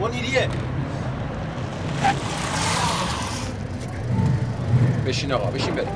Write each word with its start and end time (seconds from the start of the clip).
منیریه 0.00 0.48
بشین 5.06 5.32
آقا 5.32 5.50
بشین 5.50 5.74
بریم 5.74 5.95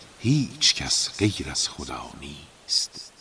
هیچ 0.23 0.75
کس 0.75 1.09
غیر 1.19 1.51
از 1.51 1.69
خدا 1.69 2.01
نیست. 2.21 3.11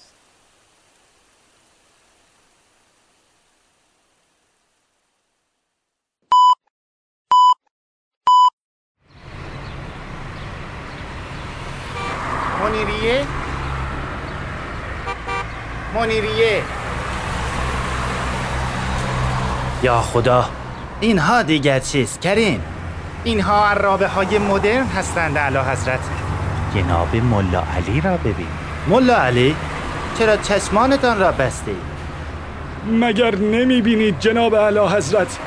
منیریه 12.60 13.26
منیریه 15.94 16.62
یا 19.82 20.00
خدا 20.00 20.48
اینها 21.00 21.42
دیگر 21.42 21.80
چیست 21.80 22.20
کریم؟ 22.20 22.62
اینها 23.24 23.66
عرابه 23.68 24.08
های 24.08 24.38
مدرن 24.38 24.86
هستند 24.86 25.36
اعلی 25.36 25.58
حضرت 25.58 26.19
جناب 26.74 27.16
ملا 27.16 27.62
علی 27.76 28.00
را 28.00 28.16
ببین. 28.16 28.46
ملا 28.88 29.16
علی 29.16 29.56
چرا 30.18 30.36
چشمانتان 30.36 31.18
را 31.18 31.32
بسته 31.32 31.72
مگر 32.92 33.34
نمی 33.36 33.82
بینید 33.82 34.20
جناب 34.20 34.54
اعلی 34.54 34.78
حضرت 34.78 35.38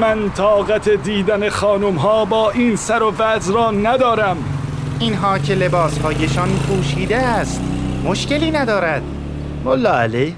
من 0.00 0.30
طاقت 0.30 0.88
دیدن 0.88 1.48
خانم 1.48 1.96
ها 1.96 2.24
با 2.24 2.50
این 2.50 2.76
سر 2.76 3.02
و 3.02 3.14
وضع 3.18 3.54
را 3.54 3.70
ندارم. 3.70 4.36
اینها 5.00 5.38
که 5.38 5.54
لباس 5.54 5.98
هایشان 5.98 6.48
پوشیده 6.48 7.16
است 7.16 7.60
مشکلی 8.04 8.50
ندارد. 8.50 9.02
ملا 9.64 10.00
علی 10.00 10.36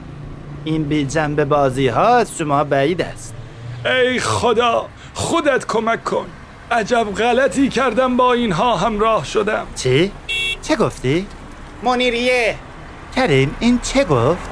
این 0.65 0.84
بی 0.84 1.05
جنب 1.05 1.45
بازی 1.45 1.89
ها 1.89 2.17
از 2.17 2.39
شما 2.39 2.65
بعید 2.65 3.03
است. 3.03 3.34
ای 3.84 4.21
خدا 4.21 4.87
خودت 5.15 5.67
کمک 5.67 6.05
کن. 6.05 6.27
عجب 6.71 7.06
غلطی 7.19 7.69
کردم 7.69 8.17
با 8.17 8.33
اینها 8.33 8.77
همراه 8.77 9.25
شدم. 9.25 9.67
چی؟ 9.77 10.12
چه 10.62 10.76
گفتی؟ 10.76 11.26
منیریه. 11.82 12.56
کریم 13.16 13.56
این 13.60 13.78
چه 13.82 14.04
گفت؟ 14.04 14.50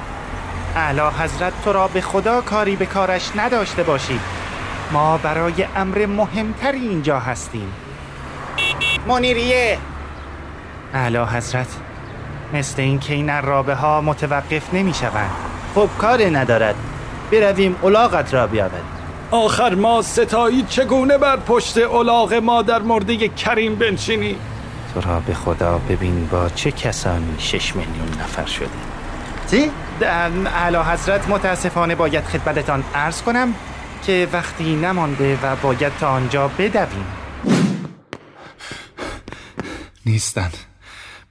اعلی 0.75 1.01
حضرت 1.19 1.53
تو 1.63 1.73
را 1.73 1.87
به 1.87 2.01
خدا 2.01 2.41
کاری 2.41 2.75
به 2.75 2.85
کارش 2.85 3.31
نداشته 3.35 3.83
باشید 3.83 4.21
ما 4.91 5.17
برای 5.17 5.65
امر 5.75 6.05
مهمتری 6.05 6.79
اینجا 6.79 7.19
هستیم. 7.19 7.73
منیریه. 9.07 9.77
اعلی 10.93 11.17
حضرت 11.17 11.67
مثل 12.53 12.81
این 12.81 12.99
که 12.99 13.13
این 13.13 13.29
عرابه 13.29 13.75
ها 13.75 14.01
متوقف 14.01 14.73
نمی 14.73 14.93
شوند 14.93 15.31
خب 15.75 15.89
کاری 15.97 16.29
ندارد. 16.29 16.75
برویم 17.31 17.75
الاغت 17.83 18.33
را 18.33 18.47
بیاوریم 18.47 18.85
آخر 19.31 19.75
ما 19.75 20.01
ستایی 20.01 20.65
چگونه 20.69 21.17
بر 21.17 21.37
پشت 21.37 21.77
الاغ 21.77 22.33
ما 22.33 22.61
در 22.61 22.81
مرده 22.81 23.27
کریم 23.27 23.75
بنشینی 23.75 24.35
تو 24.93 25.01
را 25.01 25.19
به 25.19 25.33
خدا 25.33 25.77
ببین 25.77 26.27
با 26.27 26.49
چه 26.49 26.71
کسانی 26.71 27.35
شش 27.39 27.75
میلیون 27.75 28.07
نفر 28.07 28.45
شده 28.45 28.69
چی؟ 29.51 29.71
اعلی 30.45 30.77
حضرت 30.77 31.29
متاسفانه 31.29 31.95
باید 31.95 32.23
خدمتتان 32.23 32.83
عرض 32.95 33.21
کنم 33.21 33.53
که 34.05 34.27
وقتی 34.33 34.75
نمانده 34.75 35.37
و 35.43 35.55
باید 35.55 35.91
تا 35.99 36.09
آنجا 36.09 36.47
بدویم. 36.47 37.05
نیستن. 40.05 40.51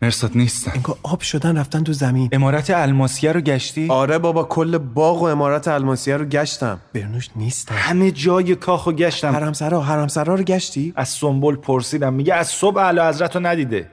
مرساد 0.03 0.31
نیستن. 0.35 0.73
انگار 0.75 0.99
آب 1.03 1.21
شدن 1.21 1.59
رفتن 1.59 1.85
تو 1.85 1.93
زمین. 1.93 2.29
امارت 2.33 2.71
الماسیه 2.71 3.33
رو 3.33 3.41
گشتی؟ 3.41 3.89
آره 3.91 4.19
بابا 4.19 4.45
کل 4.45 4.79
باغ 4.79 5.23
و 5.23 5.25
امارت 5.25 5.69
الماسیه 5.69 6.17
رو 6.17 6.25
گشتم. 6.25 6.81
برنوش 6.95 7.31
نیستن. 7.37 7.75
همه 7.75 8.11
جای 8.11 8.55
کاخو 8.55 8.93
گشتم. 8.93 9.33
حرمسرا 9.33 9.81
حرمسرا 9.81 10.35
رو 10.35 10.43
گشتی؟ 10.43 10.93
از 10.97 11.09
سنبل 11.09 11.57
پرسیدم. 11.57 12.15
میگه 12.15 12.35
از 12.35 12.49
صبح 12.49 12.79
اعلی 12.79 13.01
حضرت 13.01 13.37
رو 13.37 13.47
ندیده. 13.47 13.91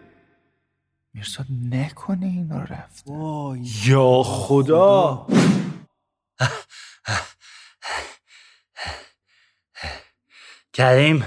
مرساد 1.14 1.46
نکنه 1.72 2.26
اینا 2.26 2.64
رفت 2.64 3.06
یا 3.86 4.24
خدا. 4.24 5.28
کریم 10.74 11.26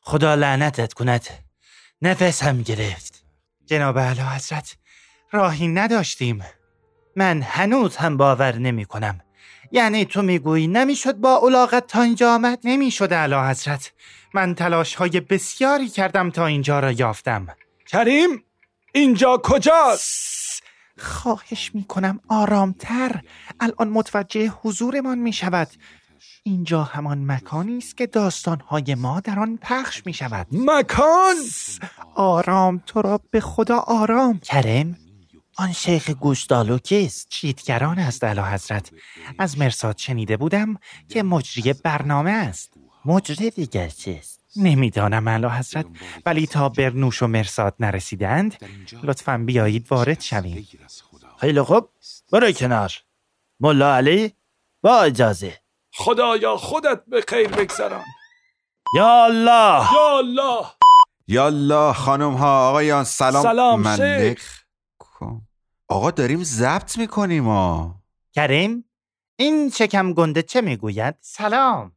خدا 0.00 0.34
لعنتت 0.34 0.92
کند. 0.92 1.26
نفسم 2.02 2.62
گرفت. 2.62 3.17
جناب 3.68 3.96
اعلی 3.96 4.20
حضرت 4.20 4.76
راهی 5.32 5.68
نداشتیم. 5.68 6.44
من 7.16 7.42
هنوز 7.42 7.96
هم 7.96 8.16
باور 8.16 8.56
نمی 8.56 8.84
کنم. 8.84 9.20
یعنی 9.72 10.04
تو 10.04 10.22
می‌گویی 10.22 10.66
نمی‌شد 10.66 11.14
با 11.14 11.36
الاغت 11.38 11.86
تا 11.86 12.02
اینجا 12.02 12.34
آمد؟ 12.34 12.58
نمی‌شد 12.64 13.12
اعلی 13.12 13.34
حضرت. 13.34 13.92
من 14.34 14.54
تلاش 14.54 14.94
های 14.94 15.20
بسیاری 15.20 15.88
کردم 15.88 16.30
تا 16.30 16.46
اینجا 16.46 16.80
را 16.80 16.92
یافتم. 16.92 17.46
کریم 17.86 18.44
اینجا 18.92 19.40
کجاست؟ 19.44 20.62
خواهش 20.98 21.70
می‌کنم 21.74 22.20
آرامتر. 22.28 23.20
الان 23.60 23.88
متوجه 23.88 24.48
حضورمان 24.48 25.18
می 25.18 25.32
شود 25.32 25.68
اینجا 26.42 26.82
همان 26.82 27.24
مکانی 27.26 27.78
است 27.78 27.96
که 27.96 28.06
داستانهای 28.06 28.94
ما 28.94 29.20
در 29.20 29.38
آن 29.38 29.58
پخش 29.62 30.06
می 30.06 30.12
شود 30.12 30.46
مکان! 30.52 31.36
آرام 32.14 32.82
تو 32.86 33.02
را 33.02 33.20
به 33.30 33.40
خدا 33.40 33.78
آرام. 33.78 34.38
کریم 34.38 34.98
آن 35.56 35.72
شیخ 35.72 36.10
گوشدالو 36.10 36.78
کیست؟ 36.78 37.28
چیتگران 37.28 37.98
است 37.98 38.24
اعلی 38.24 38.40
حضرت. 38.40 38.90
از 39.38 39.58
مرساد 39.58 39.98
شنیده 39.98 40.36
بودم 40.36 40.76
که 41.08 41.22
مجری 41.22 41.72
برنامه 41.72 42.30
است. 42.30 42.72
مجری 43.04 43.50
دیگر 43.50 43.88
چیست؟ 43.88 44.40
نمی‌دانم 44.56 45.28
اعلی 45.28 45.46
حضرت. 45.46 45.86
ولی 46.26 46.46
تا 46.46 46.68
برنوش 46.68 47.22
و 47.22 47.26
مرساد 47.26 47.74
نرسیدند 47.80 48.54
لطفا 49.02 49.38
بیایید 49.38 49.86
وارد 49.90 50.20
شویم. 50.20 50.68
خیلی 51.40 51.62
خوب. 51.62 51.88
برو 52.32 52.52
کنار. 52.52 52.92
ملا 53.60 53.96
علی 53.96 54.32
با 54.82 55.02
اجازه. 55.02 55.60
خدایا 55.98 56.56
خودت 56.56 57.04
به 57.06 57.24
خیر 57.28 57.48
بگذران 57.48 58.04
یا 58.94 59.24
الله 59.24 59.92
یا 59.94 60.18
الله 60.18 60.66
یالا 61.28 61.92
خانم 61.92 62.34
ها 62.34 62.68
آقایان 62.68 63.04
سلام 63.04 63.42
سلام، 63.42 63.80
ملک. 63.80 64.40
کن. 64.98 65.46
آقا 65.88 66.10
داریم 66.10 66.44
ضبط 66.44 66.98
می‌کنیم 66.98 67.44
ها 67.44 67.94
کریم 68.34 68.84
این 69.36 69.70
شکم 69.70 70.12
گنده 70.12 70.42
چه 70.42 70.60
می‌گوید؟ 70.60 71.14
سلام 71.20 71.92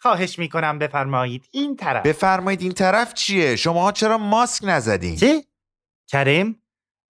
خواهش 0.00 0.38
می‌کنم 0.38 0.78
بفرمایید 0.78 1.48
این 1.50 1.76
طرف 1.76 2.06
بفرمایید 2.06 2.62
این 2.62 2.72
طرف 2.72 3.14
چیه 3.14 3.56
شماها 3.56 3.92
چرا 3.92 4.18
ماسک 4.18 4.64
نزدین 4.66 5.16
چی؟ 5.16 5.44
کریم 6.08 6.62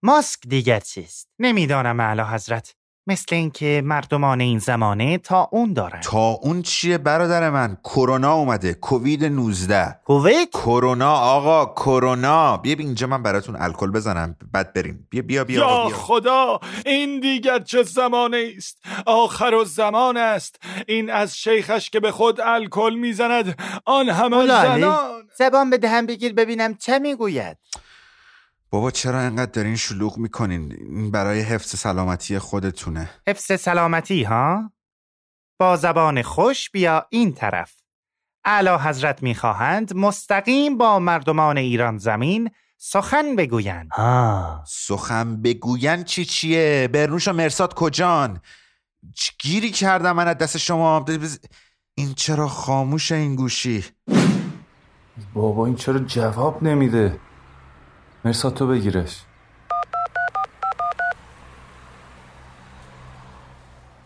ماسک 0.03 0.39
دیگر 0.47 0.79
چیست؟ 0.79 1.29
نمی‌دانم 1.39 1.99
اعلی 1.99 2.21
حضرت 2.21 2.75
مثل 3.07 3.35
اینکه 3.35 3.81
مردمان 3.85 4.41
این 4.41 4.59
زمانه 4.59 5.17
تا 5.17 5.49
اون 5.51 5.73
دارند 5.73 6.03
تا 6.03 6.27
اون 6.27 6.61
چیه 6.61 6.97
برادر 6.97 7.49
من؟ 7.49 7.77
کرونا 7.83 8.33
اومده 8.33 8.73
کووید 8.73 9.25
19 9.25 9.99
کویت؟ 10.05 10.49
کرونا 10.53 11.13
آقا 11.13 11.65
کرونا. 11.65 12.57
بیا 12.57 12.75
بیا 12.75 12.85
اینجا 12.85 13.07
من 13.07 13.23
براتون 13.23 13.55
الکل 13.59 13.91
بزنم. 13.91 14.35
بعد 14.51 14.73
بریم. 14.73 15.07
بیا 15.09 15.21
بیا 15.21 15.43
بیا, 15.43 15.59
یا 15.59 15.85
بیا. 15.85 15.95
خدا 15.97 16.59
این 16.85 17.19
دیگر 17.19 17.59
چه 17.59 17.83
زمانه 17.83 18.53
است؟ 18.57 18.77
آخر 19.05 19.53
و 19.53 19.65
زمان 19.65 20.17
است. 20.17 20.55
این 20.87 21.09
از 21.09 21.37
شیخش 21.37 21.89
که 21.89 21.99
به 21.99 22.11
خود 22.11 22.41
الکل 22.41 22.95
می‌زند. 22.95 23.61
آن 23.85 24.09
همه 24.09 24.47
زنان. 24.47 25.23
زبان 25.37 25.69
به 25.69 25.77
دهن 25.77 26.05
بگیر 26.05 26.33
ببینم 26.33 26.75
چه 26.75 26.99
می‌گوید. 26.99 27.57
بابا 28.73 28.91
چرا 28.91 29.19
انقدر 29.19 29.51
دارین 29.51 29.75
شلوغ 29.75 30.17
می‌کنین؟ 30.17 30.71
این 30.71 31.11
برای 31.11 31.39
حفظ 31.39 31.75
سلامتی 31.75 32.39
خودتونه. 32.39 33.09
حفظ 33.27 33.61
سلامتی 33.61 34.23
ها؟ 34.23 34.71
با 35.59 35.75
زبان 35.75 36.21
خوش 36.21 36.69
بیا 36.69 37.05
این 37.09 37.33
طرف. 37.33 37.73
اعلی 38.45 38.69
حضرت 38.69 39.23
می‌خواهند 39.23 39.95
مستقیم 39.95 40.77
با 40.77 40.99
مردمان 40.99 41.57
ایران 41.57 41.97
زمین 41.97 42.51
سخن 42.77 43.35
بگویند. 43.35 43.89
ها. 43.91 44.63
سخن 44.67 45.41
بگوین 45.41 46.03
چی 46.03 46.25
چیه؟ 46.25 46.89
برنوش 46.93 47.27
و 47.27 47.33
مرساد 47.33 47.73
کجان؟ 47.73 48.41
گیری 49.39 49.71
کردم 49.71 50.11
من 50.11 50.27
از 50.27 50.37
دست 50.37 50.57
شما. 50.57 51.05
این 51.95 52.13
چرا 52.13 52.47
خاموشه 52.47 53.15
این 53.15 53.35
گوشی؟ 53.35 53.85
بابا 55.33 55.65
این 55.65 55.75
چرا 55.75 55.99
جواب 55.99 56.63
نمیده؟ 56.63 57.19
مرساد 58.25 58.53
تو 58.53 58.67
بگیرش. 58.67 59.21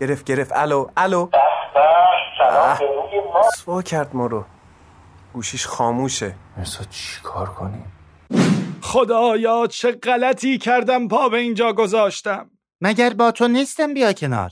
گرفت 0.01 0.25
گرفت. 0.25 0.51
الو 0.55 0.87
الو. 0.97 1.29
سوا 3.57 3.81
کرد 3.81 4.15
ما 4.15 4.25
رو؟ 4.25 4.45
گوشیش 5.33 5.67
خاموشه. 5.67 6.35
مرساد 6.57 6.89
چی 6.89 7.21
کار 7.23 7.49
کنیم 7.49 7.91
خدایا 8.81 9.67
چه 9.67 9.91
غلطی 9.91 10.57
کردم 10.57 11.07
پا 11.07 11.29
به 11.29 11.37
اینجا 11.37 11.73
گذاشتم. 11.73 12.51
مگر 12.81 13.13
با 13.13 13.31
تو 13.31 13.47
نیستم 13.47 13.93
بیا 13.93 14.13
کنار؟ 14.13 14.51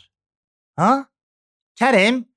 ها؟ 0.78 1.06
کریم؟ 1.80 2.33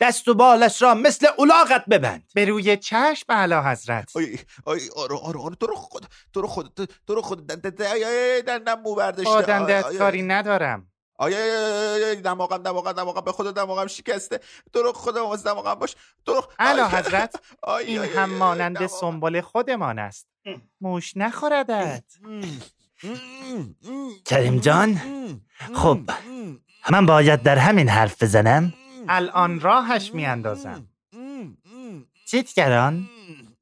دست 0.00 0.28
و 0.28 0.34
بالش 0.34 0.82
را 0.82 0.94
مثل 0.94 1.26
الاغت 1.38 1.84
ببند. 1.90 2.22
به 2.34 2.44
روی 2.44 2.76
چشم 2.76 3.26
اعلی 3.28 3.54
حضرت. 3.54 4.16
آی 4.16 4.38
آی 4.64 4.80
آره 4.96 5.16
آره 5.16 5.40
آره 5.40 5.54
تو 5.54 5.66
رو 5.66 5.74
خود 5.74 6.06
تو 6.32 6.40
رو 6.40 6.48
خود 6.48 6.90
تو 7.06 7.14
رو 7.14 7.22
خود 7.22 7.46
دندم 7.46 8.80
مو 8.80 8.94
برداشته. 8.94 9.54
آی، 9.62 9.98
کاری 9.98 10.22
ندارم. 10.22 10.86
آی 11.18 11.34
آی 11.34 11.50
آی، 11.50 12.04
آی، 12.04 12.16
دماغم 12.16 12.62
دماغم 12.62 12.92
دماغم 12.92 13.20
به 13.20 13.32
خدا 13.32 13.50
دماغم 13.50 13.86
شکسته. 13.86 14.40
تو 14.72 14.82
رو 14.82 14.92
خدا 14.92 15.26
واسه 15.26 15.44
دماغم 15.44 15.74
باش. 15.74 15.96
تو 16.26 16.32
رو 16.34 16.42
اعلی 16.58 16.80
حضرت 16.80 17.34
این 17.86 18.04
هم 18.04 18.30
مانند. 18.30 18.86
سنبل 18.86 19.40
خودمان 19.40 19.98
است. 19.98 20.26
موش 20.80 21.16
نخوردت. 21.16 22.04
کریم 24.24 24.58
جان 24.60 25.00
خب 25.74 25.98
من 26.90 27.06
باید 27.06 27.42
در 27.42 27.58
همین 27.58 27.88
حرف 27.88 28.22
بزنم. 28.22 28.72
الان 29.08 29.60
راهش 29.60 30.14
میاندازم. 30.14 30.88
چیتگران 32.26 33.08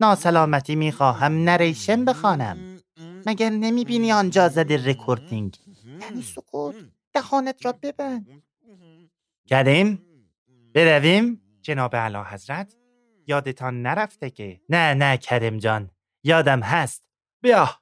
ناسلامتی 0.01 0.77
می‌خواهم 0.77 1.45
نریشن 1.45 2.05
بخوانم. 2.05 2.79
مگر 3.27 3.51
نمی‌بینی 3.51 4.13
آنجا 4.13 4.49
زده 4.49 4.87
recording 4.87 5.57
یعنی 6.01 6.23
سکوت 6.23 6.75
دهانت 7.13 7.65
را 7.67 7.73
ببند. 7.83 8.43
کریم 9.47 10.03
برویم 10.75 11.43
جناب 11.63 11.95
اعلی 11.95 12.19
حضرت. 12.19 12.75
یادتان 13.27 13.83
نرفته 13.83 14.31
که 14.31 14.61
نه 14.69 14.95
نه 14.95 15.17
کریم 15.17 15.59
جان. 15.59 15.91
یادم 16.25 16.61
هست. 16.61 17.05
بیا. 17.43 17.81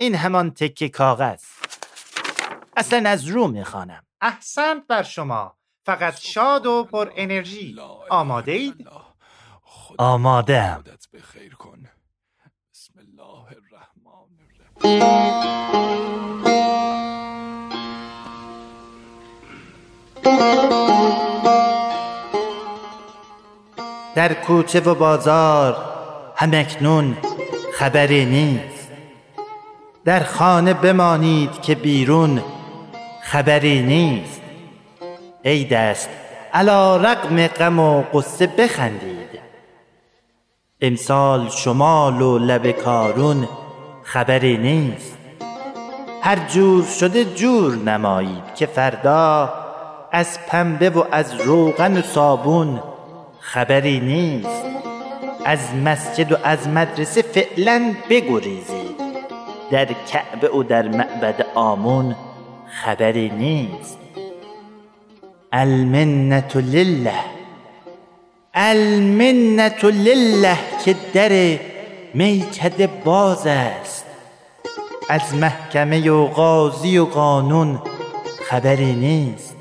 این 0.00 0.14
همان 0.14 0.50
تکه 0.50 0.88
کاغذ. 0.88 1.42
اصلا 2.76 3.10
از 3.10 3.26
رو 3.26 3.48
می‌خوانم. 3.48 4.02
احسنت 4.20 4.86
بر 4.86 5.02
شما. 5.02 5.57
فقط 5.88 6.20
شاد 6.20 6.66
و 6.66 6.84
پر 6.84 7.10
انرژی. 7.16 7.76
آماده 8.10 8.52
اید؟ 8.52 8.88
آماده‌ام. 9.98 10.82
خودت 10.82 11.06
به 11.12 11.20
خیر 11.20 11.54
کن. 11.54 11.88
بسم 12.72 12.92
الله 12.98 13.46
الرحمن 13.58 14.30
الرحیم. 14.84 15.28
در 24.14 24.34
کوچه 24.34 24.80
و 24.80 24.94
بازار 24.94 25.76
همکنون 26.36 27.16
خبری 27.74 28.24
نیست. 28.24 28.88
در 30.04 30.24
خانه 30.24 30.74
بمانید 30.74 31.62
که 31.62 31.74
بیرون 31.74 32.42
خبری 33.22 33.82
نیست. 33.82 34.37
عید 35.48 35.74
است 35.74 36.08
علا 36.54 36.96
رقم 36.96 37.46
غم 37.46 37.78
و 37.78 38.02
قصه 38.02 38.46
بخندید. 38.46 39.40
امسال 40.80 41.48
شمال 41.48 42.22
و 42.22 42.38
لب 42.38 42.70
کارون 42.70 43.48
خبری 44.02 44.56
نیست. 44.56 45.18
هر 46.22 46.38
جور 46.48 46.84
شده 46.84 47.24
جور 47.24 47.74
نمایید 47.74 48.54
که 48.54 48.66
فردا 48.66 49.52
از 50.12 50.38
پنبه 50.46 50.90
و 50.90 51.04
از 51.12 51.40
روغن 51.40 51.98
و 51.98 52.02
صابون 52.02 52.82
خبری 53.40 54.00
نیست. 54.00 54.64
از 55.44 55.74
مسجد 55.84 56.32
و 56.32 56.36
از 56.44 56.68
مدرسه 56.68 57.22
فعلا 57.22 57.94
بگریزید. 58.10 58.98
در 59.70 59.86
کعبه 59.86 60.48
و 60.56 60.62
در 60.62 60.88
معبد 60.88 61.46
آمون 61.54 62.16
خبری 62.66 63.28
نیست. 63.28 63.98
المنت 65.52 66.56
لله. 66.56 67.24
المنت 68.54 69.84
لله 69.84 70.58
که 70.84 70.96
در 71.14 71.58
میکده 72.14 72.86
باز 72.86 73.46
است. 73.46 74.06
از 75.08 75.34
محکمه 75.34 76.10
و 76.10 76.26
قاضی 76.26 76.98
و 76.98 77.04
قانون 77.04 77.82
خبری 78.48 78.94
نیست. 78.94 79.56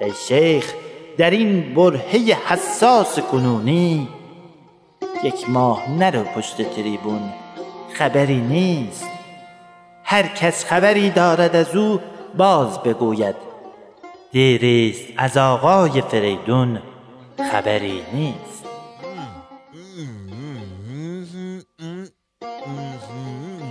ای 0.00 0.12
شیخ 0.28 0.72
در 1.18 1.30
این 1.30 1.74
برهه 1.74 2.36
حساس 2.46 3.18
کنونی 3.18 4.08
یک 5.22 5.50
ماه 5.50 5.90
نرو 5.90 6.22
پشت 6.22 6.74
تریبون 6.74 7.32
خبری 7.92 8.40
نیست. 8.40 9.08
هر 10.04 10.26
کس 10.26 10.64
خبری 10.64 11.10
دارد 11.10 11.56
از 11.56 11.76
او 11.76 12.00
باز 12.36 12.82
بگوید 12.82 13.53
دیریست. 14.34 15.04
از 15.16 15.36
آقای 15.36 16.00
فریدون 16.00 16.78
خبری 17.52 18.02
نیست. 18.12 18.64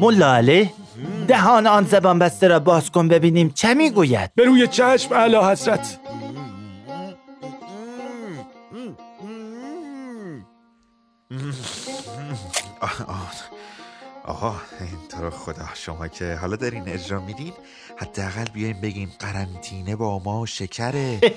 ملا 0.02 0.34
علی 0.34 0.70
دهان 1.28 1.68
آن 1.68 1.84
زبان 1.84 2.20
بسته 2.20 2.48
را 2.48 2.60
باز 2.60 2.92
کن 2.92 3.08
ببینیم 3.08 3.50
چه 3.50 3.74
می‌گوید. 3.74 4.32
به 4.36 4.46
روی 4.46 4.68
چشم 4.68 5.14
اعلی 5.14 5.36
حضرت. 5.36 6.00
آقا 14.26 14.50
این 14.80 15.08
تو 15.12 15.22
رو 15.24 15.30
خدا 15.30 15.66
شما 15.74 16.08
که 16.08 16.36
حالا 16.36 16.56
دارین 16.56 16.90
اجرا 16.90 17.20
میدین 17.20 17.54
حداقل 17.98 18.46
بیایم 18.54 18.82
بگیم 18.82 19.12
قرنطینه 19.20 19.96
با 19.96 20.20
ما 20.20 20.46
شکره. 20.46 21.22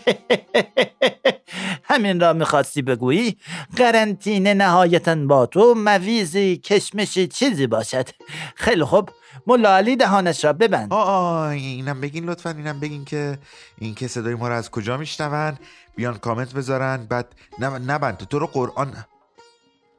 همین 1.84 2.20
را 2.20 2.32
می‌خواستی 2.32 2.82
بگویی؟ 2.82 3.36
قرنطینه 3.76 4.54
نهایتا 4.54 5.14
با 5.14 5.46
تو 5.46 5.74
مویزی 5.76 6.56
کشمشی 6.56 7.26
چیزی 7.28 7.66
باشد. 7.66 8.08
خیلی 8.54 8.84
خوب 8.84 9.10
ملا 9.46 9.76
علی 9.76 9.96
دهانش 9.96 10.44
را 10.44 10.52
ببند. 10.52 10.92
آه 10.92 11.08
آه 11.08 11.48
اینم 11.48 12.00
بگین 12.00 12.24
لطفا 12.24 12.50
اینم 12.50 12.80
بگین 12.80 13.04
که 13.04 13.38
این 13.78 13.94
که 13.94 14.08
صدای 14.08 14.34
ما 14.34 14.48
رو 14.48 14.54
از 14.54 14.70
کجا 14.70 14.96
میشنون؟ 14.96 15.58
بیان 15.96 16.18
کامنت 16.18 16.54
بذارن 16.54 17.06
بعد 17.06 17.34
نب- 17.58 17.90
نبند 17.90 18.16
تو 18.16 18.38
رو 18.38 18.46
قرآن 18.46 19.04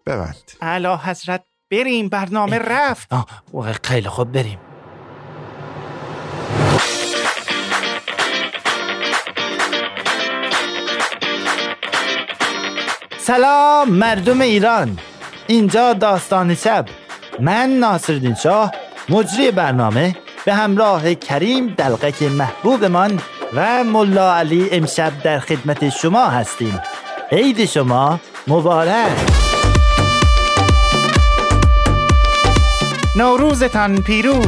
ببند. 0.06 0.52
اعلی 0.62 0.88
حضرت 0.88 1.44
بریم 1.72 2.10
برنامه 2.10 2.60
رفت. 2.60 3.10
خیلی 3.84 4.10
خوب 4.10 4.32
بریم. 4.32 4.60
سلام 13.18 13.90
مردم 13.90 14.42
ایران. 14.42 14.98
اینجا 15.48 15.94
داستان 15.94 16.56
شب. 16.56 16.86
من 17.40 17.70
ناصرالدین 17.70 18.36
شاه 18.36 18.72
مجری 19.10 19.52
برنامه 19.52 20.16
به 20.46 20.54
همراه 20.54 21.16
کریم 21.16 21.68
دلقک 21.68 22.24
محبوبمان 22.24 23.20
و 23.54 23.84
ملا 23.84 24.36
علی 24.36 24.70
امشب 24.72 25.12
در 25.24 25.40
خدمت 25.40 25.90
شما 25.90 26.26
هستیم. 26.26 26.82
عید 27.32 27.66
شما 27.66 28.20
مبارک. 28.48 29.47
نوروزتان 33.18 33.98
پیروز. 34.02 34.46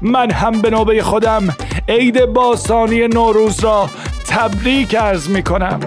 من 0.00 0.30
هم 0.30 0.60
به 0.60 0.70
نوبه 0.70 1.02
خودم 1.02 1.56
عید 1.88 2.24
باستانی 2.24 3.08
نوروز 3.08 3.60
را 3.60 3.90
تبریک 4.28 4.94
عرض 4.94 5.28
می 5.28 5.42
کنم 5.42 5.80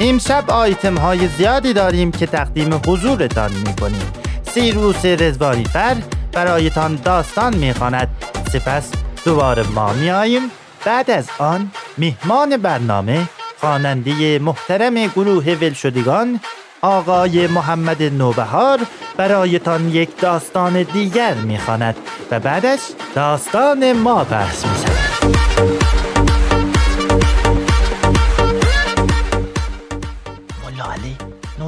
امشب 0.00 0.50
آیتم 0.50 0.98
های 0.98 1.28
زیادی 1.28 1.72
داریم 1.72 2.10
که 2.10 2.26
تقدیم 2.26 2.80
حضورتان 2.86 3.52
می 3.52 3.76
کنیم 3.80 4.12
سیروس 4.42 5.04
رزوانی 5.04 5.64
فر 5.64 5.96
برایتان 6.32 6.94
داستان 7.04 7.56
می 7.56 7.72
خواند. 7.72 8.08
سپس 8.52 8.90
دوباره 9.24 9.62
ما 9.74 9.92
می 9.92 10.10
آییم 10.10 10.42
بعد 10.84 11.10
از 11.10 11.28
آن 11.38 11.70
میهمان 11.96 12.56
برنامه 12.56 13.28
خواننده 13.66 14.38
محترم 14.38 15.06
گروه 15.06 15.44
ولشدگان 15.44 16.40
آقای 16.82 17.46
محمد 17.46 18.02
نوبهار 18.02 18.78
برایتان 19.16 19.88
یک 19.88 20.20
داستان 20.20 20.82
دیگر 20.82 21.34
می‌خواند 21.34 21.96
و 22.30 22.40
بعدش 22.40 22.80
داستان 23.14 23.92
ما 23.92 24.24
بحث 24.24 24.66
می 24.66 24.85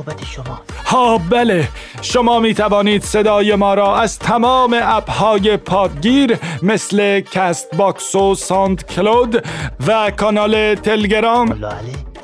نوبت 0.09 0.25
شما. 0.25 0.61
ها 0.87 1.19
بله. 1.19 1.69
شما 2.03 2.41
می 2.41 2.55
توانید 2.55 3.03
صدای 3.03 3.55
ما 3.55 3.75
را 3.75 4.01
از 4.01 4.19
تمام 4.19 4.81
اپهای 4.83 5.57
پادگیر 5.57 6.39
مثل 6.63 7.21
کست 7.21 7.77
باکس 7.77 8.15
و 8.15 8.35
ساند 8.35 8.87
کلود 8.87 9.47
و 9.87 10.11
کانال 10.11 10.75
تلگرام 10.75 11.49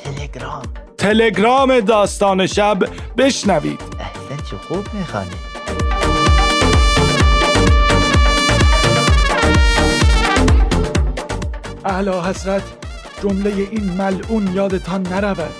تلگرام. 0.04 0.62
تلگرام 0.98 1.80
داستان 1.80 2.46
شب 2.46 2.78
بشنوید. 3.18 3.80
احسن 4.00 4.42
چه 4.50 4.56
خوب 4.56 4.84
می‌خوانی. 4.92 5.30
اعلی 11.84 12.10
حضرت 12.10 12.62
جمله 13.22 13.50
این 13.70 13.92
ملعون 13.92 14.54
یادتان 14.54 15.02
نرود. 15.02 15.54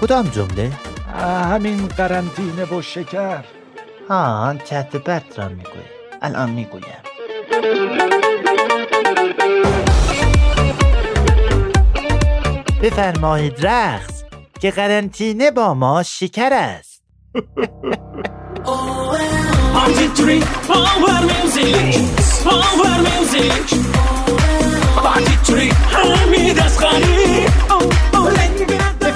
کدام 0.00 0.28
جمله؟ 0.28 0.72
همین 1.16 1.88
قرنطینه 1.88 2.64
و 2.64 2.82
شکر 2.82 3.44
ها 4.08 4.54
چت 4.64 4.96
برت 4.96 5.38
را 5.38 5.48
میگوی 5.48 5.82
الان 6.22 6.50
می‌گویم 6.50 7.02
بفرمایید 12.82 13.66
رقص 13.66 14.24
که 14.60 14.70
قرنطینه 14.70 15.50
با 15.50 15.74
ما 15.74 16.02
شکر 16.02 16.50
است 16.52 17.02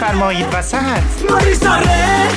بفرمایید 0.00 0.46
وسط 0.52 1.30
ماریس 1.30 1.60
داره 1.60 2.28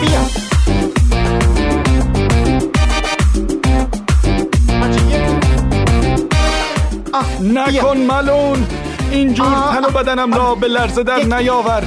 بیا. 0.00 0.20
نکن 7.40 7.96
ملون 7.96 8.66
اینجور 9.10 9.46
تن 9.46 9.84
و 9.84 9.90
بدنم 9.90 10.34
را 10.34 10.54
به 10.54 10.68
لرزه 10.68 11.02
در 11.02 11.22
نیاور. 11.22 11.82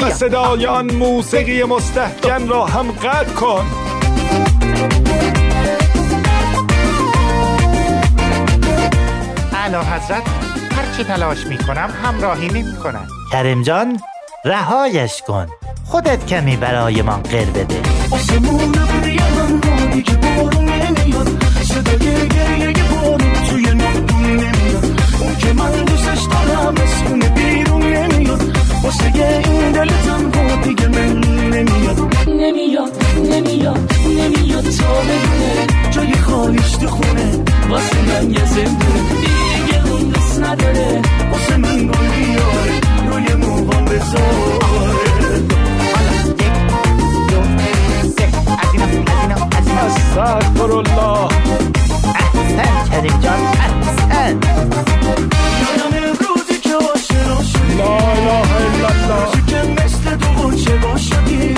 و. 0.00 0.10
صدای 0.10 0.66
آن 0.66 0.92
موسیقی 0.92 1.64
مستحکم 1.64 2.48
را 2.48 2.66
هم 2.66 2.90
قطع 2.92 3.32
کن. 3.32 3.66
اعلی 9.52 9.76
حضرت. 9.76 10.43
هر 10.94 11.02
چه 11.02 11.04
تلاش 11.04 11.46
می 11.46 11.58
کنم 11.58 11.90
همراهی 12.04 12.48
نمی 12.48 12.76
کنم 12.76 13.06
کریم 13.32 13.62
جان 13.62 14.00
رهایش 14.44 15.22
کن. 15.26 15.46
خودت 15.86 16.26
کمی 16.26 16.56
برای 16.56 17.02
من 17.02 17.22
قر 17.22 17.44
بده. 17.44 17.80
آسمون 18.10 18.72
دیگه 19.92 20.16
بارون 20.16 20.68
نمیاد. 20.68 21.28
صدای 21.62 22.28
گریه 22.28 22.84
بارون 22.90 23.32
توی 23.50 23.62
نادون 23.62 24.22
نمیاد. 24.22 24.84
اون 25.20 25.36
که 25.36 25.52
من 25.52 25.84
دوستش 25.84 26.22
دارم 26.30 26.74
از 26.82 27.02
خونه 27.02 27.28
بیرون 27.28 27.82
نمیاد. 27.82 28.42
واسه 28.84 29.04
این 29.14 29.72
دل 29.72 29.88
تنها 29.88 30.56
دیگه 30.62 30.88
من 30.88 31.18
نمیاد. 31.50 31.98
نمیاد 32.28 32.92
نمیاد 33.18 33.92
نمیاد 34.06 34.64
تا 34.64 35.00
بدونه. 35.00 35.66
جای 35.90 36.12
خالیش 36.12 36.72
تو 36.72 36.88
خونه 36.88 37.44
واسه 37.68 37.96
من 38.08 38.30
یه 38.30 38.44
زندونه 38.46 39.43
نداره. 40.46 41.02
واسه 41.32 41.56
من 41.56 41.78
گل 41.86 42.06
بیاره 42.16 42.80
روی 43.10 43.34
موهام 43.34 43.84
بذاره 43.84 44.64
استغفر 50.16 50.72
الله 50.72 51.28
احسن 52.14 52.90
کریم 52.90 53.20
جان 53.20 53.40
احسن 53.46 54.38
یادم 55.60 55.94
روزی 56.20 56.60
که 56.62 56.74
آشنا 56.74 57.42
شدی 57.42 57.74
لا 57.78 57.96
اله 57.96 58.48
الا 58.56 58.88
الله 58.88 59.46
که 59.46 59.82
مثل 59.82 60.16
دو 60.16 60.26
غنچه 60.26 60.76
با 60.76 60.96
شدی 60.96 61.54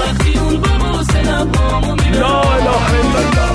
وقتی 0.00 0.38
اون 0.38 0.56
با 0.56 0.68
بوسه 0.68 1.22
لبامو 1.22 1.96
لا 2.12 2.40
اله 2.40 2.90
الا 2.90 3.18
الله. 3.18 3.53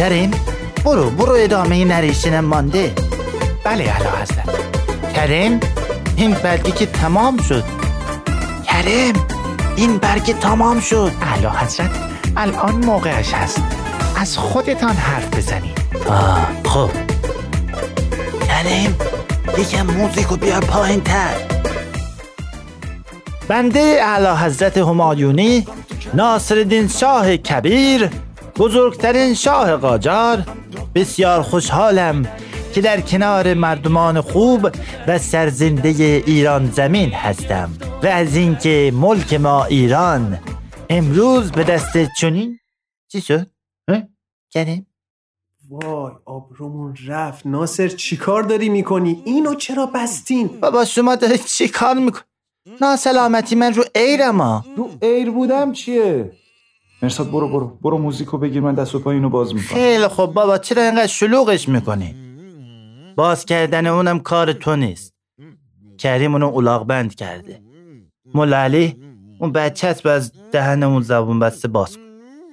کریم 0.00 0.30
برو 0.84 1.10
برو 1.10 1.32
ادامه 1.32 1.84
نریشنم 1.84 2.44
مانده. 2.44 2.92
بله 3.64 3.84
اعلی 3.84 4.08
حضرت 4.22 4.48
کریم 5.14 5.60
این 6.16 6.30
برگی 6.30 6.72
که 6.72 6.86
تمام 6.86 7.36
شد. 7.42 7.64
کریم 8.66 9.14
این 9.76 9.98
برگ 9.98 10.38
تمام 10.38 10.80
شد. 10.80 11.12
اعلی 11.22 11.46
حضرت 11.46 11.90
الان 12.36 12.84
موقعش 12.84 13.34
هست. 13.34 13.62
از 14.16 14.38
خودتان 14.38 14.96
حرف 14.96 15.36
بزنید. 15.36 15.78
آه 16.08 16.48
خب. 16.64 17.09
کریم 18.62 18.96
یکم 19.58 19.86
موزیکو 19.86 20.36
بیار 20.36 20.60
پایین 20.60 21.00
تر 21.00 21.34
بنده 23.48 23.98
اعلی 24.02 24.44
حضرت 24.44 24.78
همایونی 24.78 25.66
ناصرالدین 26.14 26.88
شاه 26.88 27.36
کبیر 27.36 28.10
بزرگترین 28.56 29.34
شاه 29.34 29.76
قاجار 29.76 30.44
بسیار 30.94 31.42
خوشحالم 31.42 32.26
که 32.74 32.80
در 32.80 33.00
کنار 33.00 33.54
مردمان 33.54 34.20
خوب 34.20 34.70
و 35.06 35.18
سرزنده 35.18 35.88
ایران 36.26 36.70
زمین 36.70 37.12
هستم 37.12 37.70
و 38.02 38.06
از 38.06 38.36
اینکه 38.36 38.92
ملک 38.94 39.34
ما 39.34 39.64
ایران 39.64 40.38
امروز 40.90 41.52
به 41.52 41.64
دست 41.64 41.96
چنین 42.20 42.58
چی 43.12 43.20
شد؟ 43.20 43.50
کریم؟ 44.50 44.89
وای 45.70 46.12
آبرومون 46.24 46.96
رفت. 47.06 47.46
ناصر 47.46 47.88
چیکار 47.88 48.42
داری 48.42 48.68
می‌کنی؟ 48.68 49.22
اینو 49.24 49.54
چرا 49.54 49.86
بستین؟ 49.86 50.46
بابا 50.46 50.84
شما 50.84 51.16
دارید 51.16 51.44
چی 51.44 51.68
کار 51.68 51.94
میکن؟ 51.94 52.20
ناسلامتی 52.80 53.54
من 53.54 53.74
رو 53.74 53.84
ایرم 53.94 54.40
ها. 54.40 54.64
رو 54.76 54.90
ایر 55.02 55.30
بودم 55.30 55.72
چیه؟ 55.72 56.32
مرساد 57.02 57.30
برو 57.30 57.48
برو. 57.48 57.78
برو 57.82 57.98
موزیکو 57.98 58.38
بگیر 58.38 58.60
من 58.60 58.74
دست 58.74 58.94
و 58.94 58.98
پای 58.98 59.16
اینو 59.16 59.28
باز 59.28 59.54
می‌کنم. 59.54 59.78
خیلی 59.78 60.08
خب 60.08 60.26
بابا 60.26 60.58
چرا 60.58 60.82
اینقدر 60.82 61.06
شلوغش 61.06 61.68
می‌کنی؟ 61.68 62.14
باز 63.16 63.44
کردن 63.44 63.86
اونم 63.86 64.18
کار 64.20 64.52
تو 64.52 64.76
نیست. 64.76 65.14
کریم 65.98 66.32
اونو 66.32 66.46
اولاغ 66.46 66.86
بند 66.86 67.14
کرده. 67.14 67.62
مولا 68.34 68.56
علی 68.56 68.96
اون 69.40 69.52
بچه 69.52 69.88
هست 69.88 70.06
از 70.06 70.32
دهن 70.52 70.82
اون 70.82 71.02
زبون 71.02 71.38
بسته 71.38 71.68
باز 71.68 71.96
کن. 71.96 72.02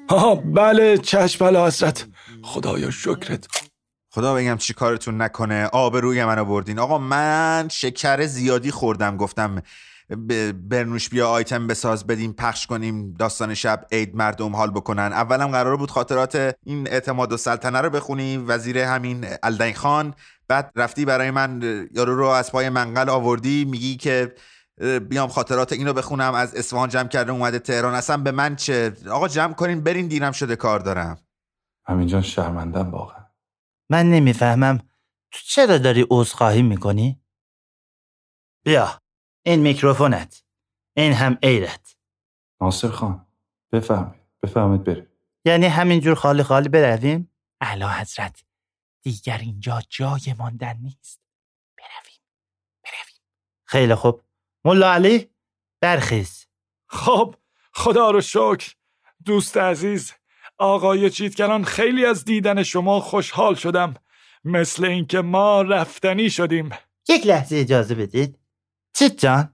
ها 0.10 0.36
بله 0.36 0.98
چشم 0.98 1.46
بله 1.46 1.66
حضرت 1.66 2.08
خدایا 2.48 2.92
شکرت. 2.92 3.48
خدا 4.14 4.34
بگم 4.34 4.58
چی 4.58 4.74
کارتون 4.74 5.22
نکنه. 5.22 5.66
آبروی 5.66 6.26
منو 6.26 6.46
بردین. 6.46 6.80
آقا 6.80 6.98
من 6.98 7.68
شکر 7.72 8.26
زیادی 8.26 8.72
خوردم. 8.72 9.18
گفتم 9.18 9.62
برنوش 10.70 11.10
بیا 11.10 11.30
آیتم 11.30 11.68
بساز 11.68 12.08
بدیم 12.08 12.34
پخش 12.34 12.68
کنیم. 12.68 13.14
داستان 13.14 13.54
شب 13.54 13.86
عید 13.92 14.16
مردم 14.16 14.56
حال 14.56 14.72
بکنن. 14.72 15.14
اولم 15.14 15.48
قرار 15.48 15.78
بود 15.78 15.92
خاطرات 15.92 16.56
این 16.64 16.88
اعتماد 16.88 17.34
و 17.34 17.38
سلطنه 17.38 17.82
رو 17.82 17.90
بخونی. 17.90 18.38
وزیر 18.38 18.78
همین 18.78 19.26
الدین 19.44 19.74
خان. 19.74 20.14
بعد 20.48 20.72
رفتی 20.76 21.06
برای 21.06 21.32
من 21.32 21.62
یارو 21.92 22.16
رو 22.16 22.28
از 22.28 22.52
پای 22.52 22.70
منقل 22.70 23.10
آوردی. 23.10 23.66
میگی 23.66 23.98
که 23.98 24.36
بیام 25.10 25.30
خاطرات 25.30 25.74
اینو 25.74 25.94
بخونم. 25.94 26.34
از 26.34 26.56
اصفهان 26.56 26.90
جمع 26.90 27.08
کرده 27.08 27.32
اومده 27.32 27.60
تهران. 27.60 27.94
اصلا 27.96 28.18
به 28.18 28.32
من 28.32 28.56
چه؟ 28.56 28.94
آقا 29.12 29.28
جمع 29.28 29.54
کنین 29.54 29.82
برین 29.82 30.08
دیرم 30.08 30.32
شده 30.32 30.56
کار 30.56 30.80
دارم. 30.80 31.18
همین 31.88 32.08
جان 32.08 32.22
شرمندم 32.22 32.92
واقعا. 32.92 33.26
من 33.90 34.06
نمی‌فهمم 34.06 34.78
تو 35.32 35.40
چرا 35.44 35.78
داری 35.78 36.06
عذرخواهی 36.10 36.62
می‌کنی؟ 36.62 37.22
بیا 38.66 39.02
این 39.46 39.60
میکروفونت. 39.60 40.44
این 40.96 41.14
هم 41.14 41.38
ایرت. 41.44 41.98
ناصر 42.62 42.90
خان 42.90 43.28
بفهمید 43.72 44.22
بفهمید 44.44 44.84
بریم. 44.84 45.08
یعنی 45.46 45.66
همینجور 45.66 46.16
خالی 46.16 46.44
خالی 46.44 46.70
برویم؟ 46.70 47.32
علا 47.62 47.90
حضرت 47.90 48.44
دیگر 49.02 49.38
اینجا 49.38 49.82
جای 49.90 50.36
ماندن 50.40 50.78
نیست. 50.78 51.22
برویم 51.78 52.22
برویم. 52.84 53.22
خیلی 53.66 53.96
خوب. 53.96 54.24
ملا 54.66 54.92
علی 54.94 55.30
برخیز. 55.82 56.48
خب 56.90 57.36
خدا 57.74 58.12
رو 58.12 58.22
شکر. 58.22 58.76
دوست 59.26 59.58
عزیز 59.58 60.14
آقای 60.58 61.10
چیتگران 61.10 61.64
خیلی 61.64 62.06
از 62.06 62.26
دیدن 62.26 62.64
شما 62.64 63.00
خوشحال 63.00 63.56
شدم. 63.56 63.94
مثل 64.44 64.86
اینکه 64.86 65.22
ما 65.22 65.62
رفتنی 65.62 66.30
شدیم. 66.30 66.70
یک 67.10 67.28
لحظه 67.28 67.56
اجازه 67.56 67.96
بدید. 67.96 68.40
چیت 68.94 69.20
جان 69.20 69.54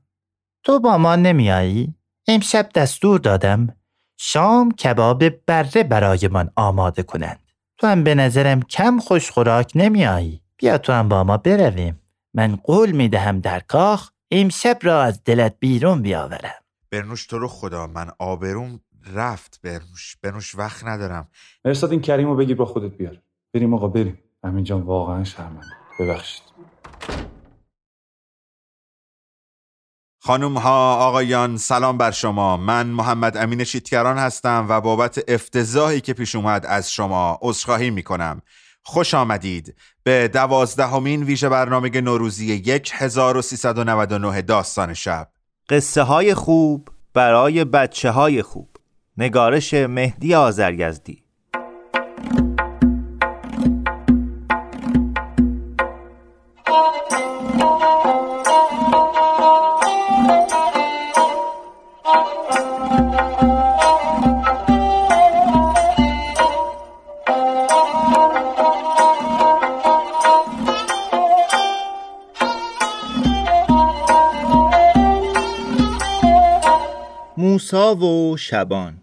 تو 0.64 0.80
با 0.80 0.98
ما 0.98 1.16
نمیایی؟ 1.16 1.96
امشب 2.28 2.70
دستور 2.76 3.20
دادم 3.20 3.76
شام 4.18 4.72
کباب 4.72 5.30
بره 5.30 5.84
برایمان 5.84 6.52
آماده 6.56 7.04
کنند. 7.04 7.40
تو 7.78 7.88
هم 7.88 8.04
به 8.04 8.16
نظرم 8.16 8.62
کم 8.62 9.00
خوش 9.00 9.32
خوراک 9.32 9.72
نمیایی. 9.76 10.42
بیا 10.58 10.78
تو 10.78 10.94
هم 10.94 11.10
با 11.10 11.24
ما 11.24 11.38
برویم. 11.38 12.00
من 12.34 12.56
قول 12.56 12.92
می‌دهم 12.92 13.40
در 13.40 13.60
کاخ 13.60 14.10
امشب 14.32 14.78
را 14.82 15.04
از 15.04 15.24
دلت 15.24 15.56
بیرون 15.60 16.02
بیاورم. 16.02 16.64
برنوش 16.92 17.26
تو 17.26 17.40
رو 17.40 17.48
خدا 17.48 17.88
من 17.88 18.12
آبروم 18.20 18.80
رفت 19.14 19.60
برنوش 19.64 20.18
برنوش 20.22 20.56
وقت 20.56 20.84
ندارم. 20.84 21.28
مرساد 21.66 21.92
این 21.92 22.02
کریمو 22.02 22.36
بگیر 22.36 22.56
با 22.56 22.66
خودت 22.66 22.98
بیار. 22.98 23.22
بریم 23.54 23.74
آقا 23.74 23.88
بریم. 23.88 24.20
همین 24.44 24.64
جان 24.64 24.82
واقعا 24.82 25.24
شرمنده. 25.24 25.68
ببخشید. 26.00 26.44
خانم 30.20 30.58
ها 30.58 30.96
آقایان 30.96 31.58
سلام 31.58 31.98
بر 31.98 32.12
شما. 32.12 32.58
من 32.58 32.88
محمد 32.88 33.38
امین 33.38 33.64
شیتکران 33.64 34.18
هستم 34.18 34.66
و 34.70 34.82
بابت 34.82 35.24
افتضاحی 35.28 36.02
که 36.02 36.14
پیش 36.14 36.36
اومد 36.36 36.66
از 36.66 36.92
شما 36.92 37.40
عذرخواهی 37.42 37.90
می 37.90 38.04
کنم 38.04 38.42
خوش 38.84 39.14
آمدید. 39.14 39.76
به 40.04 40.28
دوازدهمین 40.28 41.24
ویژه 41.24 41.50
برنامه 41.50 42.02
نوروزی 42.02 42.64
1399 42.94 44.42
داستان 44.42 44.94
شب. 44.94 45.28
قصه 45.70 46.02
های 46.02 46.34
خوب 46.34 46.90
برای 47.14 47.64
بچه 47.66 48.12
های 48.12 48.42
خوب. 48.42 48.73
نگارش 49.18 49.74
مهدی 49.74 50.36
آزرگزدی 50.36 51.24
موسا 77.38 77.96
و 77.96 78.38
شبان. 78.38 79.03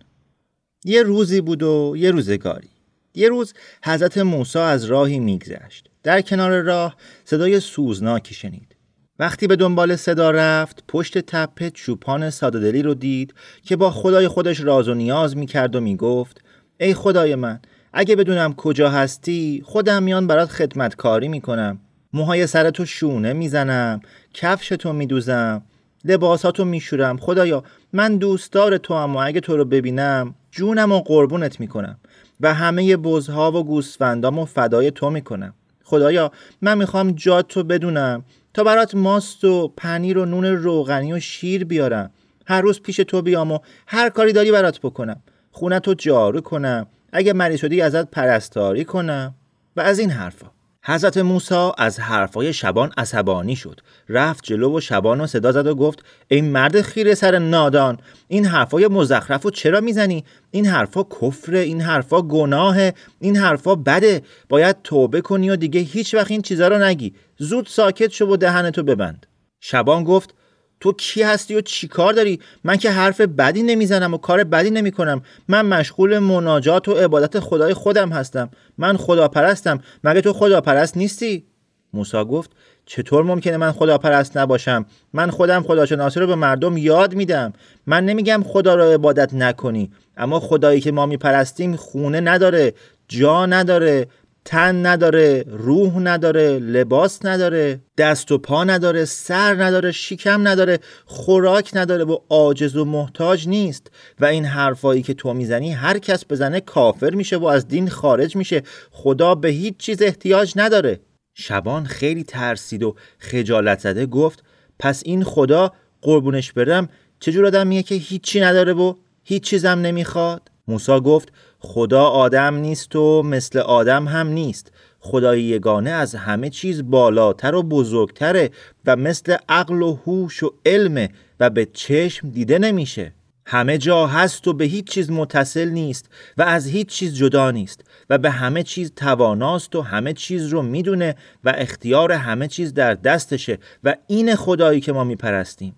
یه 0.84 1.02
روزی 1.02 1.40
بود 1.40 1.62
و 1.62 1.94
یه 1.96 2.10
روزگاری. 2.10 2.68
یه 3.14 3.28
روز 3.28 3.54
حضرت 3.84 4.18
موسی 4.18 4.58
از 4.58 4.84
راهی 4.84 5.18
میگذشت. 5.18 5.90
در 6.02 6.20
کنار 6.20 6.60
راه 6.60 6.96
صدای 7.24 7.60
سوزناکی 7.60 8.34
شنید. 8.34 8.76
وقتی 9.18 9.46
به 9.46 9.56
دنبال 9.56 9.96
صدا 9.96 10.30
رفت 10.30 10.84
پشت 10.88 11.18
تپه 11.18 11.70
چوپان 11.70 12.30
سادهدلی 12.30 12.82
رو 12.82 12.94
دید 12.94 13.34
که 13.62 13.76
با 13.76 13.90
خدای 13.90 14.28
خودش 14.28 14.60
راز 14.60 14.88
و 14.88 14.94
نیاز 14.94 15.36
می‌کرد 15.36 15.76
و 15.76 15.80
می‌گفت 15.80 16.44
ای 16.80 16.94
خدای 16.94 17.34
من 17.34 17.60
اگه 17.92 18.16
بدونم 18.16 18.54
کجا 18.54 18.90
هستی 18.90 19.62
خودم 19.64 20.02
میان 20.02 20.26
برات 20.26 20.50
خدمتکاری 20.50 21.28
می‌کنم. 21.28 21.80
موهای 22.12 22.46
سرتو 22.46 22.84
شونه 22.84 23.32
می‌زنم 23.32 24.00
کفشتو 24.34 24.92
میدوزم 24.92 25.62
لباساتو 26.04 26.64
میشورم. 26.64 27.16
خدایا 27.16 27.64
من 27.92 28.16
دوستدار 28.16 28.78
تو 28.78 28.94
هم 28.94 29.16
و 29.16 29.18
اگه 29.18 29.40
تو 29.40 29.56
رو 29.56 29.64
ببینم 29.64 30.34
جونم 30.50 30.92
و 30.92 31.00
قربونت 31.00 31.60
می‌کنم 31.60 31.98
و 32.40 32.54
همه 32.54 32.96
بزها 32.96 33.52
و 33.52 33.64
گوسفندام 33.64 34.38
و 34.38 34.44
فدای 34.44 34.90
تو 34.90 35.10
می‌کنم. 35.10 35.54
خدایا 35.84 36.32
من 36.62 36.78
می‌خوام 36.78 37.10
جات 37.10 37.48
تو 37.48 37.62
بدونم. 37.62 38.24
تا 38.54 38.64
برات 38.64 38.94
ماست 38.94 39.44
و 39.44 39.72
پنیر 39.76 40.18
و 40.18 40.24
نون 40.24 40.44
روغنی 40.44 41.12
و 41.12 41.20
شیر 41.20 41.64
بیارم. 41.64 42.10
هر 42.46 42.60
روز 42.60 42.80
پیش 42.80 42.96
تو 42.96 43.22
بیام 43.22 43.52
و 43.52 43.58
هر 43.86 44.08
کاری 44.08 44.32
داری 44.32 44.52
برات 44.52 44.80
بکنم. 44.80 45.22
خونه 45.50 45.80
تو 45.80 45.94
جارو 45.94 46.40
کنم. 46.40 46.86
اگه 47.12 47.32
مریض 47.32 47.60
شدی 47.60 47.80
ازت 47.80 48.10
پرستاری 48.10 48.84
کنم. 48.84 49.34
و 49.76 49.80
از 49.80 49.98
این 49.98 50.10
حرفا. 50.10 50.46
حضرت 50.90 51.16
موسی 51.16 51.70
از 51.78 52.00
حرفای 52.00 52.52
شبان 52.52 52.92
عصبانی 52.98 53.56
شد. 53.56 53.80
رفت 54.08 54.44
جلو 54.44 54.76
و 54.76 54.80
شبان 54.80 55.20
رو 55.20 55.26
صدا 55.26 55.52
زد 55.52 55.66
و 55.66 55.74
گفت 55.74 56.04
ای 56.28 56.40
مرد 56.40 56.80
خیره 56.80 57.14
سر 57.14 57.38
نادان 57.38 57.98
این 58.28 58.46
حرفای 58.46 58.88
مزخرف 58.88 59.42
رو 59.42 59.50
چرا 59.50 59.80
می‌زنی؟ 59.80 60.24
این 60.50 60.66
حرفا 60.66 61.02
کفر 61.02 61.54
این 61.54 61.80
حرفا 61.80 62.22
گناه 62.22 62.76
این 63.20 63.36
حرفا 63.36 63.74
بده. 63.74 64.22
باید 64.48 64.76
توبه 64.84 65.20
کنی 65.20 65.50
و 65.50 65.56
دیگه 65.56 65.80
هیچ 65.80 66.14
وقت 66.14 66.30
این 66.30 66.42
چیزا 66.42 66.68
رو 66.68 66.78
نگی. 66.78 67.14
زود 67.38 67.66
ساکت 67.66 68.10
شو 68.10 68.26
و 68.26 68.36
دهنتو 68.36 68.82
ببند. 68.82 69.26
شبان 69.60 70.04
گفت 70.04 70.34
تو 70.80 70.92
کی 70.92 71.22
هستی 71.22 71.54
و 71.54 71.60
چی 71.60 71.88
کار 71.88 72.12
داری؟ 72.12 72.40
من 72.64 72.76
که 72.76 72.90
حرف 72.90 73.20
بدی 73.20 73.62
نمی‌زنم 73.62 74.14
و 74.14 74.18
کار 74.18 74.44
بدی 74.44 74.70
نمی 74.70 74.90
کنم 74.90 75.22
من 75.48 75.66
مشغول 75.66 76.18
مناجات 76.18 76.88
و 76.88 76.92
عبادت 76.92 77.40
خدای 77.40 77.74
خودم 77.74 78.12
هستم. 78.12 78.50
من 78.78 78.96
خداپرستم. 78.96 79.80
مگه 80.04 80.20
تو 80.20 80.32
خداپرست 80.32 80.96
نیستی؟ 80.96 81.44
موسی 81.92 82.24
گفت 82.24 82.50
چطور 82.86 83.24
ممکنه 83.24 83.56
من 83.56 83.72
خداپرست 83.72 84.36
نباشم؟ 84.36 84.86
من 85.12 85.30
خودم 85.30 85.62
خداشناسی 85.62 86.20
رو 86.20 86.26
به 86.26 86.34
مردم 86.34 86.76
یاد 86.76 87.14
میدم. 87.14 87.52
من 87.86 88.04
نمیگم 88.04 88.44
خدا 88.46 88.74
را 88.74 88.92
عبادت 88.92 89.34
نکنی 89.34 89.90
اما 90.16 90.40
خدایی 90.40 90.80
که 90.80 90.92
ما 90.92 91.06
میپرستیم 91.06 91.76
خونه 91.76 92.20
نداره 92.20 92.74
جا 93.08 93.46
نداره. 93.46 94.06
تن 94.44 94.86
نداره 94.86 95.44
روح 95.48 95.98
نداره 95.98 96.58
لباس 96.58 97.24
نداره 97.24 97.80
دست 97.98 98.32
و 98.32 98.38
پا 98.38 98.64
نداره 98.64 99.04
سر 99.04 99.54
نداره 99.54 99.92
شکم 99.92 100.48
نداره 100.48 100.78
خوراک 101.04 101.70
نداره 101.74 102.04
و 102.04 102.18
عاجز 102.28 102.76
و 102.76 102.84
محتاج 102.84 103.48
نیست. 103.48 103.90
و 104.20 104.24
این 104.24 104.44
حرفایی 104.44 105.02
که 105.02 105.14
تو 105.14 105.34
می‌زنی 105.34 105.72
هر 105.72 105.98
کس 105.98 106.24
بزنه 106.30 106.60
کافر 106.60 107.10
میشه 107.10 107.36
و 107.36 107.44
از 107.44 107.68
دین 107.68 107.88
خارج 107.88 108.36
میشه. 108.36 108.62
خدا 108.90 109.34
به 109.34 109.48
هیچ 109.48 109.76
چیز 109.76 110.02
احتیاج 110.02 110.52
نداره. 110.56 111.00
شبان 111.34 111.84
خیلی 111.84 112.24
ترسید 112.24 112.82
و 112.82 112.94
خجالت 113.18 113.78
زده 113.78 114.06
گفت 114.06 114.44
پس 114.78 115.02
این 115.04 115.24
خدا 115.24 115.72
قربونش 116.02 116.52
برم؟ 116.52 116.88
چجور 117.20 117.46
آدمیه 117.46 117.82
که 117.82 117.94
هیچی 117.94 118.40
نداره 118.40 118.72
و 118.72 118.94
هیچ 119.24 119.42
چیزم 119.42 119.68
نمی‌خواد؟ 119.68 120.50
موسا 120.68 121.00
گفت 121.00 121.32
خدا 121.60 122.04
آدم 122.04 122.54
نیست 122.54 122.96
و 122.96 123.22
مثل 123.22 123.58
آدم 123.58 124.08
هم 124.08 124.28
نیست. 124.28 124.72
خدای 125.00 125.42
یگانه 125.42 125.90
از 125.90 126.14
همه 126.14 126.50
چیز 126.50 126.90
بالاتر 126.90 127.54
و 127.54 127.62
بزرگتره 127.62 128.50
و 128.86 128.96
مثل 128.96 129.36
عقل 129.48 129.82
و 129.82 129.98
هوش 130.06 130.42
و 130.42 130.52
علم 130.66 131.08
و 131.40 131.50
به 131.50 131.68
چشم 131.72 132.30
دیده 132.30 132.58
نمیشه. 132.58 133.12
همه 133.46 133.78
جا 133.78 134.06
هست 134.06 134.48
و 134.48 134.52
به 134.52 134.64
هیچ 134.64 134.84
چیز 134.84 135.10
متصل 135.10 135.68
نیست 135.68 136.08
و 136.38 136.42
از 136.42 136.66
هیچ 136.66 136.86
چیز 136.86 137.14
جدا 137.14 137.50
نیست 137.50 137.84
و 138.10 138.18
به 138.18 138.30
همه 138.30 138.62
چیز 138.62 138.92
تواناست 138.96 139.76
و 139.76 139.82
همه 139.82 140.12
چیز 140.12 140.46
رو 140.46 140.62
می‌دونه 140.62 141.14
و 141.44 141.54
اختیار 141.58 142.12
همه 142.12 142.48
چیز 142.48 142.74
در 142.74 142.94
دستشه 142.94 143.58
و 143.84 143.96
این 144.06 144.34
خدایی 144.34 144.80
که 144.80 144.92
ما 144.92 145.04
میپرستیم. 145.04 145.74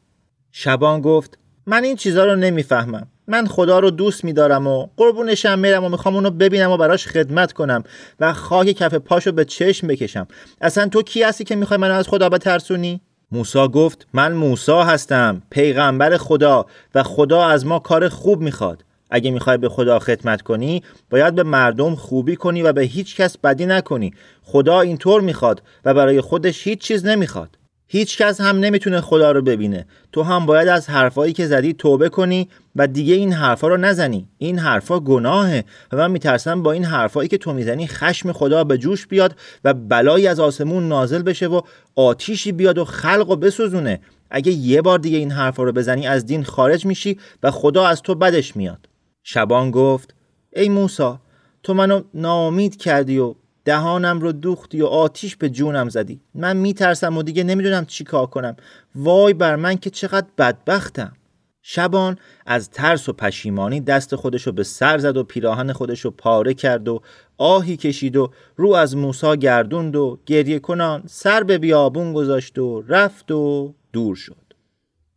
شبان 0.53 1.01
گفت 1.01 1.39
من 1.67 1.85
این 1.85 1.97
چیزها 1.97 2.25
رو 2.25 2.37
نمی‌فهمم. 2.37 3.07
من 3.27 3.47
خدا 3.47 3.79
رو 3.79 3.91
دوست 3.91 4.25
میدارم 4.25 4.67
و 4.67 4.87
قربونشم 4.97 5.59
میرم 5.59 5.85
و 5.85 5.89
می‌خوام 5.89 6.15
اونو 6.15 6.31
ببینم 6.31 6.71
و 6.71 6.77
براش 6.77 7.07
خدمت 7.07 7.53
کنم 7.53 7.85
و 8.21 8.33
خاک 8.33 8.67
کف 8.67 8.95
پاشو 8.95 9.33
به 9.33 9.45
چشم 9.45 9.87
بکشم. 9.87 10.27
اصلا 10.61 10.89
تو 10.89 11.03
کی 11.03 11.23
هستی 11.23 11.45
که 11.45 11.57
می‌خوای 11.57 11.81
منو 11.81 11.95
از 11.95 12.09
خدا 12.09 12.29
بترسونی؟ 12.29 13.01
موسا 13.33 13.69
گفت 13.69 14.07
من 14.13 14.33
موسا 14.33 14.85
هستم 14.85 15.43
پیغمبر 15.51 16.17
خدا 16.17 16.67
و 16.95 17.03
خدا 17.03 17.47
از 17.47 17.67
ما 17.67 17.79
کار 17.79 18.09
خوب 18.09 18.41
می‌خواد. 18.41 18.85
اگه 19.11 19.31
می‌خوای 19.31 19.57
به 19.57 19.69
خدا 19.69 19.99
خدمت 19.99 20.43
کنی 20.43 20.83
باید 21.11 21.35
به 21.35 21.43
مردم 21.43 21.95
خوبی 21.95 22.37
کنی 22.37 22.63
و 22.63 22.73
به 22.73 22.83
هیچ 22.83 23.17
کس 23.17 23.39
بدی 23.39 23.67
نکنی. 23.67 24.15
خدا 24.43 24.81
اینطور 24.81 25.21
می‌خواد 25.21 25.63
و 25.85 25.95
برای 25.95 26.21
خودش 26.21 26.67
هیچ 26.67 26.81
چیز 26.81 27.07
نمی‌خواد. 27.07 27.59
هیچ 27.95 28.19
کس 28.19 28.41
هم 28.41 28.59
نمی‌تونه 28.59 29.01
خدا 29.01 29.33
رو 29.33 29.43
ببینه. 29.43 29.87
تو 30.13 30.23
هم 30.23 30.47
باید 30.47 30.69
از 30.69 30.91
حرفایی 30.91 31.33
که 31.33 31.47
زدی 31.47 31.73
توبه 31.73 32.09
کنی 32.09 32.49
و 32.77 32.87
دیگه 32.87 33.15
این 33.15 33.33
حرفا 33.33 33.69
رو 33.69 33.77
نزنی. 33.77 34.29
این 34.39 34.59
حرفا 34.59 35.01
گناهه 35.01 35.65
و 35.93 35.97
من 35.97 36.11
میترسم 36.11 36.63
با 36.63 36.73
این 36.73 36.85
حرفایی 36.85 37.29
که 37.29 37.39
تو 37.39 37.53
می‌زنی 37.53 37.87
خشم 37.87 38.33
خدا 38.33 38.65
به 38.65 38.79
جوش 38.79 39.07
بیاد 39.07 39.37
و 39.65 39.75
بلایی 39.75 40.27
از 40.27 40.41
آسمون 40.41 40.89
نازل 40.89 41.23
بشه 41.23 41.47
و 41.47 41.61
آتیشی 41.95 42.53
بیاد 42.53 42.79
و 42.79 42.85
خلق 42.85 43.31
و 43.31 43.37
بسوزونه. 43.37 44.01
اگه 44.31 44.53
یه 44.53 44.83
بار 44.83 44.99
دیگه 44.99 45.19
این 45.19 45.31
حرفا 45.31 45.63
رو 45.63 45.73
بزنی 45.73 46.07
از 46.07 46.27
دین 46.27 46.45
خارج 46.45 46.87
میشی 46.87 47.19
و 47.43 47.51
خدا 47.51 47.87
از 47.87 48.03
تو 48.03 48.15
بدش 48.15 48.57
میاد. 48.57 48.89
شبان 49.23 49.71
گفت 49.71 50.15
ای 50.57 50.69
موسا 50.69 51.21
تو 51.63 51.75
منو 51.75 52.03
ناامید 52.15 52.77
کردی 52.77 53.19
و 53.19 53.35
دهانم 53.65 54.21
رو 54.21 54.33
دوختی 54.33 54.83
و 54.83 54.87
آتیش 54.87 55.37
به 55.37 55.51
جونم 55.51 55.89
زدی. 55.89 56.21
من 56.35 56.57
میترسم 56.57 57.17
و 57.17 57.23
دیگه 57.23 57.45
نمی‌دونم 57.45 57.87
چی 57.87 58.05
کار 58.05 58.27
کنم. 58.27 58.57
وای 58.95 59.35
بر 59.35 59.57
من 59.57 59.77
که 59.77 59.91
چقدر 59.91 60.27
بدبختم. 60.39 61.13
شبان 61.65 62.19
از 62.47 62.71
ترس 62.71 63.09
و 63.09 63.13
پشیمانی 63.13 63.81
دست 63.81 64.17
خودشو 64.17 64.53
به 64.53 64.63
سر 64.63 64.99
زد 64.99 65.17
و 65.17 65.25
پیراهن 65.25 65.73
خودشو 65.73 66.11
پاره 66.11 66.55
کرد 66.55 66.89
و 66.89 67.01
آهی 67.39 67.77
کشید 67.77 68.17
و 68.17 68.31
رو 68.57 68.75
از 68.75 68.97
موسا 68.97 69.37
گردوند 69.37 69.97
و 69.97 70.19
گریه 70.27 70.59
کنان 70.59 71.03
سر 71.07 71.43
به 71.43 71.59
بیابون 71.59 72.13
گذاشت 72.13 72.59
و 72.59 72.83
رفت 72.89 73.31
و 73.31 73.75
دور 73.93 74.17
شد. 74.17 74.42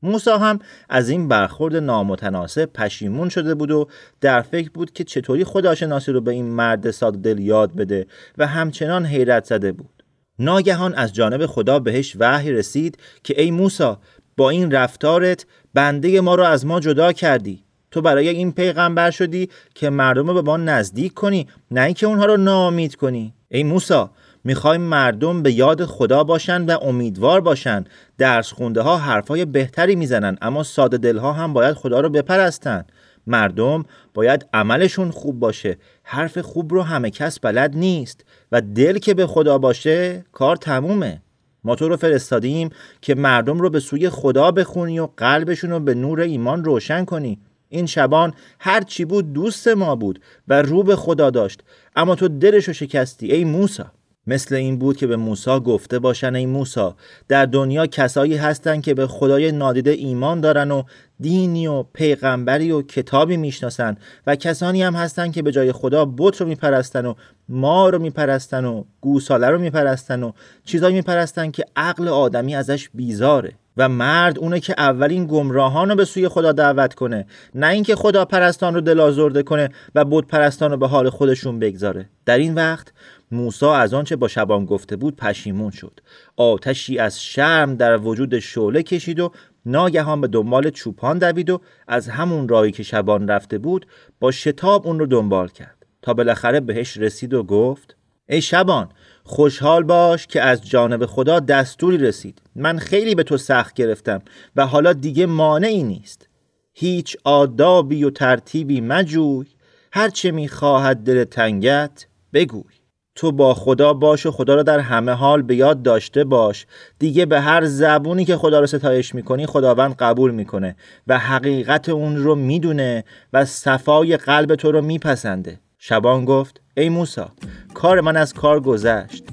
موسا 0.05 0.37
هم 0.37 0.59
از 0.89 1.09
این 1.09 1.27
برخورد 1.27 1.75
نامتناسب 1.75 2.65
پشیمون 2.65 3.29
شده 3.29 3.55
بود 3.55 3.71
و 3.71 3.87
در 4.21 4.41
فکر 4.41 4.69
بود 4.73 4.93
که 4.93 5.03
چطوری 5.03 5.43
خداشناسی 5.43 6.11
رو 6.11 6.21
به 6.21 6.31
این 6.31 6.45
مرد 6.45 6.91
ساده 6.91 7.17
دل 7.17 7.39
یاد 7.39 7.75
بده 7.75 8.07
و 8.37 8.47
همچنان 8.47 9.05
حیرت 9.05 9.45
زده 9.45 9.71
بود. 9.71 10.03
ناگهان 10.39 10.93
از 10.93 11.13
جانب 11.13 11.45
خدا 11.45 11.79
بهش 11.79 12.15
وحی 12.19 12.51
رسید 12.51 12.97
که 13.23 13.41
ای 13.41 13.51
موسا 13.51 13.99
با 14.37 14.49
این 14.49 14.71
رفتارت 14.71 15.45
بنده 15.73 16.21
ما 16.21 16.35
رو 16.35 16.43
از 16.43 16.65
ما 16.65 16.79
جدا 16.79 17.11
کردی. 17.11 17.63
تو 17.91 18.01
برای 18.01 18.29
این 18.29 18.51
پیغمبر 18.51 19.11
شدی 19.11 19.49
که 19.75 19.89
مردم 19.89 20.27
رو 20.27 20.33
به 20.33 20.41
ما 20.41 20.57
نزدیک 20.57 21.13
کنی 21.13 21.47
نه 21.71 21.81
اینکه 21.81 22.07
اونها 22.07 22.25
رو 22.25 22.37
ناامید 22.37 22.95
کنی. 22.95 23.33
ای 23.49 23.63
موسا 23.63 24.11
می‌خوایم 24.43 24.81
مردم 24.81 25.43
به 25.43 25.51
یاد 25.51 25.85
خدا 25.85 26.23
باشن 26.23 26.65
و 26.65 26.77
امیدوار 26.81 27.41
باشن 27.41 27.85
درس 28.17 28.51
خونده 28.51 28.81
ها 28.81 28.97
حرفای 28.97 29.45
بهتری 29.45 29.95
می‌زنن 29.95 30.37
اما 30.41 30.63
ساده 30.63 30.97
دلها 30.97 31.33
هم 31.33 31.53
باید 31.53 31.75
خدا 31.75 31.99
رو 31.99 32.09
بپرستن. 32.09 32.85
مردم 33.27 33.85
باید 34.13 34.45
عملشون 34.53 35.11
خوب 35.11 35.39
باشه. 35.39 35.77
حرف 36.03 36.37
خوب 36.37 36.73
رو 36.73 36.81
همه 36.81 37.09
کس 37.09 37.39
بلد 37.39 37.75
نیست 37.75 38.25
و 38.51 38.61
دل 38.61 38.97
که 38.97 39.13
به 39.13 39.27
خدا 39.27 39.57
باشه 39.57 40.25
کار 40.31 40.55
تمومه. 40.55 41.21
ما 41.63 41.75
تو 41.75 41.89
رو 41.89 41.97
فرستادیم 41.97 42.69
که 43.01 43.15
مردم 43.15 43.59
رو 43.59 43.69
به 43.69 43.79
سوی 43.79 44.09
خدا 44.09 44.51
بخونی 44.51 44.99
و 44.99 45.07
قلبشون 45.17 45.69
رو 45.69 45.79
به 45.79 45.93
نور 45.93 46.19
ایمان 46.21 46.63
روشن 46.63 47.05
کنی. 47.05 47.39
این 47.69 47.85
شبان 47.85 48.33
هر 48.59 48.81
چی 48.81 49.05
بود 49.05 49.33
دوست 49.33 49.67
ما 49.67 49.95
بود 49.95 50.21
و 50.47 50.61
رو 50.61 50.83
به 50.83 50.95
خدا 50.95 51.29
داشت. 51.29 51.63
اما 51.95 52.15
تو 52.15 52.27
دلشو 52.27 52.73
شکستی 52.73 53.31
ای 53.31 53.43
موسا. 53.43 53.91
مثل 54.27 54.55
این 54.55 54.79
بود 54.79 54.97
که 54.97 55.07
به 55.07 55.15
موسی 55.15 55.59
گفته 55.59 55.99
باشن 55.99 56.35
ای 56.35 56.45
موسی 56.45 56.89
در 57.27 57.45
دنیا 57.45 57.87
کسایی 57.87 58.35
هستند 58.35 58.83
که 58.83 58.93
به 58.93 59.07
خدای 59.07 59.51
نادیده 59.51 59.91
ایمان 59.91 60.41
دارن 60.41 60.71
و 60.71 60.83
دینی 61.19 61.67
و 61.67 61.83
پیغمبری 61.83 62.71
و 62.71 62.81
کتابی 62.81 63.37
می‌شناسن 63.37 63.97
و 64.27 64.35
کسانی 64.35 64.83
هم 64.83 64.95
هستند 64.95 65.33
که 65.33 65.41
به 65.41 65.51
جای 65.51 65.71
خدا 65.71 66.05
بت 66.17 66.41
رو 66.41 66.47
میپرستن 66.47 67.05
و 67.05 67.13
ما 67.49 67.89
رو 67.89 67.99
میپرستن 67.99 68.65
و 68.65 68.83
گوساله 69.01 69.49
رو 69.49 69.59
میپرستن 69.59 70.23
و 70.23 70.31
چیزایی 70.65 70.95
میپرستن 70.95 71.51
که 71.51 71.65
عقل 71.75 72.07
آدمی 72.07 72.55
ازش 72.55 72.89
بیزاره 72.93 73.53
و 73.77 73.89
مرد 73.89 74.39
اونه 74.39 74.59
که 74.59 74.75
اولین 74.77 75.27
گمراهان 75.27 75.89
رو 75.89 75.95
به 75.95 76.05
سوی 76.05 76.27
خدا 76.27 76.51
دعوت 76.51 76.93
کنه 76.93 77.25
نه 77.55 77.67
اینکه 77.67 77.95
خدا 77.95 78.25
پرستان 78.25 78.73
رو 78.73 78.81
دلازرده 78.81 79.43
کنه 79.43 79.69
و 79.95 80.05
بود 80.05 80.27
پرستان 80.27 80.71
رو 80.71 80.77
به 80.77 80.87
حال 80.87 81.09
خودشون 81.09 81.59
بگذاره. 81.59 82.09
در 82.25 82.37
این 82.37 82.53
وقت 82.53 82.93
موسی 83.31 83.65
از 83.65 83.93
آنچه 83.93 84.15
با 84.15 84.27
شبان 84.27 84.65
گفته 84.65 84.95
بود 84.95 85.15
پشیمون 85.15 85.71
شد. 85.71 85.99
آتشی 86.37 86.99
از 86.99 87.21
شرم 87.21 87.75
در 87.75 87.97
وجود 87.97 88.39
شعله 88.39 88.83
کشید 88.83 89.19
و 89.19 89.31
ناگهان 89.65 90.21
به 90.21 90.27
دنبال 90.27 90.69
چوپان 90.69 91.17
دوید 91.17 91.49
و 91.49 91.61
از 91.87 92.07
همون 92.09 92.47
راهی 92.47 92.71
که 92.71 92.83
شبان 92.83 93.27
رفته 93.27 93.57
بود 93.57 93.87
با 94.19 94.31
شتاب 94.31 94.87
اون 94.87 94.99
رو 94.99 95.05
دنبال 95.05 95.47
کرد. 95.47 95.85
تا 96.01 96.13
بالاخره 96.13 96.59
بهش 96.59 96.97
رسید 96.97 97.33
و 97.33 97.43
گفت 97.43 97.95
ای 98.29 98.41
شبان 98.41 98.89
خوشحال 99.23 99.83
باش 99.83 100.27
که 100.27 100.41
از 100.41 100.69
جانب 100.69 101.05
خدا 101.05 101.39
دستوری 101.39 101.97
رسید. 101.97 102.41
من 102.55 102.77
خیلی 102.77 103.15
به 103.15 103.23
تو 103.23 103.37
سخت 103.37 103.73
گرفتم 103.73 104.21
و 104.55 104.67
حالا 104.67 104.93
دیگه 104.93 105.25
مانعی 105.25 105.83
نیست. 105.83 106.29
هیچ 106.73 107.17
آدابی 107.23 108.03
و 108.03 108.09
ترتیبی 108.09 108.81
مجوی 108.81 109.47
هرچه 109.91 110.31
می‌خواهد 110.31 110.97
دل 110.97 111.23
تنگت 111.23 112.07
بگوی. 112.33 112.74
تو 113.15 113.31
با 113.31 113.53
خدا 113.53 113.93
باش 113.93 114.25
و 114.25 114.31
خدا 114.31 114.55
را 114.55 114.63
در 114.63 114.79
همه 114.79 115.11
حال 115.11 115.41
به 115.41 115.55
یاد 115.55 115.81
داشته 115.81 116.23
باش. 116.23 116.65
دیگه 116.99 117.25
به 117.25 117.41
هر 117.41 117.65
زبونی 117.65 118.25
که 118.25 118.37
خدا 118.37 118.59
رو 118.59 118.67
ستایش 118.67 119.15
می‌کنی 119.15 119.45
خداوند 119.45 119.95
قبول 119.95 120.31
می‌کنه 120.31 120.75
و 121.07 121.19
حقیقت 121.19 121.89
اون 121.89 122.17
رو 122.17 122.35
می‌دونه 122.35 123.03
و 123.33 123.45
صفای 123.45 124.17
قلب 124.17 124.55
تو 124.55 124.71
رو 124.71 124.81
میپسنده. 124.81 125.59
شبان 125.79 126.25
گفت 126.25 126.61
ای 126.77 126.89
موسا 126.89 127.29
کار 127.73 128.01
من 128.01 128.17
از 128.17 128.33
کار 128.33 128.59
گذشت. 128.59 129.23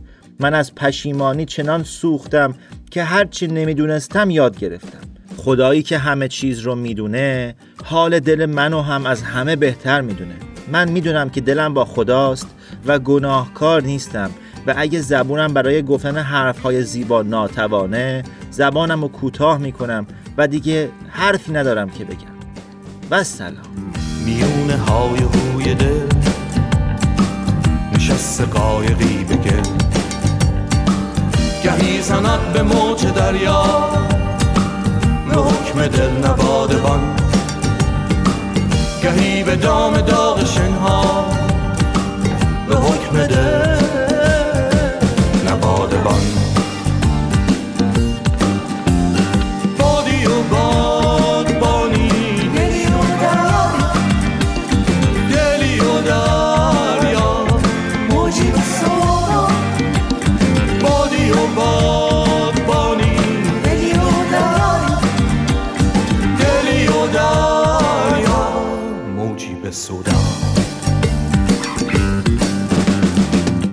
من 0.40 0.54
از 0.54 0.74
پشیمانی 0.74 1.44
چنان 1.44 1.82
سوختم 1.82 2.54
که 2.90 3.02
هرچی 3.02 3.46
نمی‌دونستم 3.46 4.30
یاد 4.30 4.58
گرفتم. 4.58 5.00
خدایی 5.36 5.82
که 5.82 5.98
همه 5.98 6.28
چیز 6.28 6.60
رو 6.60 6.74
می‌دونه 6.74 7.54
حال 7.84 8.20
دل 8.20 8.46
منو 8.46 8.82
هم 8.82 9.06
از 9.06 9.22
همه 9.22 9.56
بهتر 9.56 10.00
می‌دونه. 10.00 10.34
من 10.72 10.90
می‌دونم 10.90 11.30
که 11.30 11.40
دلم 11.40 11.74
با 11.74 11.84
خداست 11.84 12.46
و 12.86 12.98
گناهکار 12.98 13.82
نیستم. 13.82 14.30
و 14.66 14.74
اگه 14.76 15.00
زبونم 15.00 15.54
برای 15.54 15.82
گفتن 15.82 16.16
حرفهای 16.16 16.82
زیبا 16.82 17.22
ناتوانه 17.22 18.22
زبانم 18.50 19.02
رو 19.02 19.08
کوتاه 19.08 19.58
می‌کنم 19.58 20.06
و 20.36 20.48
دیگه 20.48 20.90
حرفی 21.08 21.52
ندارم 21.52 21.90
که 21.90 22.04
بگم. 22.04 22.32
و 23.10 23.24
سلام. 23.24 23.92
میونه 24.24 24.76
های 24.76 25.18
روی 25.20 25.74
دل 25.74 26.06
نشست 27.94 28.40
قایقی 28.40 29.24
بگل 29.24 29.62
گهی 31.64 32.02
زند 32.02 32.52
به 32.52 32.62
موج 32.62 33.06
دریا 33.06 33.64
به 35.28 35.36
حکم 35.36 35.86
دل 35.86 36.10
نوادبان 36.10 37.16
گهی 39.02 39.44
به 39.44 39.56
دام 39.56 40.00
داغ 40.00 40.44
شنها 40.44 41.41
به 42.72 42.78
حکم 42.78 43.26
ده. 43.26 43.78
نه 45.44 45.56
بادی 45.56 45.96
و 50.26 50.32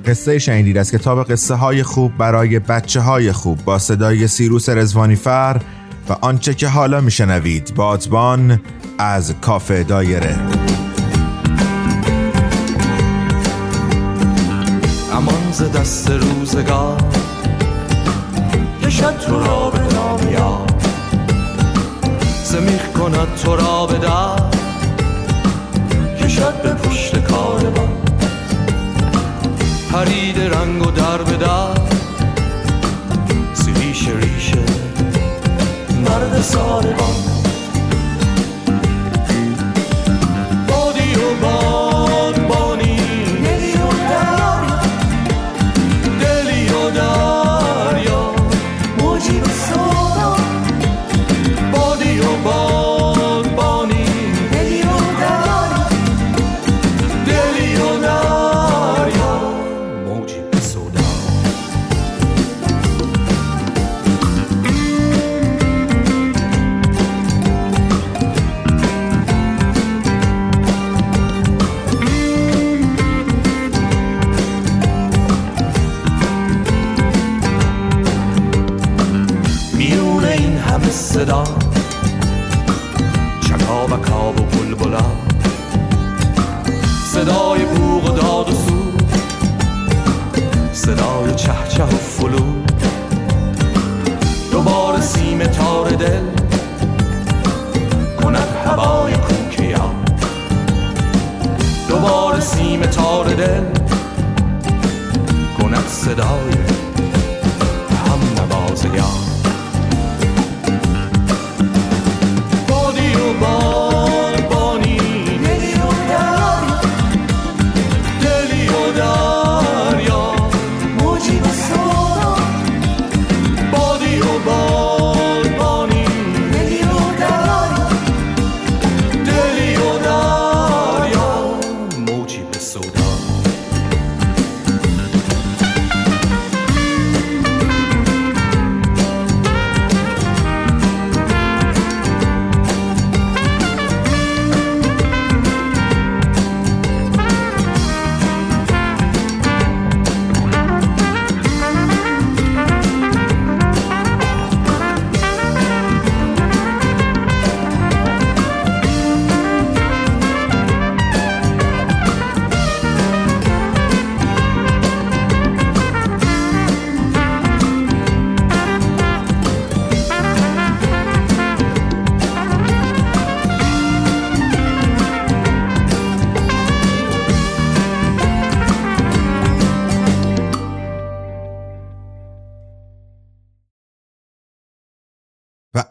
قصه 0.10 0.40
شنیدید 0.40 0.78
از 0.78 0.92
کتاب 0.92 1.32
قصه 1.32 1.56
های 1.56 1.84
خوب 1.84 2.18
برای 2.18 2.60
بچه 2.60 3.00
های 3.00 3.32
خوب 3.32 3.66
با 3.66 3.80
صدای 3.80 4.28
سیروس 4.28 4.70
رزوانی 4.70 5.16
فر 5.16 5.62
و 6.10 6.14
آنچه 6.22 6.54
که 6.54 6.68
حالا 6.68 7.02
میشنوید 7.02 7.74
بادبان 7.76 8.62
از 8.98 9.34
کافه 9.42 9.84
دایره. 9.84 10.36
امان 15.14 15.52
ز 15.52 15.64
دست 15.64 16.12
روزگار 16.12 17.02
کشد 18.84 19.18
تو 19.20 19.40
را 19.40 19.70
به 19.70 19.80
دامیا 19.80 20.66
زمیخ 22.44 22.92
کند 22.92 23.36
تو 23.44 23.56
را 23.56 23.86
به 23.86 23.98
در 23.98 24.40
کشد 26.22 26.62
به 26.64 26.79
پرید 30.00 30.40
رنگ 30.40 30.88
و 30.88 30.92
در 30.92 31.24
به 31.24 31.38
در. 31.38 31.74
سی 33.54 33.72
ریشه 34.14 34.64
مرد 36.06 36.42
ساربان 36.42 37.39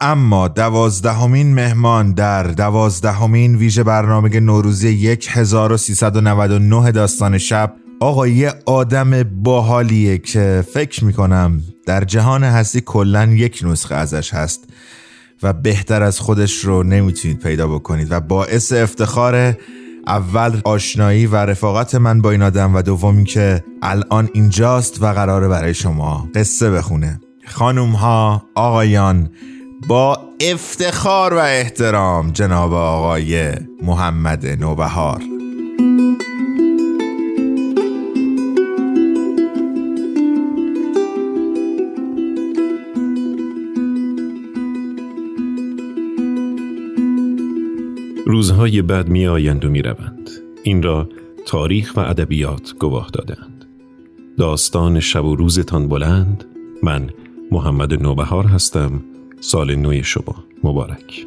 اما 0.09 0.49
دوازدهمین 0.49 1.55
مهمان 1.55 2.13
در 2.13 2.43
دوازدهمین 2.43 3.57
ویژه 3.57 3.83
برنامه 3.83 4.41
نوروزی 4.41 5.19
1399 5.31 6.93
داستان 6.93 7.39
شب 7.39 7.75
آقا 8.01 8.27
یه 8.27 8.53
آدم 8.67 9.23
باحالیه 9.23 10.19
که 10.19 10.65
فکر 10.75 11.05
می‌کنم 11.05 11.63
در 11.87 12.05
جهان 12.05 12.45
هستی 12.45 12.81
کلا 12.81 13.25
یک 13.25 13.61
نسخه 13.65 13.95
ازش 13.95 14.35
هست 14.35 14.69
و 15.43 15.53
بهتر 15.53 16.03
از 16.03 16.21
خودش 16.21 16.65
رو 16.65 16.83
نمی‌تونید 16.83 17.39
پیدا 17.39 17.69
بکنید 17.69 18.09
و 18.11 18.21
باعث 18.21 18.73
افتخار 18.73 19.57
اول 20.07 20.61
آشنایی 20.65 21.27
و 21.27 21.37
رفاقت 21.37 21.95
من 21.95 22.21
با 22.21 22.31
این 22.31 22.43
آدم 22.43 22.75
و 22.75 22.83
دومی 22.83 23.25
که 23.25 23.65
الان 23.83 24.29
اینجاست 24.33 25.03
و 25.03 25.13
قراره 25.13 25.49
برای 25.49 25.75
شما 25.75 26.29
قصه 26.35 26.71
بخونه. 26.71 27.21
خانوم 27.47 27.93
ها 27.93 28.43
آقایان 28.55 29.31
با 29.87 30.19
افتخار 30.41 31.35
و 31.35 31.39
احترام 31.39 32.31
جناب 32.31 32.73
آقای 32.73 33.53
محمد 33.83 34.47
نوبهار 34.47 35.23
روزهای 48.27 48.83
بد 48.83 49.09
می 49.09 49.27
آیند 49.27 49.65
و 49.65 49.71
می 49.71 49.83
روند. 49.83 50.31
این 50.63 50.83
را 50.83 51.09
تاریخ 51.47 51.93
و 51.97 52.01
ادبیات 52.01 52.75
گواه 52.79 53.11
دادند. 53.13 53.65
داستان 54.39 55.01
شب 55.01 55.25
و 55.25 55.37
روزتان 55.37 55.89
بلند 55.89 56.45
من 56.83 57.11
محمد 57.51 58.03
نوبهار 58.03 58.47
هستم 58.47 59.01
سال 59.41 59.75
نوی 59.75 60.05
شما 60.05 60.45
مبارک. 60.65 61.27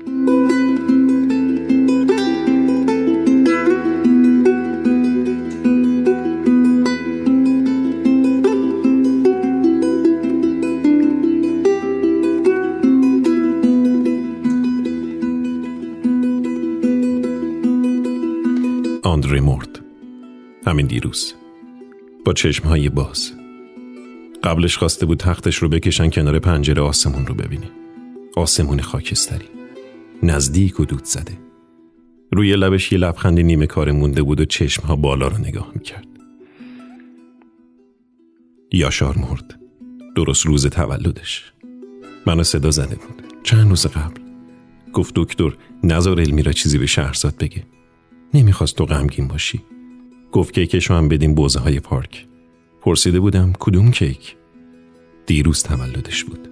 آندره 19.04 19.42
مرد. 19.42 19.80
همین 20.68 20.86
دیروز. 20.86 21.34
با 22.26 22.34
چشمهای 22.34 22.90
باز. 22.90 23.32
قبلش 24.44 24.78
خواسته 24.78 25.06
بود 25.06 25.20
تختش 25.20 25.56
رو 25.56 25.70
بکشن 25.70 26.10
کنار 26.10 26.40
پنجره 26.40 26.82
آسمون 26.82 27.26
رو 27.26 27.34
ببینی 27.36 27.81
آسمون 28.36 28.82
خاکستری. 28.82 29.46
نزدیک 30.24 30.80
و 30.80 30.86
دود 30.86 31.06
زده. 31.06 31.38
روی 32.32 32.56
لبش 32.56 32.92
یه 32.92 32.98
لبخند 32.98 33.40
نیمه 33.40 33.68
کار 33.68 33.92
مونده 33.92 34.24
بود 34.24 34.42
و 34.42 34.46
چشمها 34.46 34.96
بالا 34.96 35.28
رو 35.28 35.38
نگاه 35.38 35.72
می‌کرد. 35.76 36.08
یاشار 38.72 39.18
مرد. 39.18 39.60
درست 40.16 40.46
روز 40.46 40.68
تولدش. 40.68 41.54
منو 42.26 42.44
صدا 42.44 42.72
زده 42.72 42.96
بود. 42.96 43.24
چند 43.44 43.70
روز 43.70 43.86
قبل. 43.86 44.22
گفت 44.94 45.14
دکتر 45.16 45.58
نزار 45.84 46.20
علمی 46.20 46.44
را 46.44 46.52
چیزی 46.52 46.78
به 46.78 46.86
شهرزاد 46.86 47.38
بگه. 47.38 47.64
نمی‌خواست 48.34 48.76
تو 48.76 48.86
غمگین 48.86 49.28
باشی. 49.28 49.62
گفت 50.32 50.54
کیکش 50.54 50.90
رو 50.90 50.96
هم 50.96 51.10
بدیم 51.10 51.34
بوزه 51.34 51.60
های 51.60 51.80
پارک. 51.80 52.26
پرسیده 52.82 53.20
بودم 53.20 53.54
کدوم 53.60 53.92
کیک؟ 53.92 54.36
دیروز 55.26 55.64
تولدش 55.64 56.24
بود. 56.24 56.51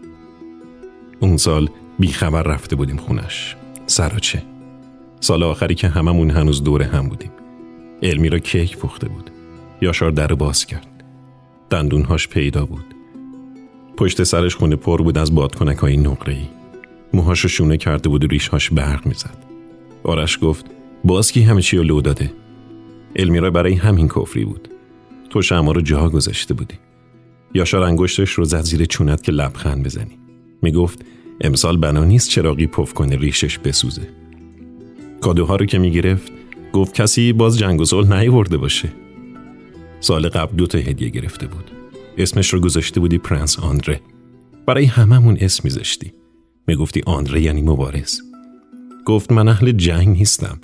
اون 1.19 1.37
سال 1.37 1.69
بیخبر 1.99 2.43
رفته 2.43 2.75
بودیم 2.75 2.97
خونش. 2.97 3.55
سراچه 3.85 4.43
سال 5.19 5.43
آخری 5.43 5.75
که 5.75 5.87
هممون 5.87 6.31
هنوز 6.31 6.63
دوره 6.63 6.85
هم 6.85 7.09
بودیم. 7.09 7.31
علمی 8.03 8.29
را 8.29 8.39
کیک 8.39 8.77
پخته 8.77 9.09
بود. 9.09 9.31
یاشار 9.81 10.11
در 10.11 10.27
باز 10.27 10.65
کرد. 10.65 11.03
دندونهاش 11.69 12.27
پیدا 12.27 12.65
بود. 12.65 12.95
پشت 13.97 14.23
سرش 14.23 14.55
خونه 14.55 14.75
پر 14.75 15.01
بود 15.01 15.17
از 15.17 15.35
بادکنک 15.35 15.77
های 15.77 15.97
نقره 15.97 16.33
ای 16.33 16.45
موهاش 17.13 17.45
شونه 17.45 17.77
کرده 17.77 18.09
بود 18.09 18.23
و 18.23 18.27
ریشهاش 18.27 18.69
برق 18.69 19.07
می‌زد. 19.07 19.37
آرش 20.03 20.39
گفت 20.41 20.65
باز 21.03 21.31
کی 21.31 21.41
همه 21.41 21.61
چی 21.61 21.77
رو 21.77 21.83
لو 21.83 22.01
داده؟ 22.01 22.33
المیرا 23.15 23.51
برای 23.51 23.73
همین 23.73 24.07
کفری 24.07 24.45
بود. 24.45 24.69
تو 25.29 25.41
شما 25.41 25.71
رو 25.71 25.81
جا 25.81 26.09
گذاشته 26.09 26.53
بودی. 26.53 26.75
یاشار 27.53 27.83
انگشتش 27.83 28.31
رو 28.31 28.45
زد 28.45 28.61
زیر 28.61 28.85
چونت 28.85 29.23
که 29.23 29.31
لبخند 29.31 29.83
بزنی. 29.83 30.19
می‌گفت 30.61 31.05
امسال 31.41 31.77
بنا 31.77 32.03
نیست 32.03 32.29
چراقی 32.29 32.67
پف 32.67 32.93
کنه 32.93 33.15
ریشش 33.15 33.57
بسوزه. 33.57 34.07
کادوها 35.21 35.55
رو 35.55 35.65
که 35.65 35.79
می‌گرفت 35.79 36.31
گفت 36.73 36.93
کسی 36.93 37.33
باز 37.33 37.57
جنگ 37.57 37.81
و 37.81 37.85
صلح 37.85 38.19
نیورده 38.19 38.57
باشه. 38.57 38.89
سال 39.99 40.29
قبل 40.29 40.55
دو 40.55 40.67
تا 40.67 40.77
هدیه 40.77 41.09
گرفته 41.09 41.47
بود. 41.47 41.71
اسمش 42.17 42.53
رو 42.53 42.59
گذاشته 42.59 42.99
بودی 42.99 43.17
پرنس 43.17 43.59
آندره. 43.59 44.01
برای 44.65 44.85
هممون 44.85 45.37
اسم 45.41 45.61
میذاشتی. 45.63 46.13
می‌گفتی 46.67 47.01
آندره 47.05 47.41
یعنی 47.41 47.61
مبارز. 47.61 48.21
گفت 49.05 49.31
من 49.31 49.47
اهل 49.47 49.71
جنگ 49.71 50.07
نیستم. 50.07 50.59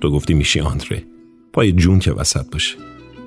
تو 0.00 0.10
گفتی 0.10 0.34
میشی 0.34 0.60
آندره. 0.60 1.04
پای 1.52 1.72
جون 1.72 1.98
که 1.98 2.12
وسط 2.12 2.50
باشه. 2.52 2.76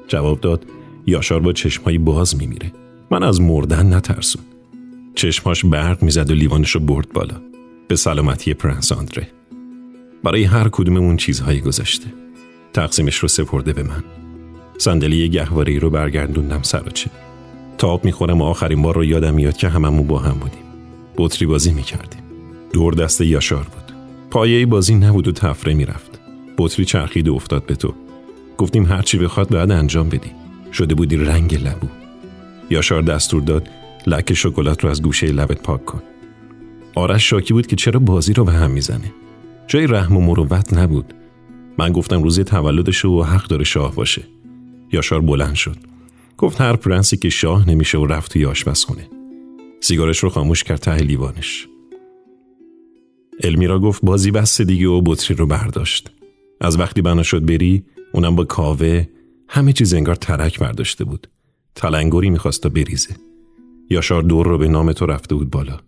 جواب 0.08 0.42
داد 0.42 0.66
یاشار 1.08 1.40
با 1.40 1.54
چشمهایی 1.54 1.98
باز 1.98 2.38
میمیره. 2.38 2.72
من 3.12 3.24
از 3.24 3.42
مردن 3.42 3.94
نترسون 3.94 4.44
چشمهاش 5.16 5.66
برق 5.66 6.04
می‌زد 6.04 6.32
و 6.32 6.34
لیوانش 6.34 6.72
رو 6.72 6.80
برد 6.80 7.14
بالا. 7.14 7.42
به 7.88 7.96
سلامتی 7.96 8.54
پرنس 8.54 8.92
آندره 8.92 9.28
برای 10.24 10.44
هر 10.44 10.70
کدوممون 10.70 11.18
چیزهایی 11.18 11.62
گذاشته. 11.62 12.08
تقسیمش 12.74 13.16
رو 13.16 13.28
سپرده 13.28 13.74
به 13.74 13.84
من. 13.84 14.04
صندلی 14.78 15.30
گهواری 15.30 15.80
رو 15.80 15.90
برگردوندم 15.90 16.62
سراچه 16.62 17.10
تاب 17.78 18.06
می‌خورم 18.06 18.42
و 18.42 18.44
آخرین 18.44 18.82
بار 18.82 18.96
رو 18.96 19.06
یادم 19.06 19.34
میاد 19.34 19.58
که 19.58 19.70
هممون 19.70 20.08
با 20.08 20.20
هم 20.20 20.34
بودیم. 20.40 20.64
بطری 21.18 21.46
بازی 21.46 21.72
می‌کردیم. 21.72 22.22
دور 22.74 22.94
دست 22.94 23.22
یاشار 23.22 23.64
بود. 23.64 23.96
پایه 24.32 24.66
بازی 24.66 24.96
نبود 24.96 25.28
و 25.28 25.32
تفره 25.32 25.74
می‌رفت. 25.74 26.20
بطری 26.58 26.86
چرخید 26.86 27.28
و 27.28 27.34
افتاد 27.34 27.66
به 27.66 27.76
تو. 27.76 27.94
گفتیم 28.58 28.86
هرچی 28.86 29.18
بخواد 29.18 29.50
باید 29.50 29.72
انجام 29.72 30.10
بدی. 30.10 30.32
شده 30.74 30.96
بودی 30.96 31.18
رنگ 31.18 31.56
لبو. 31.56 31.88
یاشار 32.70 33.02
دستور 33.02 33.42
داد 33.42 33.70
لک 34.08 34.34
شکلات 34.34 34.84
رو 34.84 34.90
از 34.90 35.02
گوشه 35.02 35.28
لبت 35.28 35.62
پاک 35.62 35.86
کن. 35.86 36.02
آرش 36.96 37.30
شاکی 37.30 37.54
بود 37.54 37.68
که 37.68 37.76
چرا 37.76 38.00
بازی 38.00 38.34
رو 38.34 38.46
به 38.46 38.52
هم 38.52 38.72
می‌زنه. 38.72 39.14
جای 39.68 39.88
رحم 39.88 40.18
و 40.18 40.22
مروت 40.22 40.74
نبود. 40.74 41.14
من 41.78 41.92
گفتم 41.92 42.24
روزی 42.24 42.44
تولدش 42.44 43.06
و 43.06 43.24
حق 43.24 43.48
داره 43.48 43.64
شاه 43.64 43.96
باشه. 43.96 44.24
یاشار 44.92 45.22
بلند 45.22 45.56
شد. 45.56 45.78
گفت 46.38 46.62
هر 46.62 46.76
پرنسی 46.76 47.18
که 47.18 47.30
شاه 47.30 47.70
نمیشه 47.70 47.98
و 47.98 48.06
رفت 48.06 48.34
توی 48.34 48.46
آشپزخونه 48.46 49.08
سیگارش 49.82 50.20
رو 50.20 50.30
خاموش 50.30 50.64
کرد 50.64 50.80
ته 50.80 50.96
لیوانش. 50.96 51.68
المیرا 53.44 53.80
گفت 53.80 54.02
بازی 54.06 54.32
بس 54.32 54.62
دیگه 54.62 54.88
و 54.88 55.02
بطری 55.02 55.38
رو 55.38 55.46
برداشت. 55.46 56.12
از 56.62 56.80
وقتی 56.80 57.02
بنا 57.02 57.24
شد 57.24 57.46
بری 57.46 57.84
اونم 58.14 58.36
با 58.36 58.46
کاوه 58.46 59.08
همه 59.48 59.74
چیز 59.74 59.94
انگار 59.94 60.16
ترک 60.16 60.60
برداشته 60.60 61.04
بود. 61.04 61.28
تلنگری 61.76 62.30
می‌خواست 62.30 62.64
تا 62.64 62.70
بریزه. 62.70 63.16
یاشار 63.92 64.24
دور 64.24 64.48
رو 64.48 64.58
به 64.58 64.68
نام 64.68 64.92
تو 64.92 65.06
رفته 65.06 65.36
بود 65.36 65.50
بالا. 65.50 65.80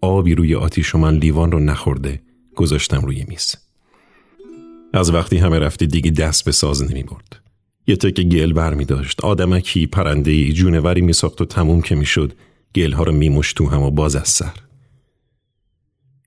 آبی 0.00 0.34
روی 0.34 0.54
آتیش 0.54 0.94
و 0.94 0.98
من 0.98 1.14
لیوان 1.14 1.52
رو 1.52 1.60
نخورده 1.60 2.20
گذاشتم 2.56 3.00
روی 3.00 3.24
میز. 3.28 3.56
از 4.94 5.14
وقتی 5.14 5.36
همه 5.36 5.58
رفتی 5.58 5.86
دیگه 5.86 6.10
دست 6.10 6.44
به 6.44 6.52
ساز 6.52 6.82
نمی 6.90 7.02
برد. 7.02 7.40
یه 7.86 7.96
تک 7.96 8.20
گل 8.20 8.52
بر 8.52 8.74
می 8.74 8.84
داشت. 8.84 9.20
آدمکی 9.20 9.86
پرنده 9.86 10.30
ای 10.30 10.52
جونوری 10.52 11.00
می 11.00 11.12
ساخت 11.12 11.40
و 11.40 11.44
تموم 11.44 11.82
که 11.82 11.94
می 11.94 12.06
شد. 12.06 12.32
گل 12.74 12.92
ها 12.92 13.02
رو 13.02 13.12
می 13.12 13.40
تو 13.56 13.68
هم 13.68 13.82
و 13.82 13.90
باز 13.90 14.16
از 14.16 14.28
سر. 14.28 14.54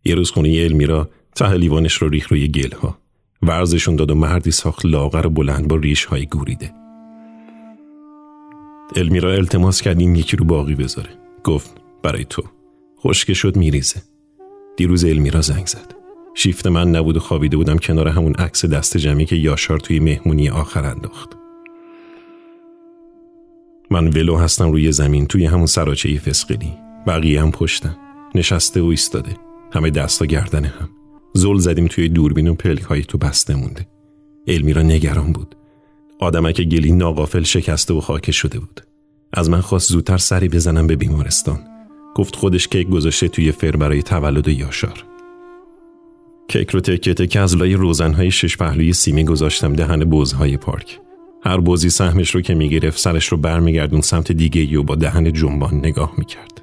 یه 0.05 0.15
روز 0.15 0.31
خونه 0.31 0.49
المیرا 0.49 1.09
ته 1.35 1.53
لیوانش 1.53 1.93
رو 1.93 2.09
ریخ 2.09 2.31
روی 2.31 2.47
گل 2.47 2.71
ها 2.71 2.97
ورزشون 3.41 3.95
داد 3.95 4.11
و 4.11 4.15
مردی 4.15 4.51
ساخت 4.51 4.85
لاغر 4.85 5.27
و 5.27 5.29
بلند 5.29 5.67
با 5.67 5.75
ریش 5.75 6.05
های 6.05 6.25
گوریده 6.25 6.73
المیرا 8.95 9.31
التماس 9.31 9.81
کرد 9.81 9.99
این 9.99 10.15
یکی 10.15 10.37
رو 10.37 10.45
باقی 10.45 10.75
بذاره. 10.75 11.24
گفت 11.45 11.77
برای 12.03 12.25
تو. 12.29 12.43
خشک 12.99 13.33
شد 13.33 13.55
میریزه. 13.55 14.01
دیروز 14.77 15.05
المیرا 15.05 15.41
زنگ 15.41 15.65
زد. 15.65 15.95
شیفت 16.33 16.67
من 16.67 16.91
نبود 16.91 17.17
و 17.17 17.19
خوابیده 17.19 17.57
بودم 17.57 17.77
کنار 17.77 18.07
همون 18.07 18.33
عکس 18.33 18.65
دست 18.65 18.97
جمعی 18.97 19.25
که 19.25 19.35
یاشار 19.35 19.79
توی 19.79 19.99
مهمونی 19.99 20.49
آخر 20.49 20.85
انداخت. 20.85 21.29
من 23.91 24.07
ولو 24.07 24.37
هستم 24.37 24.71
روی 24.71 24.91
زمین 24.91 25.25
توی 25.27 25.45
همون 25.45 25.65
سراچه 25.65 26.17
فسقلی. 26.17 26.73
بقیه 27.07 27.41
هم 27.41 27.51
پشتن. 27.51 27.97
نشسته 28.35 28.81
و 28.81 28.85
ایستاده. 28.85 29.37
همه 29.71 29.89
دستا 29.89 30.25
گردن 30.25 30.65
هم. 30.65 30.89
زل 31.33 31.57
زدیم 31.57 31.87
توی 31.87 32.09
دوربین 32.09 32.47
و 32.47 32.53
پلک 32.53 32.81
های 32.81 33.01
تو 33.01 33.17
بسته 33.17 33.55
مونده. 33.55 33.87
المیرا 34.47 34.81
نگران 34.81 35.31
بود. 35.31 35.55
آدمک 36.19 36.61
گلی 36.61 36.91
ناقافل 36.91 37.43
شکسته 37.43 37.93
و 37.93 38.01
خاکه 38.01 38.31
شده 38.31 38.59
بود. 38.59 38.84
از 39.35 39.49
من 39.49 39.61
خواست 39.61 39.89
زودتر 39.89 40.17
سری 40.17 40.49
بزنم 40.49 40.87
به 40.87 40.95
بیمارستان. 40.95 41.59
گفت 42.15 42.35
خودش 42.35 42.67
کیک 42.67 42.89
گذاشته 42.89 43.27
توی 43.27 43.51
فر 43.51 43.75
برای 43.75 44.03
تولد 44.03 44.47
یاشار. 44.47 45.05
کیک 46.47 46.69
رو 46.69 46.79
تکه 46.79 47.13
تکه 47.13 47.39
از 47.39 47.55
لای 47.55 47.73
روزنهای 47.73 48.31
شش 48.31 48.57
پهلوی 48.57 48.93
سیمی 48.93 49.25
گذاشتم 49.25 49.73
دهن 49.73 50.05
بوزهای 50.05 50.57
پارک. 50.57 50.99
هر 51.43 51.57
بوزی 51.57 51.89
سهمش 51.89 52.35
رو 52.35 52.41
که 52.41 52.53
می‌گرفت 52.53 52.99
سرش 52.99 53.27
رو 53.27 53.37
برمیگردون 53.37 54.01
سمت 54.01 54.31
دیگه 54.31 54.79
و 54.79 54.83
با 54.83 54.95
دهن 54.95 55.33
جنبان 55.33 55.75
نگاه 55.75 56.13
می‌کرد. 56.17 56.61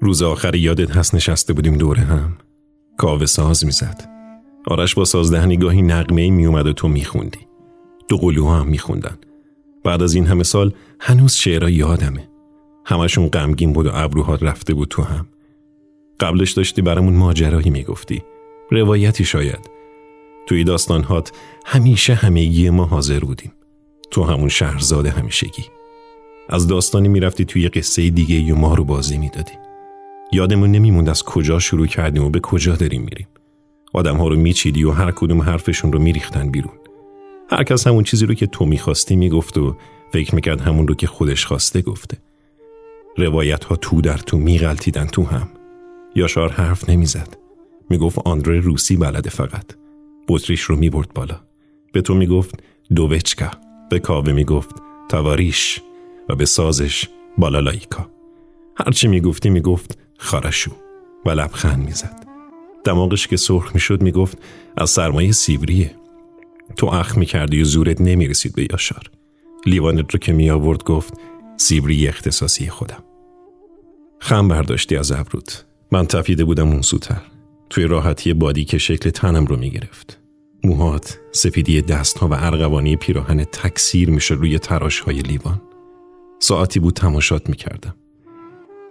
روز 0.00 0.22
آخر 0.22 0.54
یادت 0.54 0.96
هست 0.96 1.14
نشسته 1.14 1.52
بودیم 1.52 1.76
دوره 1.76 2.02
هم. 2.02 2.36
کاوه 2.96 3.26
ساز 3.26 3.64
می‌زد. 3.64 4.08
آرش 4.66 4.94
با 4.94 5.04
سازدهنی 5.04 5.56
گاهی 5.56 5.82
نقمه 5.82 6.30
میومد 6.30 6.66
و 6.66 6.72
تو 6.72 6.88
میخوندی. 6.88 7.40
دو 8.08 8.16
قلوها 8.16 8.60
هم 8.60 8.68
میخوندن. 8.68 9.16
بعد 9.86 10.02
از 10.02 10.14
این 10.14 10.26
همه 10.26 10.42
سال 10.42 10.72
هنوز 11.00 11.34
شعرها 11.34 11.70
یادمه. 11.70 12.28
همشون 12.84 13.28
غمگین 13.28 13.72
بود 13.72 13.86
و 13.86 13.90
ابروها 13.92 14.34
رفته 14.34 14.74
بود 14.74 14.88
تو 14.88 15.02
هم. 15.02 15.26
قبلش 16.20 16.52
داشتی 16.52 16.82
برامون 16.82 17.14
ماجرایی 17.14 17.70
می‌گفتی. 17.70 18.22
روایتی 18.70 19.24
شاید. 19.24 19.70
توی 20.46 20.64
داستانهات 20.64 21.32
همیشه 21.66 22.14
همگی 22.14 22.70
ما 22.70 22.84
حاضر 22.84 23.20
بودیم. 23.20 23.52
تو 24.10 24.24
همون 24.24 24.48
شهرزاد 24.48 25.06
همیشگی. 25.06 25.64
از 26.48 26.66
داستانی 26.66 27.08
می‌رفتی 27.08 27.44
توی 27.44 27.68
قصه 27.68 28.10
دیگه 28.10 28.34
ی 28.34 28.52
ما 28.52 28.74
رو 28.74 28.84
بازی 28.84 29.18
می‌دادی. 29.18 29.52
یادمون 30.32 30.70
نمیموند 30.70 31.08
از 31.08 31.22
کجا 31.22 31.58
شروع 31.58 31.86
کردیم 31.86 32.24
و 32.24 32.30
به 32.30 32.40
کجا 32.40 32.76
داریم 32.76 33.02
میریم. 33.02 33.28
آدم 33.92 34.16
ها 34.16 34.28
رو 34.28 34.36
میچیدی 34.36 34.84
و 34.84 34.90
هر 34.90 35.10
کدوم 35.10 35.42
حرفشون 35.42 35.92
رو 35.92 35.98
میریختن 35.98 36.50
بیرون. 36.50 36.74
هر 37.50 37.64
کس 37.64 37.86
همون 37.86 38.04
چیزی 38.04 38.26
رو 38.26 38.34
که 38.34 38.46
تو 38.46 38.64
می‌خواستی 38.64 39.16
می‌گفت 39.16 39.58
و 39.58 39.76
فکر 40.12 40.34
می‌کرد 40.34 40.60
همون 40.60 40.88
رو 40.88 40.94
که 40.94 41.06
خودش 41.06 41.46
خواسته 41.46 41.82
گفته. 41.82 42.18
روایت 43.16 43.64
ها 43.64 43.76
تو 43.76 44.00
در 44.00 44.18
تو 44.18 44.38
میغلطیدن 44.38 45.06
تو 45.06 45.24
هم. 45.24 45.48
یاشار 46.14 46.52
حرف 46.52 46.90
نمی‌زد. 46.90 47.36
می‌گفت 47.90 48.18
آندره 48.24 48.60
روسی 48.60 48.96
بلده 48.96 49.30
فقط. 49.30 49.64
بطریش 50.28 50.60
رو 50.60 50.76
می‌برد 50.76 51.12
بالا. 51.14 51.40
به 51.92 52.00
تو 52.00 52.14
می‌گفت 52.14 52.62
دووچکا. 52.94 53.50
به 53.90 53.98
کاوه 53.98 54.32
می‌گفت 54.32 54.74
تواریش. 55.08 55.80
و 56.28 56.34
به 56.34 56.44
سازش 56.44 57.08
بالالایکا 57.38 58.10
هرچی 58.76 59.08
می‌گفتی 59.08 59.50
می‌گفت 59.50 59.98
خارشو. 60.18 60.70
و 61.26 61.30
لبخند 61.30 61.84
می‌زد. 61.84 62.26
دماغش 62.84 63.26
که 63.26 63.36
سرخ 63.36 63.74
می‌شد 63.74 64.02
می‌گفت 64.02 64.38
از 64.76 64.90
سرمایه 64.90 65.32
سیبریه. 65.32 65.90
تو 66.76 66.86
اخ 66.86 67.18
می‌کردی 67.18 67.62
و 67.62 67.64
زورت 67.64 68.00
نمی‌رسید 68.00 68.54
به 68.54 68.66
یاشار. 68.70 69.10
لیوانت 69.66 70.12
رو 70.12 70.18
که 70.18 70.32
می 70.32 70.50
آورد 70.50 70.84
گفت 70.84 71.14
سیبری 71.56 72.08
اختصاصی 72.08 72.68
خودم. 72.68 73.04
خم 74.20 74.48
برداشتی 74.48 74.96
از 74.96 75.12
ابرود. 75.12 75.52
من 75.92 76.06
تفیده 76.06 76.44
بودم 76.44 76.68
اون 76.68 76.82
سوتر. 76.82 77.20
توی 77.70 77.84
راحتی 77.84 78.34
بادی 78.34 78.64
که 78.64 78.78
شکل 78.78 79.10
تنم 79.10 79.44
رو 79.44 79.56
می 79.56 79.70
گرفت 79.70 80.20
موهات 80.64 81.18
سفیدی 81.32 81.82
دستها 81.82 82.28
و 82.28 82.34
ارغوانی 82.34 82.96
پیراهن 82.96 83.44
تکثیر 83.44 84.10
میشه 84.10 84.34
روی 84.34 84.58
تراش 84.58 85.00
های 85.00 85.18
لیوان. 85.18 85.62
ساعتی 86.38 86.80
بود 86.80 86.94
تماشات 86.94 87.48
می 87.48 87.56
کردم 87.56 87.94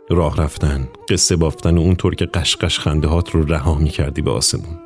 راه 0.09 0.37
رفتن 0.37 0.87
قصه 1.09 1.35
بافتن 1.35 1.77
و 1.77 1.81
اونطور 1.81 2.15
که 2.15 2.25
قشقش 2.25 2.79
خنده 2.79 3.07
هات 3.07 3.31
رو 3.31 3.45
رها 3.45 3.75
می 3.75 3.89
کردی 3.89 4.21
به 4.21 4.31
آسمون. 4.31 4.84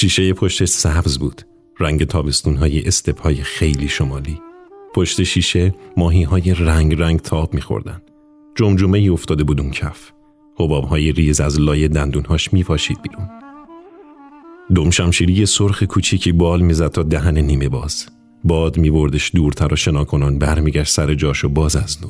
شیشه 0.00 0.32
پشتش 0.32 0.68
سبز 0.68 1.18
بود. 1.18 1.42
رنگ 1.80 2.04
تابستون 2.04 2.56
های 2.56 2.86
استپ 2.86 3.20
های 3.20 3.34
خیلی 3.34 3.88
شمالی. 3.88 4.40
پشت 4.94 5.22
شیشه 5.22 5.74
ماهی 5.96 6.22
های 6.22 6.54
رنگ 6.54 7.00
رنگ 7.00 7.20
تاب 7.20 7.54
میخوردن. 7.54 8.02
جمجمه 8.54 8.98
ای 8.98 9.08
افتاده 9.08 9.44
بود 9.44 9.60
اون 9.60 9.70
کف. 9.70 10.10
حباب 10.56 10.84
های 10.84 11.12
ریز 11.12 11.40
از 11.40 11.60
لای 11.60 11.88
دندونهاش 11.88 12.52
میپاشید 12.52 13.02
بیرون. 13.02 13.28
دم 14.74 14.90
شمشیری 14.90 15.46
سرخ 15.46 15.82
کوچیکی 15.82 16.32
بال 16.32 16.60
می‌زد 16.60 16.88
تا 16.88 17.02
دهن 17.02 17.38
نیمه 17.38 17.68
باز. 17.68 18.06
باد 18.44 18.78
میبردش 18.78 19.30
دورتر 19.34 19.72
و 19.72 19.76
شناکنان 19.76 20.38
برمیگشت 20.38 20.92
سر 20.92 21.14
جاش 21.14 21.44
و 21.44 21.48
باز 21.48 21.76
از 21.76 21.98
نو. 22.02 22.08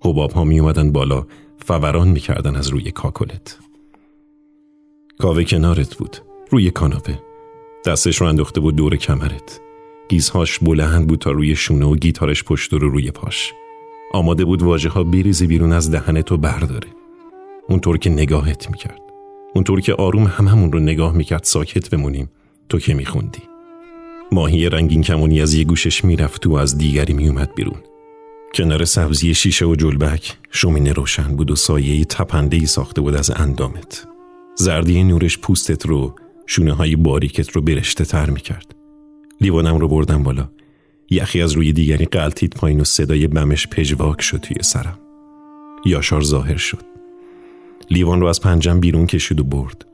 حباب 0.00 0.32
ها 0.32 0.44
می 0.44 0.60
اومدن 0.60 0.92
بالا 0.92 1.26
فوران 1.66 2.08
می‌کردن 2.08 2.56
از 2.56 2.68
روی 2.68 2.90
کاکلت. 2.90 3.58
کاوه 5.18 5.44
کنارت 5.44 5.94
بود. 5.96 6.31
روی 6.52 6.70
کاناپه. 6.70 7.22
دستش 7.86 8.16
رو 8.16 8.26
انداخته 8.26 8.60
بود 8.60 8.76
دور 8.76 8.96
کمرت. 8.96 9.60
گیزهاش 10.08 10.58
بلند 10.58 11.06
بود 11.06 11.18
تا 11.18 11.30
روی 11.30 11.56
شونه 11.56 11.86
و 11.86 11.96
گیتارش 11.96 12.44
پشت 12.44 12.72
رو 12.72 12.88
روی 12.88 13.10
پاش. 13.10 13.52
آماده 14.12 14.44
بود 14.44 14.62
واجه 14.62 14.88
ها 14.88 15.04
بریزی 15.04 15.46
بیرون 15.46 15.72
از 15.72 15.90
دهنت 15.90 16.32
و 16.32 16.36
برداره. 16.36 16.88
اونطور 17.68 17.98
که 17.98 18.10
نگاهت 18.10 18.70
می‌کرد. 18.70 19.00
اونطور 19.54 19.80
که 19.80 19.94
آروم 19.94 20.26
هممون 20.26 20.72
رو 20.72 20.80
نگاه 20.80 21.12
می‌کرد 21.12 21.44
ساکت 21.44 21.90
بمونیم. 21.90 22.30
تو 22.68 22.78
که 22.78 22.94
میخوندی. 22.94 23.42
ماهی 24.32 24.68
رنگین 24.68 25.02
کمونی 25.02 25.42
از 25.42 25.54
یه 25.54 25.64
گوشش 25.64 26.04
می‌رفت 26.04 26.46
و 26.46 26.54
از 26.54 26.78
دیگری 26.78 27.14
میومد 27.14 27.54
بیرون. 27.54 27.80
کنار 28.54 28.84
سبزی 28.84 29.34
شیشه 29.34 29.66
و 29.66 29.74
جلبک 29.74 30.36
شومینه 30.50 30.92
روشن 30.92 31.36
بود 31.36 31.50
و 31.50 31.56
سایه 31.56 32.04
تپنده 32.04 32.66
ساخته 32.66 33.00
بود 33.00 33.14
از 33.14 33.30
اندامت. 33.36 34.08
زردی 34.56 35.04
نورش 35.04 35.38
پوستت 35.38 35.86
رو 35.86 36.14
شونه 36.46 36.72
های 36.72 36.96
باریکت 36.96 37.50
رو 37.50 37.62
برشته 37.62 38.04
تر 38.04 38.30
می‌کرد. 38.30 38.74
لیوانم 39.40 39.78
رو 39.78 39.88
بردم 39.88 40.22
بالا. 40.22 40.48
یخی 41.10 41.42
از 41.42 41.52
روی 41.52 41.72
دیگری 41.72 42.04
قلتید 42.04 42.54
پایین 42.54 42.80
و 42.80 42.84
صدای 42.84 43.26
بمش 43.26 43.68
پژواک 43.68 44.22
شد 44.22 44.36
توی 44.36 44.56
سرم. 44.60 44.98
یاشار 45.84 46.22
ظاهر 46.22 46.56
شد. 46.56 46.82
لیوان 47.90 48.20
رو 48.20 48.26
از 48.26 48.40
پنجم 48.40 48.80
بیرون 48.80 49.06
کشید 49.06 49.40
و 49.40 49.44
برد. 49.44 49.86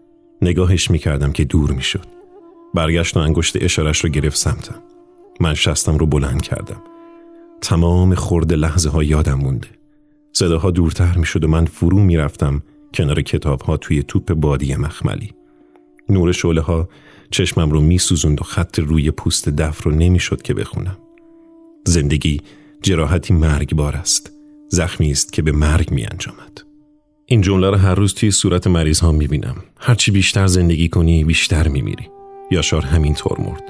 نگاهش 0.43 0.91
می‌کردم 0.91 1.33
که 1.33 1.45
دور 1.45 1.71
می‌شد. 1.71 2.07
برگشت 2.75 3.17
و 3.17 3.21
انگشت 3.21 3.57
اشارش 3.61 4.05
رو 4.05 4.11
گرفت 4.11 4.37
سمتم. 4.37 4.83
من 5.41 5.55
شستم 5.55 5.99
رو 5.99 6.07
بلند 6.07 6.43
کردم. 6.43 6.83
تمام 7.61 8.15
خورده 8.15 8.57
لحظه 8.57 8.91
ها 8.91 9.03
یادم 9.03 9.35
مونده. 9.35 9.69
صداها 10.33 10.71
دورتر 10.71 11.17
می‌شد 11.17 11.45
و 11.45 11.49
من 11.49 11.65
فرو 11.65 11.99
می‌رفتم 11.99 12.63
کنار 12.95 13.23
کتاب 13.23 13.63
ها 13.63 13.77
توی 13.77 14.03
توپ 14.03 14.35
بادی 14.35 14.75
مخملی. 14.75 15.33
نور 16.09 16.33
شعله 16.33 16.61
ها 16.61 16.89
چشمم 17.31 17.71
رو 17.71 17.81
میسوزوند 17.81 18.41
و 18.41 18.45
خط 18.45 18.79
روی 18.79 19.11
پوست 19.11 19.49
دف 19.49 19.83
رو 19.83 19.91
نمی‌شد 19.91 20.43
که 20.43 20.55
بخونم 20.55 20.99
زندگی 21.85 22.41
جراحتی 22.83 23.35
مرگبار 23.35 23.97
است 23.97 24.33
زخمی 24.69 25.11
است 25.11 25.33
که 25.33 25.43
به 25.43 25.53
مرگ 25.53 25.91
می 25.91 26.07
انجامد. 26.07 26.63
این 27.27 27.41
جمله 27.41 27.71
رو 27.71 27.77
هر 27.77 27.95
روز 27.95 28.15
توی 28.15 28.31
صورت 28.31 28.67
مریض 28.67 29.01
ها 29.01 29.13
می 29.13 29.27
بینم. 29.27 29.57
هرچی 29.81 30.11
بیشتر 30.11 30.47
زندگی 30.47 30.89
کنی 30.89 31.25
بیشتر 31.25 31.69
می 31.69 31.83
میری. 31.83 32.09
یاشار 32.51 32.83
همینطور 32.83 33.41
مرد. 33.41 33.63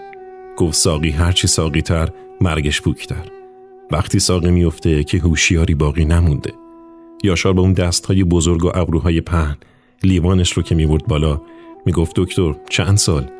گفت 0.57 0.75
ساقی 0.75 1.11
هرچی 1.11 1.49
ساقی 1.49 1.83
تر 1.83 2.09
مرگش 2.41 2.81
بوکتر. 2.81 3.29
وقتی 3.91 4.19
ساقی 4.19 4.51
میفته 4.51 5.05
که 5.05 5.19
هوشیاری 5.19 5.75
باقی 5.75 6.05
نمونده. 6.05 6.53
یاشار 7.23 7.53
با 7.53 7.63
اون 7.63 7.73
دستهای 7.73 8.25
بزرگ 8.25 8.65
و 8.65 8.71
ابروهای 8.75 9.21
پهن 9.21 9.57
لیوانش 10.03 10.53
رو 10.53 10.63
که 10.63 10.75
می‌برد 10.75 11.07
بالا 11.07 11.41
می‌گفت 11.89 12.13
دکتر 12.17 12.55
چند 12.69 12.97
سال؟ 12.97 13.31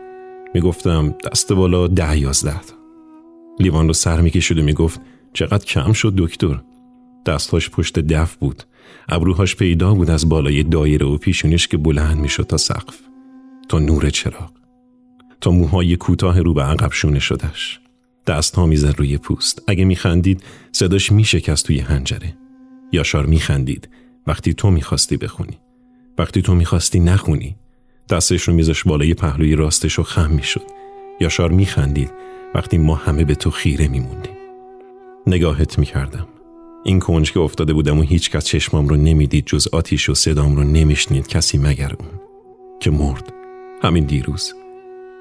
می‌گفتم 0.55 1.15
دست 1.25 1.53
بالا 1.53 1.87
ده 1.87 2.19
یازده 2.19 2.61
لیوان 3.61 3.87
رو 3.87 3.93
سر 3.93 4.21
می‌کشید 4.21 4.59
و 4.59 4.63
می‌گفت 4.63 5.01
چقدر 5.33 5.65
کم 5.65 5.93
شد 5.93 6.15
دکتر. 6.17 6.61
دستهاش 7.27 7.71
پشت 7.71 7.99
دف 7.99 8.37
بود. 8.37 8.63
ابروهاش 9.09 9.57
پیدا 9.57 9.95
بود 9.95 10.11
از 10.11 10.29
بالای 10.29 10.63
دایره 10.63 11.07
و 11.07 11.17
پیشونش 11.17 11.69
که 11.69 11.77
بلند 11.77 12.19
می‌شد 12.19 12.43
تا 12.43 12.57
سقف. 12.57 12.99
تا 13.69 13.79
نور 13.79 14.11
چراغ. 14.11 14.51
تا 15.41 15.51
موهای 15.51 15.97
کوتاه 15.97 16.41
رو 16.41 16.55
به 16.55 16.63
عقب 16.63 16.93
شونه 16.93 17.19
شدش 17.19 17.81
دست 18.27 18.55
ها 18.55 18.67
می‌زد 18.67 18.95
روی 18.99 19.19
پوست. 19.19 19.63
اگه 19.67 19.85
میخندید 19.85 20.43
صداش 20.73 21.13
میشکست 21.13 21.67
توی 21.67 21.79
هنجره. 21.79 22.37
یاشار 22.93 23.27
میخندید. 23.27 23.89
وقتی 24.27 24.55
تو 24.55 24.71
می‌خواستی 24.71 25.17
بخونی. 25.17 25.59
وقتی 26.19 26.43
تو 26.43 26.55
می‌خواستی 26.55 27.01
نخونی. 27.01 27.57
دستش 28.11 28.43
رو 28.43 28.55
میذاش 28.55 28.85
بالای 28.85 29.15
پهلوی 29.15 29.57
راستش 29.57 29.95
رو 29.95 30.05
خم 30.05 30.31
می‌شد. 30.31 30.63
یاشار 31.21 31.51
میخندید. 31.51 32.11
وقتی 32.55 32.79
ما 32.79 32.95
همه 32.95 33.25
به 33.25 33.35
تو 33.35 33.51
خیره 33.51 33.89
میموندیم. 33.89 34.33
نگاهت 35.27 35.79
می‌کردم. 35.79 36.29
این 36.85 36.99
کنج 36.99 37.33
که 37.33 37.41
افتاده 37.41 37.73
بودم 37.73 37.99
و 37.99 38.03
هیچ 38.03 38.31
کس 38.31 38.45
چشمام 38.45 38.89
رو 38.89 38.97
نمی‌دید 38.97 39.47
جز 39.47 39.69
آتیش 39.73 40.09
و 40.09 40.15
صدام 40.15 40.57
رو 40.57 40.65
نمیشنید 40.65 41.27
کسی 41.27 41.59
مگر 41.59 41.93
اون 41.99 42.09
که 42.81 42.91
مرد. 42.91 43.33
همین 43.83 44.05
دیروز. 44.05 44.55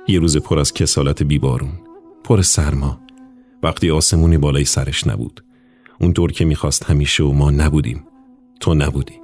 یه 0.08 0.20
روز 0.20 0.38
پر 0.38 0.60
از 0.60 0.74
کسالت 0.74 1.24
بیبارون. 1.24 1.72
پر 2.24 2.42
سرما. 2.42 3.00
وقتی 3.64 3.92
آسمونی 3.92 4.38
بالای 4.38 4.66
سرش 4.66 5.08
نبود. 5.08 5.44
اونطور 6.02 6.32
که 6.32 6.46
می‌خواست 6.46 6.84
همیشه 6.84 7.24
و 7.24 7.34
ما 7.34 7.52
نبودیم. 7.52 8.04
تو 8.60 8.74
نبودی. 8.74 9.16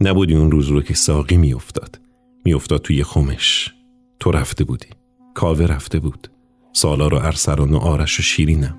نبودی 0.00 0.34
اون 0.34 0.50
روز 0.50 0.68
رو 0.68 0.82
که 0.82 0.94
ساقی 0.94 1.36
میافتاد. 1.36 2.01
میافتاد 2.44 2.82
توی 2.82 3.04
خمش. 3.04 3.72
تو 4.20 4.30
رفته 4.30 4.64
بودی. 4.64 4.88
کاوه 5.34 5.66
رفته 5.66 5.98
بود. 5.98 6.28
سالار 6.72 7.14
و 7.14 7.16
ارسران 7.16 7.72
و 7.72 7.76
آرش 7.76 8.18
و 8.18 8.22
شیرینم. 8.22 8.78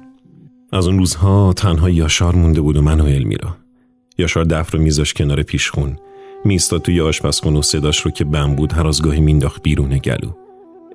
از 0.72 0.88
اون 0.88 0.98
روزها 0.98 1.54
تنها 1.54 1.90
یاشار 1.90 2.36
مونده 2.36 2.62
بود 2.62 2.78
و 2.78 2.82
من 2.82 3.02
و 3.02 3.06
المیرا 3.06 3.58
یاشار 4.18 4.44
دف 4.44 4.74
رو 4.74 4.80
میذاش 4.80 5.14
کنار 5.14 5.44
پیشخون. 5.44 5.98
میستاد 6.46 6.82
توی 6.82 7.02
آشپزخونه 7.02 7.60
و 7.60 7.62
صداش 7.62 8.02
رو 8.02 8.12
که 8.12 8.24
بم 8.24 8.56
بود 8.56 8.74
هر 8.74 8.88
از 8.88 9.02
گاهی 9.02 9.22
مینداخت 9.22 9.64
بیرون 9.64 9.98
گلو. 9.98 10.32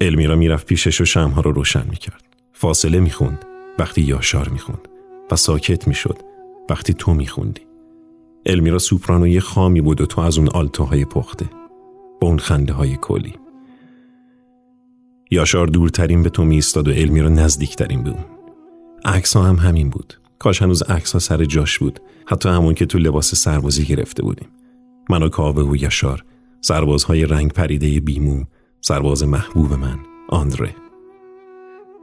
المیرا 0.01 0.37
می‌رفت 0.37 0.67
پیشش 0.67 1.01
و 1.01 1.05
شمها 1.05 1.41
رو 1.41 1.53
روشن 1.53 1.87
می‌کرد. 1.91 2.25
فاصله 2.53 3.01
می‌خوند. 3.01 3.45
وقتی 3.79 4.03
یاشار 4.03 4.49
می‌خوند. 4.49 4.89
و 5.31 5.37
ساکت 5.37 5.89
می‌شد. 5.89 6.19
وقتی 6.71 6.95
تو 6.95 7.15
میخوندی. 7.15 7.63
المیرا 8.47 8.79
سوپرانوی 8.79 9.41
خامی 9.41 9.81
بود 9.81 10.01
و 10.01 10.07
تو 10.07 10.21
از 10.21 10.39
اون 10.39 10.49
آلتوهای 10.49 11.05
پخته. 11.05 11.47
با 12.21 12.29
اون 12.29 12.39
خنده 12.39 12.73
های 12.73 12.97
کلی. 13.01 13.35
یاشار 15.31 15.67
دورترین 15.67 16.23
به 16.23 16.31
تو 16.31 16.45
میستاد 16.45 16.89
و 16.89 16.91
المیرا 16.91 17.29
نزدیکترین 17.29 18.03
به 18.03 18.11
اون. 18.11 18.25
عکس 19.05 19.37
هم 19.37 19.57
همین 19.57 19.91
بود. 19.91 20.21
کاش 20.39 20.63
هنوز 20.63 20.83
عکس 20.83 21.13
ها 21.13 21.19
سر 21.19 21.45
جاش 21.45 21.79
بود. 21.79 22.01
حتی 22.27 22.49
همون 22.49 22.75
که 22.75 22.87
تو 22.87 22.99
لباس 22.99 23.35
سربازی 23.35 23.85
گرفته 23.85 24.23
بودیم. 24.23 24.49
من 25.11 25.23
و 25.23 25.29
کاوه 25.29 25.63
و 25.63 25.77
یاشار 25.77 26.25
سربازهای 26.61 27.27
رنگ 27.27 27.53
پریده 27.53 28.01
بیمو 28.01 28.45
سرباز 28.81 29.23
محبوب 29.23 29.73
من 29.73 29.99
آندره. 30.29 30.75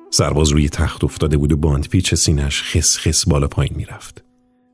سرباز 0.09 0.49
روی 0.49 0.70
تخت 0.70 1.03
افتاده 1.03 1.38
بود 1.38 1.53
و 1.53 1.57
باند 1.57 1.88
پیچ 1.88 2.16
سینش 2.16 2.63
خس 2.63 2.97
خس 2.97 3.30
بالا 3.30 3.47
پایین 3.47 3.74
می‌رفت. 3.76 4.24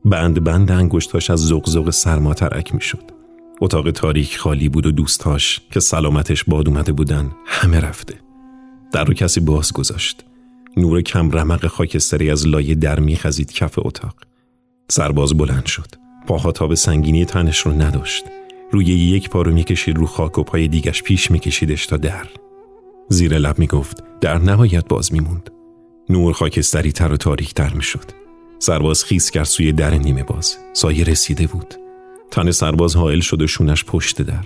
بند 0.06 0.44
بند 0.44 0.72
انگشتاش 0.72 1.30
از 1.30 1.40
زغزغ 1.40 1.90
سرما 1.90 2.34
ترک 2.34 2.76
می‌شد. 2.76 3.21
اتاق 3.62 3.92
تاریک 3.92 4.38
خالی 4.38 4.70
بود 4.70 4.86
و 4.86 4.92
دوستاش 4.92 5.62
که 5.72 5.80
سلامتش 5.80 6.44
باد 6.44 6.70
اومده 6.70 6.92
بودن 6.92 7.32
همه 7.46 7.80
رفته. 7.80 8.16
در 8.92 9.04
رو 9.04 9.14
کسی 9.14 9.40
باز 9.40 9.74
گذاشت. 9.74 10.26
نور 10.78 11.02
کم 11.02 11.32
رمق 11.32 11.68
خاکستری 11.68 12.32
از 12.32 12.48
لایه 12.48 12.76
در 12.76 13.00
میخزید 13.00 13.52
کف 13.52 13.74
اتاق. 13.78 14.16
سرباز 14.88 15.34
بلند 15.34 15.66
شد. 15.66 15.88
پاها 16.28 16.68
به 16.68 16.76
سنگینی 16.76 17.26
تنش 17.26 17.60
رو 17.60 17.72
نداشت. 17.72 18.24
روی 18.72 18.86
یک 18.86 19.30
پا 19.30 19.42
رو 19.42 19.54
می‌کشید 19.54 19.98
رو 19.98 20.06
خاک 20.06 20.38
و 20.38 20.44
پای 20.44 20.68
دیگش 20.68 21.04
پیش 21.04 21.32
میکشیدش 21.32 21.86
تا 21.86 21.98
در. 21.98 22.28
زیر 23.10 23.38
لب 23.38 23.60
می‌گفت 23.60 24.04
در 24.22 24.38
نباید 24.38 24.88
باز 24.88 25.14
میموند. 25.14 25.50
نور 26.10 26.34
خاکستری 26.34 26.92
تر 26.92 27.14
و 27.14 27.18
تاریک 27.18 27.54
تر 27.54 27.74
می‌شد. 27.74 28.06
سرباز 28.60 29.04
خیس 29.04 29.32
کرد 29.32 29.44
سوی 29.44 29.72
در 29.72 29.94
نیمه 29.94 30.24
باز. 30.24 30.58
سایه 30.74 31.04
رسیده 31.04 31.48
بود. 31.48 31.81
تن 32.32 32.52
سرباز 32.52 32.96
حائل 32.96 33.20
شد 33.20 33.46
شونش 33.46 33.86
پشت 33.86 34.22
در. 34.22 34.46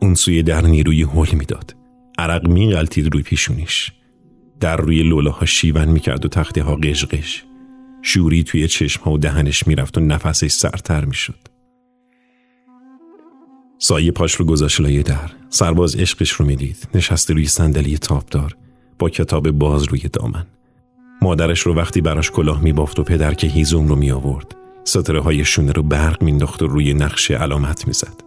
اون 0.00 0.14
سوی 0.14 0.42
در 0.42 0.60
نیروی 0.60 1.02
هل 1.02 1.28
می‌داد. 1.32 1.76
عرق 2.18 2.48
میغلطید 2.48 3.14
روی 3.14 3.22
پیشونیش. 3.22 3.92
در 4.60 4.76
روی 4.76 5.02
لولاها 5.02 5.46
شیون 5.46 5.84
می‌کرد 5.84 6.24
و 6.24 6.28
تخته 6.28 6.62
ها 6.62 6.76
قشقش. 6.76 7.44
شوری 8.02 8.42
توی 8.42 8.68
چشم 8.68 9.02
ها 9.04 9.12
و 9.12 9.18
دهنش 9.18 9.66
می‌رفت 9.66 9.98
و 9.98 10.00
نفسش 10.00 10.50
سرتر 10.50 11.04
می‌شد. 11.04 11.38
سایه 13.78 14.10
پاش 14.10 14.34
رو 14.34 14.44
گذاشت 14.44 14.80
لایه 14.80 15.02
در. 15.02 15.30
سرباز 15.48 15.96
عشقش 15.96 16.30
رو 16.30 16.46
می‌دید. 16.46 16.88
نشسته 16.94 17.34
روی 17.34 17.46
صندلی 17.46 17.98
تاپدار 17.98 18.56
با 18.98 19.10
کتاب 19.10 19.50
باز 19.50 19.84
روی 19.84 20.00
دامن. 20.12 20.46
مادرش 21.22 21.60
رو 21.60 21.74
وقتی 21.74 22.00
براش 22.00 22.30
کلاه 22.30 22.62
میبافت 22.62 22.98
و 22.98 23.02
پدر 23.02 23.34
که 23.34 23.46
هیزوم 23.46 23.88
رو 23.88 23.96
می 23.96 24.10
آورد 24.10 24.54
ستاره 24.84 25.20
های 25.20 25.44
شونه 25.44 25.72
رو 25.72 25.82
برق 25.82 26.22
مینداخت 26.22 26.62
و 26.62 26.66
روی 26.66 26.94
نقشه 26.94 27.34
علامت 27.34 27.86
می‌زد. 27.86 28.20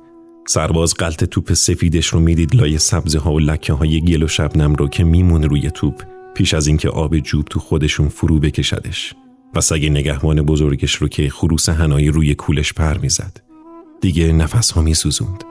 سرباز 0.47 0.93
قلط 0.93 1.23
توپ 1.23 1.53
سفیدش 1.53 2.07
رو 2.07 2.19
می‌دید 2.19 2.55
لای 2.55 2.77
سبزه 2.77 3.19
ها 3.19 3.33
و 3.33 3.39
لکه 3.39 3.73
های 3.73 4.01
گل 4.01 4.23
و 4.23 4.27
شبنم 4.27 4.75
رو 4.75 4.87
که 4.87 5.03
میمون 5.03 5.43
روی 5.43 5.71
توپ 5.71 6.03
پیش 6.35 6.53
از 6.53 6.67
اینکه 6.67 6.89
آب 6.89 7.19
جوب 7.19 7.45
تو 7.45 7.59
خودشون 7.59 8.09
فرو 8.09 8.39
بکشدش. 8.39 9.13
و 9.55 9.61
سگ 9.61 9.85
نگهبان 9.85 10.41
بزرگش 10.41 10.95
رو 10.95 11.07
که 11.07 11.29
خروس 11.29 11.69
هنایی 11.69 12.09
روی 12.09 12.35
کولش 12.35 12.73
پر 12.73 12.97
می‌زد. 12.97 13.41
دیگه 14.01 14.31
نفس 14.31 14.71
ها 14.71 14.81
میسوزوند. 14.81 15.43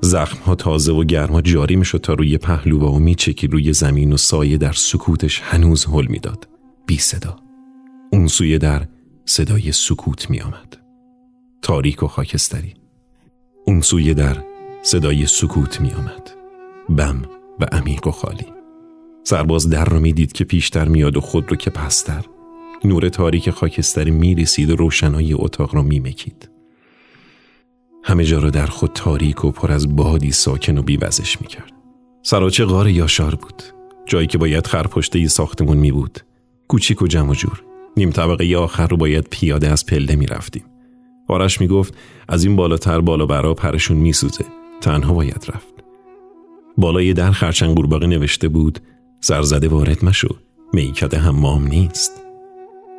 زخم 0.00 0.38
ها 0.44 0.54
تازه 0.54 0.92
و 0.92 1.04
گرما 1.04 1.42
جاری 1.42 1.76
می‌شد 1.76 1.98
تا 1.98 2.14
روی 2.14 2.38
پهلو 2.38 2.78
و 2.78 2.98
میچکی 2.98 3.46
روی 3.46 3.72
زمین 3.72 4.12
و 4.12 4.16
سایه 4.16 4.56
در 4.56 4.72
سکوتش 4.72 5.40
هنوز 5.44 5.86
حل 5.86 6.06
می‌داد. 6.06 6.48
بی 6.86 6.98
صدا. 6.98 7.36
اون 8.12 8.26
سوی 8.26 8.58
در 8.58 8.86
صدای 9.24 9.72
سکوت 9.72 10.30
می 10.30 10.40
آمد. 10.40 10.76
تاریک 11.62 12.02
و 12.02 12.06
خاکستری 12.06 12.74
اون 13.66 13.80
سوی 13.80 14.14
در 14.14 14.36
صدای 14.82 15.26
سکوت 15.26 15.80
می 15.80 15.92
آمد. 15.92 16.30
بم 16.96 17.22
و 17.60 17.64
عمیق 17.64 18.06
و 18.06 18.10
خالی 18.10 18.46
سرباز 19.24 19.68
در 19.68 19.84
رو 19.84 20.00
می 20.00 20.12
دید 20.12 20.32
که 20.32 20.44
پیشتر 20.44 20.88
میاد 20.88 21.16
و 21.16 21.20
خود 21.20 21.50
رو 21.50 21.56
که 21.56 21.70
پستر 21.70 22.24
نور 22.84 23.08
تاریک 23.08 23.50
خاکستری 23.50 24.10
می 24.10 24.34
رسید 24.34 24.70
و 24.70 24.76
روشنایی 24.76 25.34
اتاق 25.34 25.74
را 25.74 25.82
می 25.82 26.00
مکید. 26.00 26.50
همه 28.04 28.24
جا 28.24 28.38
را 28.38 28.50
در 28.50 28.66
خود 28.66 28.90
تاریک 28.92 29.44
و 29.44 29.50
پر 29.50 29.72
از 29.72 29.96
بادی 29.96 30.32
ساکن 30.32 30.78
و 30.78 30.82
بیوزش 30.82 31.40
می 31.40 31.46
کرد. 31.46 31.72
سراچه 32.22 32.64
غار 32.64 32.88
یاشار 32.88 33.34
بود. 33.34 33.62
جایی 34.06 34.26
که 34.26 34.38
باید 34.38 34.66
خرپشته 34.66 35.28
ساختمون 35.28 35.76
می 35.76 35.92
بود. 35.92 36.20
کوچیک 36.68 37.02
و 37.02 37.06
جمع 37.06 37.30
و 37.30 37.34
جور. 37.34 37.71
نیم 37.96 38.10
طبقه 38.10 38.56
آخر 38.56 38.86
رو 38.86 38.96
باید 38.96 39.26
پیاده 39.30 39.68
از 39.68 39.86
پله 39.86 40.16
می 40.16 40.26
رفتیم. 40.26 40.64
آرش 41.28 41.60
می 41.60 41.66
گفت 41.66 41.94
از 42.28 42.44
این 42.44 42.56
بالاتر 42.56 43.00
بالا 43.00 43.26
برا 43.26 43.54
پرشون 43.54 43.96
می 43.96 44.12
سوزه. 44.12 44.44
تنها 44.80 45.14
باید 45.14 45.46
رفت. 45.54 45.74
بالای 46.76 47.12
در 47.12 47.30
خرچنگ 47.30 47.76
قورباغه 47.76 48.06
نوشته 48.06 48.48
بود 48.48 48.78
زرزده 49.20 49.68
وارد 49.68 50.04
مشو 50.04 50.36
میکده 50.72 51.18
حمام 51.18 51.66
نیست. 51.66 52.22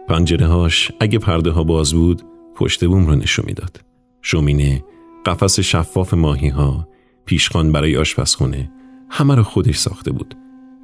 پنجره 0.08 0.48
هاش 0.48 0.92
اگه 1.00 1.20
پرده 1.20 1.52
ها 1.52 1.64
باز 1.64 1.94
بود 1.94 2.22
پشت 2.56 2.86
بوم 2.86 3.06
رو 3.06 3.16
نشون 3.16 3.46
می‌داد. 3.48 3.82
شومینه، 4.22 4.84
قفس 5.26 5.60
شفاف 5.60 6.14
ماهی 6.14 6.50
ها، 6.50 6.88
پیشخان 7.26 7.72
برای 7.72 7.98
آشپزخونه 7.98 8.72
همه 9.10 9.36
رو 9.36 9.44
خودش 9.44 9.78
ساخته 9.78 10.12
بود 10.12 10.36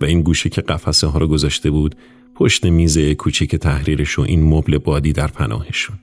و 0.02 0.06
این 0.06 0.22
گوشه 0.22 0.50
که 0.50 0.62
قفسه 0.62 1.08
ها 1.08 1.20
رو 1.20 1.28
گذاشته 1.28 1.72
بود 1.72 1.96
پشت 2.40 2.66
میز 2.66 3.00
کوچیک 3.00 3.56
تحریرش 3.56 4.20
و 4.20 4.22
این 4.22 4.44
مبل 4.44 4.78
بادی 4.78 5.14
در 5.14 5.28
پناهشون. 5.28 6.00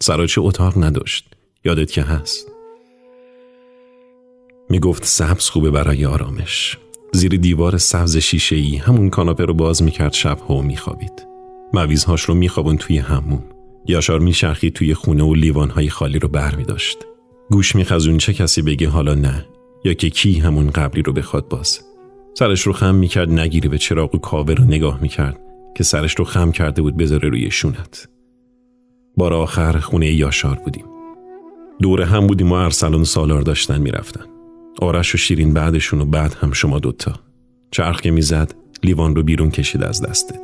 سراچه 0.00 0.40
اتاق 0.40 0.84
نداشت. 0.84 1.34
یادت 1.64 1.90
که 1.90 2.02
هست. 2.02 2.52
می‌گفت 4.70 5.04
سبز 5.04 5.48
خوبه 5.48 5.70
برای 5.70 6.04
آرامش. 6.04 6.78
زیر 7.12 7.36
دیوار 7.36 7.78
سبز 7.78 8.16
شیشه 8.16 8.56
ای 8.56 8.76
همون 8.76 9.10
کاناپه 9.10 9.44
رو 9.44 9.54
باز 9.54 9.82
می‌کرد 9.82 10.12
شبها 10.12 10.54
و 10.54 10.62
میخوابید. 10.62 11.26
مویزهاش 11.72 12.22
رو 12.22 12.34
میخوابون 12.34 12.76
توی 12.76 12.98
هموم. 12.98 13.44
یاشار 13.86 14.20
میچرخید 14.20 14.72
توی 14.72 14.94
خونه 14.94 15.24
و 15.24 15.34
لیوانهای 15.34 15.90
خالی 15.90 16.18
رو 16.18 16.28
بر 16.28 16.54
میداشت. 16.54 16.98
گوش 17.50 17.76
میخزون 17.76 18.18
چه 18.18 18.32
کسی 18.32 18.62
بگه 18.62 18.88
حالا 18.88 19.14
نه 19.14 19.46
یا 19.84 19.94
که 19.94 20.10
کی 20.10 20.38
همون 20.38 20.70
قبلی 20.70 21.02
رو 21.02 21.12
بخواد 21.12 21.48
باز. 21.48 21.80
سرش 22.38 22.62
رو 22.62 22.72
خم 22.72 22.94
می‌کرد 22.94 23.30
نگیری 23.30 23.68
به 23.68 23.78
چراغ 23.78 24.14
و 24.14 24.18
کاوه 24.18 24.54
رو 24.54 24.64
نگاه 24.64 25.02
می‌کرد 25.02 25.40
که 25.74 25.84
سرش 25.84 26.14
رو 26.14 26.24
خم 26.24 26.52
کرده 26.52 26.82
بود 26.82 26.96
بذاره 26.96 27.28
روی 27.28 27.50
شونت. 27.50 28.08
بار 29.16 29.34
آخر 29.34 29.78
خونه 29.78 30.12
یاشار 30.12 30.54
بودیم. 30.64 30.84
دور 31.82 32.02
هم 32.02 32.26
بودیم 32.26 32.52
و 32.52 32.54
ارسلان 32.54 33.04
سالار 33.04 33.42
داشتن 33.42 33.80
می‌رفتن. 33.80 34.24
آرش 34.78 35.14
و 35.14 35.18
شیرین 35.18 35.54
بعدشون 35.54 36.00
و 36.00 36.04
بعد 36.04 36.34
هم 36.40 36.52
شما 36.52 36.78
دوتا. 36.78 37.12
چرخ 37.70 38.00
که 38.00 38.10
می‌زد 38.10 38.54
لیوان 38.82 39.16
رو 39.16 39.22
بیرون 39.22 39.50
کشید 39.50 39.82
از 39.82 40.02
دستت. 40.02 40.40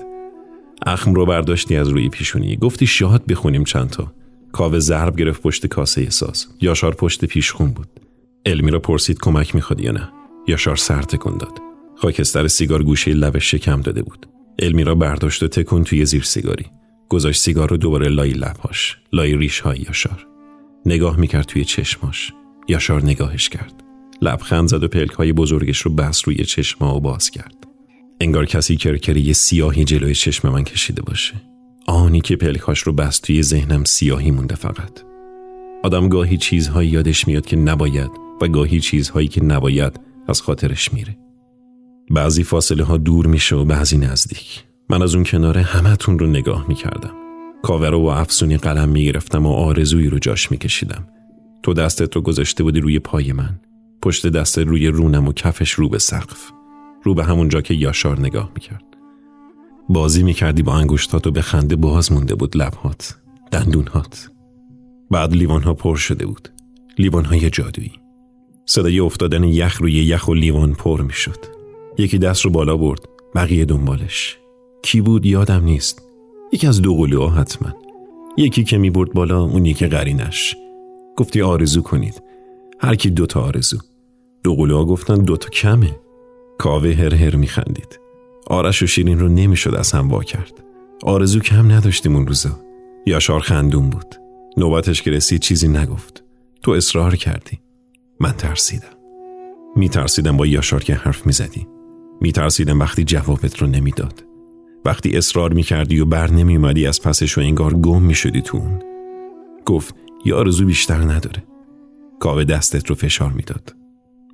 اخم 0.86 1.14
رو 1.14 1.26
برداشتی 1.26 1.76
از 1.76 1.88
روی 1.88 2.08
پیشونی 2.08 2.56
گفتی 2.56 2.86
شاد 2.86 3.26
بخونیم 3.26 3.64
چند 3.64 3.90
تا. 3.90 4.12
کاوه 4.52 4.78
ضرب 4.78 5.16
گرفت 5.16 5.42
پشت 5.42 5.66
کاسه 5.66 6.10
ساز. 6.10 6.46
یاشار 6.60 6.94
پشت 6.94 7.24
پیشخون 7.24 7.70
بود. 7.70 7.88
علمی 8.46 8.70
را 8.70 8.80
پرسید 8.80 9.18
کمک 9.22 9.54
می‌خواد 9.54 9.80
یا 9.80 9.92
نه. 9.92 10.08
یاشار 10.48 10.76
سر 10.76 11.02
تکون 11.02 11.38
داد. 11.38 11.69
خاکستر 12.02 12.48
سیگار 12.48 12.82
گوشه 12.82 13.14
لبش 13.14 13.50
شکم 13.50 13.80
داده 13.80 14.02
بود. 14.02 14.26
علمی 14.58 14.84
را 14.84 14.94
برداشت 14.94 15.42
و 15.42 15.48
تکون 15.48 15.84
توی 15.84 16.06
زیر 16.06 16.22
سیگاری. 16.22 16.66
گذاشت 17.08 17.40
سیگار 17.40 17.70
رو 17.70 17.76
دوباره 17.76 18.08
لای 18.08 18.30
لبهاش، 18.30 18.98
لای 19.12 19.36
ریش 19.36 19.60
های 19.60 19.78
یاشار. 19.78 20.26
نگاه 20.86 21.16
می‌کرد 21.16 21.44
توی 21.44 21.64
چشماش. 21.64 22.32
یاشار 22.68 23.02
نگاهش 23.02 23.48
کرد. 23.48 23.82
لبخند 24.22 24.68
زد 24.68 24.84
و 24.84 24.88
پلک 24.88 25.10
های 25.10 25.32
بزرگش 25.32 25.80
رو 25.80 25.94
بس 25.94 26.22
روی 26.24 26.44
چشما 26.44 26.96
و 26.96 27.00
باز 27.00 27.30
کرد. 27.30 27.66
انگار 28.20 28.46
کسی 28.46 28.76
کرکری 28.76 29.34
سیاهی 29.34 29.84
جلوی 29.84 30.14
چشم 30.14 30.48
من 30.48 30.64
کشیده 30.64 31.02
باشه. 31.02 31.34
آنی 31.86 32.20
که 32.20 32.36
پلکاش 32.36 32.80
رو 32.80 32.92
بست 32.92 33.22
توی 33.22 33.42
ذهنم 33.42 33.84
سیاهی 33.84 34.30
مونده 34.30 34.54
فقط. 34.54 35.00
آدم 35.82 36.08
گاهی 36.08 36.36
چیزهایی 36.36 36.90
یادش 36.90 37.28
میاد 37.28 37.46
که 37.46 37.56
نباید 37.56 38.10
و 38.40 38.48
گاهی 38.48 38.80
چیزهایی 38.80 39.28
که 39.28 39.44
نباید 39.44 40.00
از 40.28 40.42
خاطرش 40.42 40.92
میره. 40.92 41.16
بعضی 42.10 42.44
فاصله 42.44 42.84
ها 42.84 42.96
دور 42.96 43.26
میشه 43.26 43.56
و 43.56 43.64
بعضی 43.64 43.98
نزدیک. 43.98 44.64
من 44.88 45.02
از 45.02 45.14
اون 45.14 45.24
کناره 45.24 45.62
همتون 45.62 46.18
رو 46.18 46.26
نگاه 46.26 46.64
می‌کردم. 46.68 47.14
کاور 47.62 47.94
و 47.94 48.04
افسونی 48.04 48.56
قلم 48.56 48.88
می‌گرفتم 48.88 49.46
و 49.46 49.52
آرزویی 49.52 50.08
رو 50.08 50.18
جاش 50.18 50.50
میکشیدم. 50.50 51.08
تو 51.62 51.74
دستت 51.74 52.16
رو 52.16 52.22
گذاشته 52.22 52.62
بودی 52.62 52.80
روی 52.80 52.98
پای 52.98 53.32
من. 53.32 53.60
پشت 54.02 54.26
دست 54.26 54.58
روی 54.58 54.88
رونم 54.88 55.28
و 55.28 55.32
کفش 55.32 55.70
رو 55.70 55.88
به 55.88 55.98
سقف. 55.98 56.50
رو 57.04 57.14
به 57.14 57.24
همون 57.24 57.48
جا 57.48 57.60
که 57.60 57.74
یاشار 57.74 58.20
نگاه 58.20 58.50
می‌کرد. 58.54 58.84
بازی 59.88 60.22
می‌کردی 60.22 60.62
با 60.62 60.74
انگشتات 60.74 61.26
و 61.26 61.30
به 61.30 61.42
خنده 61.42 61.76
باز 61.76 62.12
مونده 62.12 62.34
بود 62.34 62.56
لبهات. 62.56 63.16
دندونهات. 63.52 64.30
بعد 65.10 65.34
لیوانها 65.34 65.74
پر 65.74 65.96
شده 65.96 66.26
بود. 66.26 66.48
لیوانهای 66.98 67.50
جادویی. 67.50 67.92
صدای 68.66 69.00
افتادن 69.00 69.44
یخ 69.44 69.80
روی 69.80 69.92
یخ 69.92 70.28
و 70.28 70.34
لیوان 70.34 70.72
پر 70.72 71.02
می‌شد. 71.02 71.59
یکی 72.00 72.18
دست 72.18 72.44
رو 72.44 72.50
بالا 72.50 72.76
برد. 72.76 73.00
بقیه 73.34 73.64
دنبالش. 73.64 74.38
کی 74.82 75.00
بود 75.00 75.26
یادم 75.26 75.64
نیست. 75.64 76.02
یکی 76.52 76.66
از 76.66 76.82
دو 76.82 76.94
قلوها 76.94 77.28
حتما. 77.30 77.72
یکی 78.36 78.64
که 78.64 78.78
می 78.78 78.90
برد 78.90 79.12
بالا 79.12 79.42
اون 79.42 79.66
یکی 79.66 79.86
قرینش. 79.86 80.56
گفتی 81.16 81.42
آرزو 81.42 81.82
کنید. 81.82 82.22
هر 82.80 82.94
کی 82.94 83.10
دوتا 83.10 83.40
آرزو. 83.40 83.78
دو 84.44 84.54
قلوها 84.54 84.84
گفتن 84.84 85.18
دوتا 85.18 85.48
کمه. 85.48 85.96
کاوه 86.58 86.94
هر 86.94 87.14
هر 87.14 87.36
می 87.36 87.46
خندید. 87.46 88.00
آرش 88.46 88.82
و 88.82 88.86
شیرین 88.86 89.18
رو 89.18 89.28
نمی‌شد 89.28 89.74
از 89.74 89.92
هم 89.92 90.08
وا 90.08 90.22
کرد. 90.22 90.52
آرزو 91.02 91.40
کم 91.40 91.72
نداشتیم 91.72 92.16
اون 92.16 92.26
روزا. 92.26 92.60
یاشار 93.06 93.40
خندون 93.40 93.90
بود. 93.90 94.14
نوبتش 94.56 95.02
که 95.02 95.10
رسید 95.10 95.40
چیزی 95.40 95.68
نگفت. 95.68 96.24
تو 96.62 96.70
اصرار 96.70 97.16
کردی. 97.16 97.58
من 98.20 98.32
ترسیدم. 98.32 98.96
می 99.76 99.88
ترسیدم 99.88 100.36
با 100.36 100.46
یاشار 100.46 100.82
که 100.82 100.94
حرف 100.94 101.26
می 101.26 101.32
زدی. 101.32 101.66
می 102.20 102.32
ترسیدم 102.32 102.80
وقتی 102.80 103.04
جوابت 103.04 103.58
رو 103.58 103.66
نمی‌داد. 103.66 104.24
وقتی 104.84 105.16
اصرار 105.16 105.52
می‌کردی 105.52 106.00
و 106.00 106.04
بر 106.04 106.30
نمیومدی 106.30 106.86
از 106.86 107.02
پسش 107.02 107.38
و 107.38 107.40
انگار 107.40 107.74
گم 107.74 108.02
می‌شدی 108.02 108.42
تو 108.42 108.56
اون. 108.58 108.82
گفت 109.66 109.94
یه 110.24 110.34
آرزو 110.34 110.66
بیشتر 110.66 110.98
نداره. 110.98 111.42
کاوه 112.20 112.44
دستت 112.44 112.86
رو 112.86 112.94
فشار 112.94 113.32
می‌داد. 113.32 113.74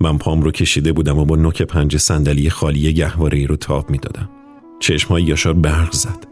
من 0.01 0.18
پام 0.18 0.43
رو 0.43 0.51
کشیده 0.51 0.93
بودم 0.93 1.18
و 1.18 1.24
با 1.24 1.37
نوک 1.37 1.62
پنج 1.62 1.97
صندلی 1.97 2.51
خالی 2.51 2.93
گهواره 2.93 3.47
رو 3.47 3.57
تاب 3.57 3.91
می‌دادم. 3.91 4.30
چشمهای 4.80 5.22
یاشار 5.22 5.53
برق 5.53 5.93
زد. 5.93 6.26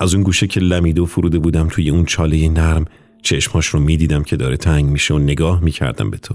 از 0.00 0.14
اون 0.14 0.22
گوشه 0.22 0.46
که 0.46 0.60
لمیده 0.60 1.02
و 1.02 1.06
فروده 1.06 1.38
بودم 1.38 1.68
توی 1.68 1.90
اون 1.90 2.04
چاله 2.04 2.48
نرم 2.48 2.84
چشمهاش 3.22 3.66
رو 3.66 3.80
می‌دیدم 3.80 4.22
که 4.22 4.36
داره 4.36 4.56
تنگ 4.56 4.84
میشه 4.84 5.14
و 5.14 5.18
نگاه 5.18 5.64
می‌کردم 5.64 6.10
به 6.10 6.18
تو. 6.18 6.34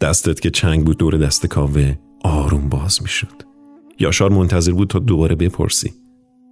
دستت 0.00 0.40
که 0.40 0.50
چنگ 0.50 0.84
بود 0.84 0.98
دور 0.98 1.16
دست 1.16 1.46
کاوه 1.46 1.94
آروم 2.24 2.68
باز 2.68 3.02
می‌شد. 3.02 3.49
یاشار 4.00 4.30
منتظر 4.30 4.72
بود 4.72 4.88
تا 4.88 4.98
دوباره 4.98 5.34
بپرسی. 5.34 5.94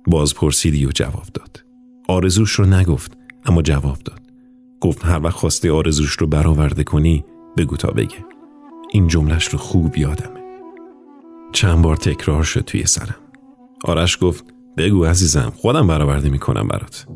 باز 0.07 0.35
پرسیدی 0.35 0.87
و 0.87 0.91
جواب 0.91 1.25
داد. 1.35 1.65
آرزوش 2.09 2.53
رو 2.53 2.67
نگفت 2.67 3.19
اما 3.45 3.63
جواب 3.63 3.99
داد. 3.99 4.21
گفت 4.81 5.05
هر 5.05 5.21
وقت 5.25 5.35
خواسته 5.35 5.73
آرزوش 5.73 6.13
رو 6.13 6.27
برآورده 6.27 6.85
کنی 6.85 7.25
بگو 7.57 7.77
تا 7.77 7.91
بگه. 7.91 8.25
این 8.93 9.07
جملش 9.07 9.49
رو 9.49 9.59
خوب 9.59 9.99
یادمه. 9.99 10.41
چند 11.53 11.83
بار 11.83 11.97
تکرار 11.97 12.43
شد 12.43 12.61
توی 12.61 12.87
سرم. 12.87 13.17
آرش 13.85 14.19
گفت 14.21 14.45
بگو 14.77 15.05
عزیزم 15.05 15.53
خودم 15.57 15.87
برآورده 15.87 16.31
می‌کنم 16.31 16.69
برات. 16.69 17.07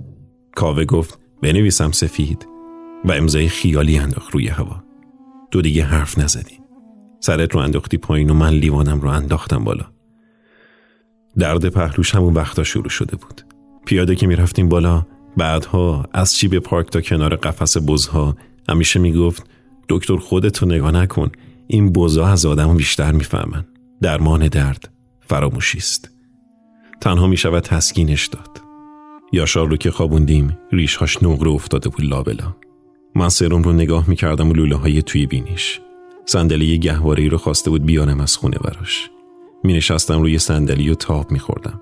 کاوه 0.56 0.84
گفت 0.84 1.18
بنویسم 1.42 1.90
سفید. 1.90 2.48
و 3.04 3.12
امضای 3.12 3.48
خیالی 3.48 3.98
انداخت 3.98 4.30
روی 4.30 4.48
هوا. 4.48 4.82
تو 5.50 5.62
دیگه 5.62 5.84
حرف 5.84 6.18
نزدی. 6.18 6.54
سرت 7.20 7.54
رو 7.54 7.60
انداختی 7.60 7.96
پایین 7.96 8.30
و 8.30 8.34
من 8.34 8.50
لیوانم 8.50 9.00
رو 9.00 9.08
انداختم 9.08 9.64
بالا. 9.64 9.91
درد 11.38 11.68
پهلوش 11.68 12.14
همون 12.14 12.34
وقتا 12.34 12.64
شروع 12.64 12.88
شده 12.88 13.16
بود. 13.16 13.42
پیاده 13.86 14.16
که 14.16 14.26
می‌رفتیم 14.26 14.68
بالا 14.68 15.06
بعدها 15.36 16.06
از 16.12 16.34
چی 16.34 16.48
به 16.48 16.60
پارک 16.60 16.90
تا 16.90 17.00
کنار 17.00 17.36
قفس 17.36 17.76
بزها 17.86 18.36
همیشه 18.68 19.00
می‌گفت 19.00 19.46
دکتر 19.88 20.16
خودتو 20.16 20.66
نگاه 20.66 20.90
نکن 20.90 21.30
این 21.66 21.92
بزا 21.92 22.26
از 22.26 22.46
آدم 22.46 22.76
بیشتر 22.76 23.12
می‌فهمن. 23.12 23.64
درمان 24.00 24.48
درد 24.48 24.90
فراموشی 25.20 25.78
است. 25.78 26.10
تنها 27.00 27.26
می 27.26 27.36
شود 27.36 27.62
تسکینش 27.62 28.26
داد. 28.26 28.60
یاشار 29.32 29.68
رو 29.68 29.76
که 29.76 29.90
خوابوندیم 29.90 30.58
ریشهاش 30.72 31.22
نقره 31.22 31.50
افتاده 31.50 31.88
بود 31.88 32.04
لابلا. 32.04 32.56
من 33.14 33.28
سرم 33.28 33.62
رو 33.62 33.72
نگاه 33.72 34.08
می 34.08 34.16
کردم 34.16 34.50
و 34.50 34.52
لوله 34.52 34.76
های 34.76 35.02
توی 35.02 35.26
بینیش. 35.26 35.80
صندلی 36.26 36.78
گهواره 36.78 37.28
رو 37.28 37.38
خواسته 37.38 37.70
بود 37.70 37.86
بیانم 37.86 38.20
از 38.20 38.36
خونه 38.36 38.58
براش. 38.58 39.10
می 39.64 39.72
نشستم 39.72 40.22
روی 40.22 40.38
صندلی 40.38 40.88
و 40.90 40.94
تاب 40.94 41.30
می 41.30 41.38
خوردم 41.38 41.80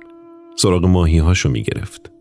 سراغ 0.56 0.84
ماهی 0.84 1.18
هاشو 1.18 1.48
می 1.48 1.62
گرفت 1.62 2.12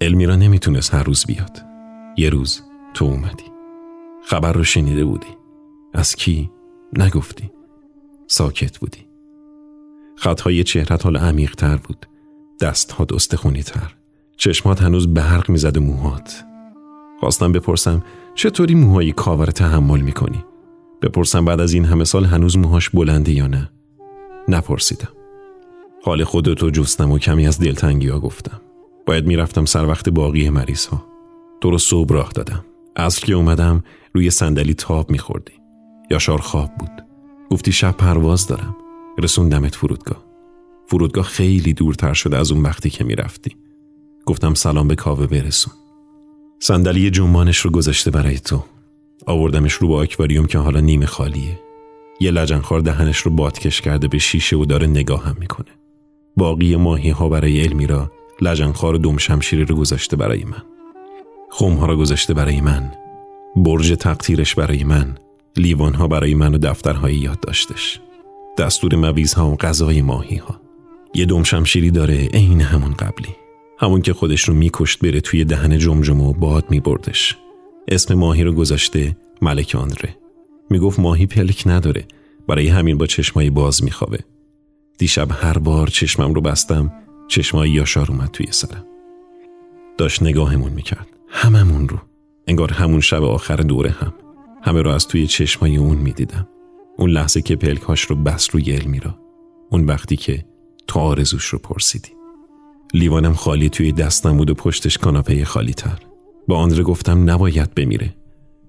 المیرا 0.00 0.36
نمی‌تونست 0.36 0.94
هر 0.94 1.02
روز 1.02 1.24
بیاد. 1.26 1.62
یه 2.16 2.30
روز 2.30 2.62
تو 2.94 3.04
اومدی. 3.04 3.44
خبر 4.24 4.52
رو 4.52 4.64
شنیده 4.64 5.04
بودی. 5.04 5.26
از 5.94 6.14
کی؟ 6.14 6.50
نگفتی. 6.98 7.50
ساکت 8.26 8.78
بودی. 8.78 9.06
خطهای 10.16 10.64
چهرت 10.64 11.04
حال 11.04 11.16
عمیق 11.16 11.54
تر 11.54 11.76
بود. 11.76 12.06
دستها 12.60 13.06
استخونی 13.14 13.62
تر 13.62 13.94
چشمات 14.36 14.82
هنوز 14.82 15.14
برق 15.14 15.50
می‌زد 15.50 15.76
و 15.76 15.80
موهات. 15.80 16.44
خواستم 17.20 17.52
بپرسم 17.52 18.04
چطوری 18.34 18.74
موهای 18.74 19.12
کاور 19.12 19.46
تحمل 19.46 20.00
می‌کنی؟ 20.00 20.44
بپرسم 21.02 21.44
بعد 21.44 21.60
از 21.60 21.72
این 21.72 21.84
همه 21.84 22.04
سال 22.04 22.24
هنوز 22.24 22.58
موهاش 22.58 22.90
بلنده 22.90 23.32
یا 23.32 23.46
نه؟ 23.46 23.70
نپرسیدم. 24.48 25.08
حال 26.04 26.24
خودتو 26.24 26.70
جستم 26.70 27.12
و 27.12 27.18
کمی 27.18 27.46
از 27.46 27.60
دلتنگی 27.60 28.08
ها 28.08 28.20
گفتم. 28.20 28.60
باید 29.06 29.26
می‌رفتم 29.26 29.64
سر 29.64 29.86
وقت 29.86 30.08
باقی 30.08 30.50
مریض 30.50 30.86
ها. 30.86 31.04
تو 31.60 31.70
رو 31.70 31.78
صبح 31.78 32.14
راه 32.14 32.30
دادم. 32.34 32.64
اصل 32.96 33.26
که 33.26 33.34
اومدم 33.34 33.84
روی 34.14 34.30
صندلی 34.30 34.74
تاب 34.74 35.10
میخوردی. 35.10 35.52
یاشار 36.10 36.40
خواب 36.40 36.70
بود. 36.78 36.90
گفتی 37.50 37.72
شب 37.72 37.96
پرواز 37.96 38.46
دارم. 38.46 38.76
رسوندمت 39.18 39.74
فرودگاه. 39.74 40.24
فرودگاه 40.86 41.24
خیلی 41.24 41.72
دورتر 41.72 42.14
شده 42.14 42.36
از 42.36 42.52
اون 42.52 42.62
وقتی 42.62 42.90
که 42.90 43.04
می‌رفتی. 43.04 43.56
گفتم 44.26 44.54
سلام 44.54 44.88
به 44.88 44.94
کاوه 44.94 45.26
برسون. 45.26 45.74
صندلی 46.60 47.10
جنبانش 47.10 47.58
رو 47.58 47.70
گذاشته 47.70 48.10
برای 48.10 48.38
تو. 48.38 48.64
آوردمش 49.26 49.72
رو 49.72 49.88
با 49.88 50.00
آکواریوم 50.00 50.46
که 50.46 50.58
حالا 50.58 50.80
نیمه 50.80 51.06
خالیه. 51.06 51.60
یه 52.20 52.30
لجنخوار 52.30 52.80
دهنش 52.80 53.18
رو 53.18 53.30
بادکش 53.30 53.80
کرده 53.80 54.08
به 54.08 54.18
شیشه 54.18 54.56
و 54.56 54.64
داره 54.64 54.86
هم 54.86 55.36
می‌کنه. 55.40 55.68
باقی 56.36 56.76
ماهی 56.76 57.10
ها 57.10 57.28
برای 57.28 57.64
المیرا 57.64 58.12
لجنخوار 58.40 58.94
و 58.94 58.98
دم 58.98 59.16
شمشیری 59.16 59.64
رو 59.64 59.76
گذاشته 59.76 60.16
برای 60.16 60.44
من. 60.44 60.62
خم 61.50 61.72
ها 61.72 61.86
رو 61.86 61.96
گذاشته 61.96 62.34
برای 62.34 62.60
من. 62.60 62.92
برج 63.56 63.92
تقطیرش 63.92 64.54
برای 64.54 64.84
من. 64.84 65.14
لیوان 65.56 65.94
ها 65.94 66.08
برای 66.08 66.34
من 66.34 66.54
و 66.54 66.58
دفترهای 66.58 67.14
یاد 67.14 67.40
داشتش. 67.40 68.00
دستور 68.58 68.94
مویزها 68.94 69.50
و 69.50 69.56
غذای 69.56 70.02
ماهی 70.02 70.36
ها 70.36 70.60
یه 71.14 71.26
دم 71.26 71.42
شمشیری 71.42 71.90
داره 71.90 72.26
عین 72.26 72.60
همون 72.60 72.92
قبلی. 72.92 73.28
همون 73.78 74.02
که 74.02 74.12
خودش 74.12 74.48
رو 74.48 74.54
میکشت 74.54 74.98
بره 74.98 75.20
توی 75.20 75.44
دهن 75.44 75.78
جمجمه 75.78 76.24
و 76.24 76.32
باد 76.32 76.64
میبردش. 76.70 77.36
اسم 77.88 78.14
ماهی 78.14 78.44
رو 78.44 78.52
گذاشته 78.52 79.16
ملک 79.42 79.74
آندره. 79.74 80.16
می‌گفت 80.70 81.00
ماهی 81.00 81.26
پلک 81.26 81.62
نداره. 81.66 82.04
برای 82.48 82.68
همین 82.68 82.98
با 82.98 83.06
چشمایی 83.06 83.50
باز 83.50 83.84
میخوابه. 83.84 84.18
دیشب 84.98 85.28
هر 85.30 85.58
بار 85.58 85.86
چشمم 85.86 86.34
رو 86.34 86.40
بستم 86.40 86.92
چشمایی 87.28 87.72
یاشار 87.72 88.06
اومد 88.10 88.30
توی 88.30 88.46
سرم. 88.50 88.84
داشت 89.98 90.22
نگاهمون 90.22 90.72
می‌کرد. 90.72 91.08
هممون 91.28 91.88
رو. 91.88 91.98
انگار 92.46 92.72
همون 92.72 93.00
شب 93.00 93.22
آخر 93.22 93.56
دوره 93.56 93.90
هم. 93.90 94.14
همه 94.62 94.82
رو 94.82 94.90
از 94.90 95.08
توی 95.08 95.26
چشمای 95.26 95.76
اون 95.76 95.96
می‌دیدم. 95.96 96.48
اون 96.98 97.10
لحظه 97.10 97.42
که 97.42 97.56
پلکاش 97.56 98.02
رو 98.02 98.16
بس 98.16 98.48
روی 98.52 98.76
المیرا 98.76 99.18
اون 99.70 99.84
وقتی 99.84 100.16
که 100.16 100.44
تو 100.86 101.00
آرزوش 101.00 101.44
رو 101.44 101.58
پرسیدی. 101.58 102.10
لیوانم 102.94 103.34
خالی 103.34 103.68
توی 103.68 103.92
دستم 103.92 104.36
بود 104.36 104.50
و 104.50 104.54
پشتش 104.54 104.98
کاناپه 104.98 105.44
خالی 105.44 105.72
تر 105.72 105.98
با 106.48 106.58
آندره 106.58 106.82
گفتم 106.82 107.30
نباید 107.30 107.74
بمیره. 107.74 108.14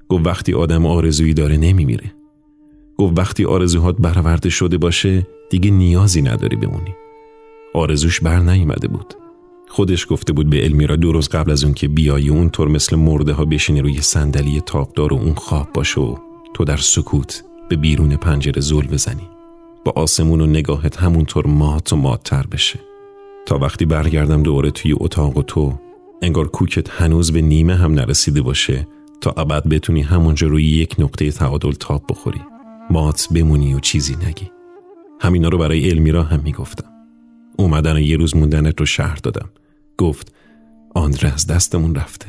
گفت 0.09 0.25
وقتی 0.25 0.53
آدم 0.53 0.85
آرزویی 0.85 1.33
داره 1.33 1.57
نمیمیره. 1.57 2.13
گفت 2.97 3.19
وقتی 3.19 3.45
آرزوهات 3.45 3.95
برآورده 3.99 4.49
شده 4.49 4.77
باشه 4.77 5.27
دیگه 5.49 5.71
نیازی 5.71 6.21
نداری 6.21 6.55
بمونی. 6.55 6.95
آرزوش 7.73 8.21
بر 8.21 8.39
نیومده 8.39 8.87
بود. 8.87 9.13
خودش 9.67 10.07
گفته 10.09 10.33
بود 10.33 10.49
به 10.49 10.65
المیرا 10.65 10.95
دو 10.95 11.11
روز 11.11 11.29
قبل 11.29 11.51
از 11.51 11.63
اون 11.63 11.73
که 11.73 11.87
بیای 11.87 12.29
اون 12.29 12.49
طور 12.49 12.67
مثل 12.67 12.95
مرده 12.95 13.33
ها 13.33 13.45
بشینی 13.45 13.81
روی 13.81 14.01
صندلی 14.01 14.61
تابدار 14.61 15.13
و 15.13 15.15
اون 15.15 15.33
خواب 15.33 15.73
باشه 15.73 16.01
و 16.01 16.15
تو 16.53 16.63
در 16.63 16.77
سکوت 16.77 17.43
به 17.69 17.75
بیرون 17.75 18.15
پنجره 18.15 18.61
زل 18.61 18.87
بزنی. 18.87 19.29
با 19.85 19.93
آسمون 19.95 20.41
و 20.41 20.45
نگاهت 20.45 20.97
همونطور 20.97 21.47
مات 21.47 21.93
و 21.93 21.95
ماتتر 21.95 22.45
بشه. 22.51 22.79
تا 23.45 23.57
وقتی 23.57 23.85
برگردم 23.85 24.43
دوره 24.43 24.71
توی 24.71 24.95
اتاق 24.99 25.37
و 25.37 25.43
تو 25.43 25.73
انگار 26.21 26.47
کوکت 26.47 26.89
هنوز 26.89 27.33
به 27.33 27.41
نیمه 27.41 27.75
هم 27.75 27.93
نرسیده 27.93 28.41
باشه 28.41 28.87
تا 29.21 29.31
ابد 29.31 29.67
بتونی 29.67 30.01
همونجا 30.01 30.47
روی 30.47 30.63
یک 30.63 30.95
نقطه 30.99 31.31
تعادل 31.31 31.71
تاب 31.71 32.03
بخوری. 32.09 32.41
مات 32.89 33.27
بمونی 33.35 33.73
و 33.73 33.79
چیزی 33.79 34.15
نگی. 34.15 34.51
همینا 35.21 35.49
رو 35.49 35.57
برای 35.57 35.89
المیرا 35.89 36.23
هم 36.23 36.41
می‌گفتم. 36.43 36.89
اومدن 37.57 37.95
و 37.95 37.99
یه 37.99 38.17
روز 38.17 38.35
موندنت 38.35 38.79
رو 38.79 38.85
شهر 38.85 39.15
دادم. 39.15 39.49
گفت 39.97 40.33
آندره 40.95 41.33
از 41.33 41.47
دستمون 41.47 41.95
رفته. 41.95 42.27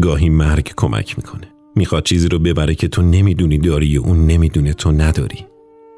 گاهی 0.00 0.28
مرگ 0.28 0.72
کمک 0.76 1.18
می‌کنه. 1.18 1.48
می‌خواد 1.76 2.04
چیزی 2.04 2.28
رو 2.28 2.38
ببره 2.38 2.74
که 2.74 2.88
تو 2.88 3.02
نمی‌دونی 3.02 3.58
داری 3.58 3.98
و 3.98 4.02
اون 4.02 4.26
نمی‌دونه 4.26 4.72
تو 4.72 4.92
نداری. 4.92 5.46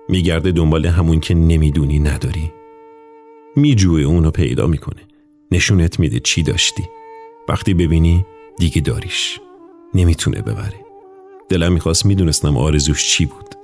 میگرده 0.09 0.53
دنبال 0.53 0.87
همون 0.87 1.20
که 1.20 1.35
نمی‌دونی 1.35 1.99
نداری. 1.99 2.53
میجوه 3.57 4.01
اونو 4.01 4.31
پیدا 4.31 4.66
می‌کنه. 4.66 5.01
نشونت 5.53 6.01
میده 6.01 6.20
چی 6.20 6.43
داشتی. 6.43 6.83
وقتی 7.49 7.74
ببینی 7.74 8.26
دیگه 8.59 8.81
داریش. 8.81 9.41
نمی‌تونه 9.95 10.43
ببره. 10.43 10.80
دلم 11.49 11.72
می‌خواست 11.72 12.07
می‌دونستم 12.07 12.57
آرزوش 12.57 13.09
چی 13.09 13.26
بود. 13.26 13.55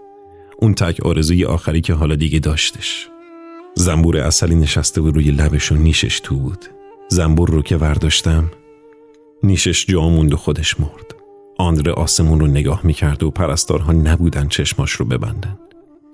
اون 0.58 0.74
تک 0.74 1.06
آرزوی 1.06 1.44
آخری 1.44 1.80
که 1.80 1.94
حالا 1.94 2.14
دیگه 2.14 2.38
داشتش. 2.38 3.08
زنبور 3.74 4.16
اصلی 4.16 4.54
نشسته 4.54 5.00
بود 5.00 5.14
روی 5.14 5.30
لبش 5.30 5.72
و 5.72 5.74
نیشش 5.74 6.20
تو 6.20 6.36
بود. 6.36 6.64
زنبور 7.08 7.50
رو 7.50 7.62
که 7.62 7.76
ورداشتم 7.76 8.50
نیشش 9.42 9.86
جا 9.86 10.08
موند 10.08 10.32
و 10.32 10.36
خودش 10.36 10.80
مرد. 10.80 11.14
آندره 11.58 11.92
آسمون 11.92 12.40
رو 12.40 12.46
نگاه 12.46 12.80
می‌کرد 12.84 13.22
و 13.22 13.30
پرستارها 13.30 13.92
نبودن 13.92 14.48
چشماش 14.48 14.92
رو 14.92 15.04
ببندن. 15.04 15.58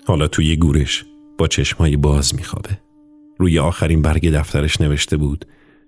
حالا 0.06 0.28
توی 0.28 0.56
گورش 0.56 1.04
با 1.38 1.48
چشمای 1.48 1.96
باز 1.96 2.34
میخوابه. 2.34 2.78
روی 3.38 3.58
آخرین 3.58 4.02
برگ 4.02 4.30
دفترش 4.30 4.80
نوشته 4.80 5.16
بود 5.16 5.44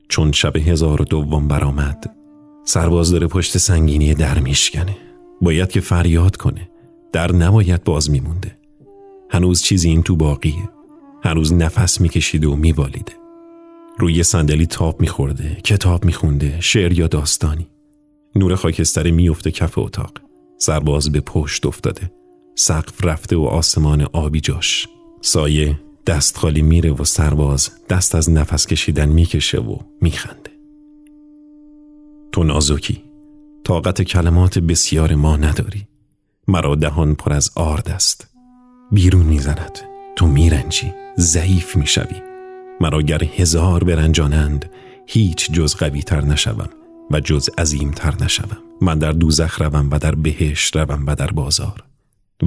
چون 0.09 0.33
شب 0.33 0.57
هزار 0.57 1.03
و 1.03 1.05
دوم 1.05 1.49
برآمد. 1.49 2.17
سرباز 2.65 3.11
داره 3.11 3.27
پشت 3.27 3.59
سنگینی 3.59 4.15
در 4.15 4.39
میشکنه. 4.39 4.97
باید 5.41 5.69
که 5.69 5.81
فریاد 5.81 6.37
کنه. 6.37 6.69
در 7.13 7.33
نباید 7.33 7.85
باز 7.85 8.11
میمونده. 8.11 8.57
هنوز 9.31 9.63
چیزی 9.63 9.89
این 9.89 10.03
تو 10.03 10.17
باقیه. 10.17 10.69
هنوز 11.23 11.53
نفس 11.53 12.01
میکشیده 12.01 12.49
و 12.49 12.57
میوالیده 12.57 13.13
روی 13.99 14.23
صندلی 14.23 14.67
تاب 14.67 15.01
میخورده 15.01 15.55
کتاب 15.65 16.05
میخونده 16.05 16.61
شعر 16.61 16.93
یا 16.93 17.07
داستانی. 17.07 17.67
نور 18.37 18.55
خاکستری 18.55 19.13
میفته 19.13 19.51
کف 19.51 19.79
اتاق. 19.79 20.13
سرباز 20.59 21.13
به 21.13 21.21
پشت 21.21 21.67
افتاده. 21.67 22.13
سقف 22.55 23.05
رفته 23.05 23.37
و 23.37 23.45
آسمان 23.45 24.03
آبی 24.13 24.41
جاش. 24.41 24.89
سایه 25.21 25.81
دست 26.07 26.37
خالی 26.37 26.63
میره 26.63 26.93
و 26.93 27.05
سرباز 27.05 27.71
دست 27.89 28.15
از 28.15 28.31
نفس 28.31 28.67
کشیدن 28.67 29.09
می‌کشه 29.09 29.59
و 29.59 29.77
میخنده. 30.01 30.54
تو 32.35 32.45
نازکی. 32.45 33.03
طاقت 33.65 34.03
کلمات 34.03 34.59
بسیار 34.59 35.15
ما 35.15 35.37
نداری. 35.37 35.87
مرا 36.49 36.75
دهان 36.75 37.15
پر 37.15 37.33
از 37.33 37.51
آرد 37.55 37.89
است. 37.89 38.29
بیرون 38.93 39.27
می‌زند. 39.27 39.79
تو 40.17 40.27
میرنجی. 40.27 40.93
ضعیف 41.19 41.77
می‌شوی. 41.77 42.23
مرا 42.81 43.03
گر 43.03 43.25
هزار 43.25 43.85
برنجانند 43.85 44.71
هیچ 45.07 45.53
جز 45.53 45.75
قوی 45.75 46.03
تر 46.03 46.21
نشوم 46.21 46.69
و 47.11 47.21
جز 47.21 47.49
عظیم 47.59 47.91
تر 47.91 48.15
نشوم. 48.25 48.59
من 48.81 48.99
در 48.99 49.13
دوزخ 49.13 49.63
روم 49.63 49.89
و 49.91 49.99
در 49.99 50.15
بهشت 50.15 50.77
روم 50.77 51.05
و 51.07 51.15
در 51.15 51.31
بازار. 51.31 51.85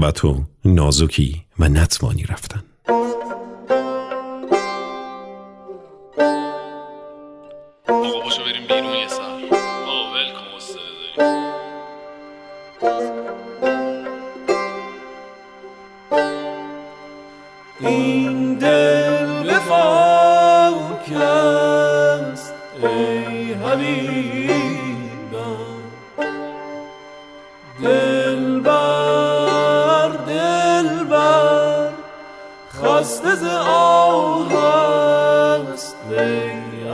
و 0.02 0.12
تو 0.12 0.44
نازکی 0.66 1.44
و 1.60 1.70
نتوانی 1.70 2.24
رفتن. 2.24 2.64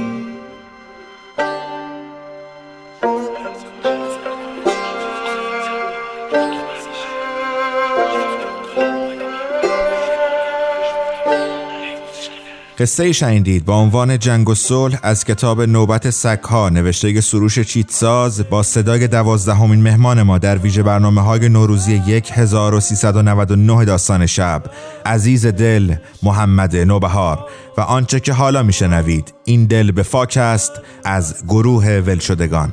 قصه 12.78 13.12
شنیدید 13.12 13.64
با 13.64 13.74
عنوان 13.74 14.18
جنگ 14.18 14.48
و 14.48 14.54
صلح 14.54 14.98
از 15.02 15.24
کتاب 15.24 15.62
نوبت 15.62 16.10
سگها 16.10 16.68
نوشته 16.68 17.20
سروش 17.20 17.58
چیتساز 17.58 18.50
با 18.50 18.62
صدای 18.62 19.08
دوازدهمین 19.08 19.82
مهمان 19.82 20.22
ما 20.22 20.38
در 20.38 20.58
ویژه 20.58 20.82
برنامه 20.82 21.20
های 21.20 21.48
نوروزی 21.48 22.22
1399 22.32 23.84
داستان 23.84 24.26
شب. 24.26 24.62
عزیز 25.06 25.46
دل 25.46 25.94
محمد 26.22 26.76
نوبهار. 26.76 27.48
و 27.78 27.80
آنچه 27.80 28.20
که 28.20 28.32
حالا 28.32 28.62
میشنوید 28.62 29.34
این 29.44 29.66
دل 29.66 29.90
به 29.90 30.02
فاک 30.02 30.36
است 30.36 30.72
از 31.04 31.44
گروه 31.48 31.86
ولشدگان. 31.86 32.72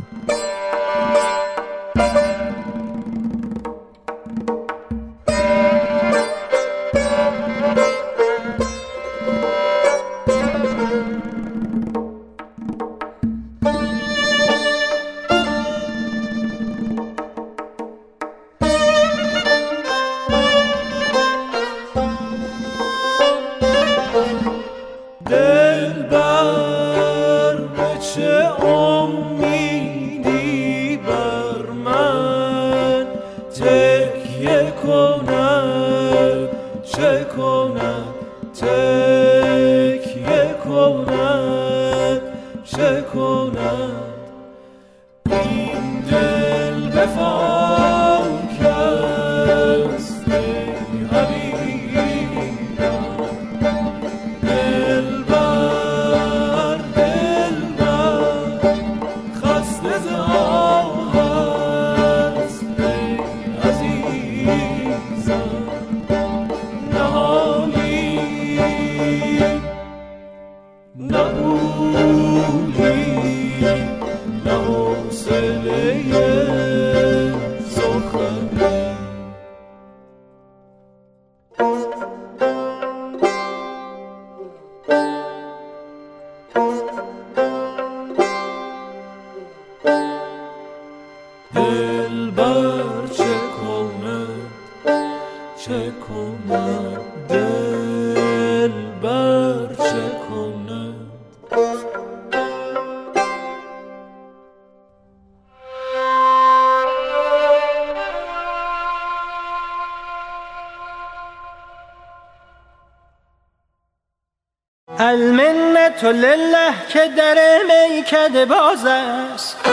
لله 116.23 116.73
که 116.89 117.07
در 117.17 117.37
میکده 117.67 118.45
باز 118.45 118.85
است. 118.85 119.72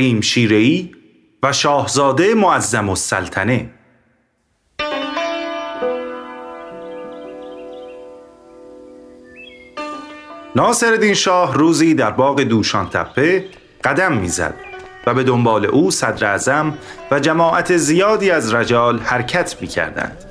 کریم 0.00 0.20
شیرهی 0.20 0.94
و 1.42 1.52
شاهزاده 1.52 2.34
معظم 2.34 2.88
السلطنه 2.88 3.70
ناصرالدین 10.56 11.14
شاه 11.14 11.54
روزی 11.54 11.94
در 11.94 12.10
باغ 12.10 12.40
دوشان 12.40 12.88
تپه 12.88 13.44
قدم 13.84 14.12
می‌زد 14.12 14.54
و 15.06 15.14
به 15.14 15.22
دنبال 15.22 15.66
او 15.66 15.90
صدر 15.90 16.26
اعظم 16.26 16.74
و 17.10 17.20
جماعت 17.20 17.76
زیادی 17.76 18.30
از 18.30 18.54
رجال 18.54 18.98
حرکت 18.98 19.56
می 19.60 19.66
کردند. 19.66 20.24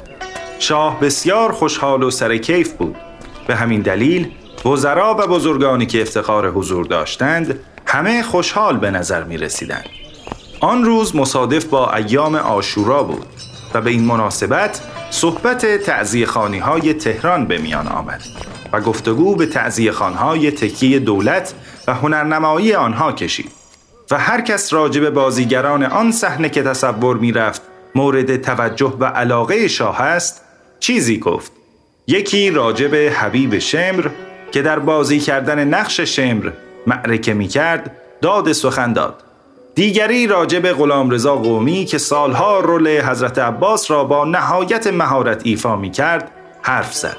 شاه 0.60 1.00
بسیار 1.00 1.52
خوشحال 1.52 2.04
و 2.04 2.12
سرکیف 2.12 2.74
بود 2.74 2.96
به 3.48 3.56
همین 3.56 3.82
دلیل 3.82 4.32
وزرا 4.66 5.16
و 5.20 5.28
بزرگانی 5.28 5.86
که 5.86 6.02
افتخار 6.02 6.50
حضور 6.50 6.86
داشتند 6.86 7.60
همه 7.92 8.24
خوشحال 8.24 8.78
به 8.78 8.92
نظر 8.92 9.24
می 9.24 9.38
رسیدند. 9.38 9.86
آن 10.60 10.86
روز 10.86 11.16
مصادف 11.16 11.66
با 11.66 11.94
ایام 11.94 12.36
آشورا 12.36 13.04
بود 13.04 13.28
و 13.74 13.82
به 13.82 13.90
این 13.90 14.04
مناسبت 14.06 14.82
صحبت 15.10 15.66
تعذیه 15.66 16.28
های 16.28 16.94
تهران 16.94 17.46
به 17.46 17.58
میان 17.58 17.88
آمد 17.88 18.22
و 18.74 18.82
گفتگو 18.82 19.36
به 19.36 19.46
تعذیه 19.46 19.92
های 19.92 20.52
تکیه 20.52 21.00
دولت 21.00 21.54
و 21.88 21.94
هنرنمایی 21.94 22.74
آنها 22.74 23.12
کشید 23.12 23.52
و 24.12 24.20
هر 24.20 24.42
کس 24.42 24.74
راجب 24.74 25.10
بازیگران 25.10 25.84
آن 25.84 26.12
صحنه 26.12 26.50
که 26.50 26.64
تصور 26.64 27.18
می 27.18 27.32
رفت 27.32 27.62
مورد 27.96 28.42
توجه 28.42 28.94
و 29.00 29.06
علاقه 29.06 29.68
شاه 29.68 30.02
است 30.02 30.42
چیزی 30.80 31.20
گفت 31.20 31.52
یکی 32.08 32.52
راجب 32.52 32.96
حبیب 32.96 33.60
شمر 33.60 34.10
که 34.52 34.62
در 34.62 34.80
بازی 34.80 35.20
کردن 35.20 35.68
نقش 35.68 36.00
شمر 36.00 36.52
معرکه 36.90 37.34
می 37.34 37.48
کرد 37.48 37.92
داد 38.22 38.52
سخن 38.52 38.94
داد. 38.94 39.24
دیگری 39.76 40.28
راجع 40.28 40.60
به 40.60 40.74
غلامرضا 40.74 41.36
قومی 41.36 41.86
که 41.86 41.98
سالها 41.98 42.60
رول 42.60 43.02
حضرت 43.02 43.40
عباس 43.40 43.92
را 43.92 44.04
با 44.04 44.26
نهایت 44.26 44.88
مهارت 44.88 45.42
ایفا 45.44 45.76
می 45.76 45.92
کرد 45.92 46.32
حرف 46.62 46.94
زد. 46.94 47.18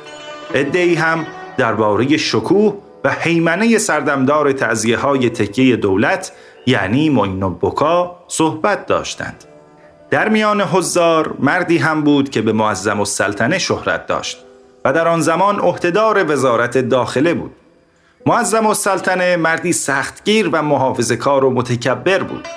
ادهی 0.55 0.95
هم 0.95 1.27
درباره 1.57 2.17
شکوه 2.17 2.75
و 3.05 3.11
حیمنه 3.11 3.79
سردمدار 3.79 4.53
تعذیه 4.53 4.97
های 4.97 5.31
تکیه 5.31 5.77
دولت 5.77 6.33
یعنی 6.67 7.11
معین 7.11 7.41
بکا 7.41 8.17
صحبت 8.29 8.87
داشتند. 8.87 9.45
در 10.11 10.29
میان 10.29 10.61
حضار 10.61 11.35
مردی 11.39 11.79
هم 11.79 12.03
بود 12.03 12.31
که 12.31 12.43
به 12.43 12.53
معظم 12.53 13.01
السلطنه 13.01 13.59
شهرت 13.59 14.07
داشت 14.07 14.39
و 14.85 14.93
در 14.93 15.09
آن 15.09 15.21
زمان 15.21 15.59
عهدهدار 15.59 16.33
وزارت 16.33 16.79
داخله 16.79 17.35
بود. 17.35 17.53
معظم 18.27 18.67
السلطنه 18.67 19.37
مردی 19.37 19.73
سختگیر 19.73 20.49
و 20.53 20.63
محافظه 20.63 21.17
کار 21.17 21.45
و 21.45 21.51
متکبر 21.51 22.23
بود 22.23 22.49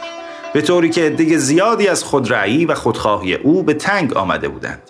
به 0.53 0.61
طوری 0.61 0.89
که 0.89 1.01
عده 1.01 1.37
زیادی 1.37 1.87
از 1.87 2.03
خودرأیی 2.03 2.65
و 2.65 2.75
خودخواهی 2.75 3.33
او 3.33 3.63
به 3.63 3.73
تنگ 3.73 4.13
آمده 4.13 4.47
بودند 4.47 4.81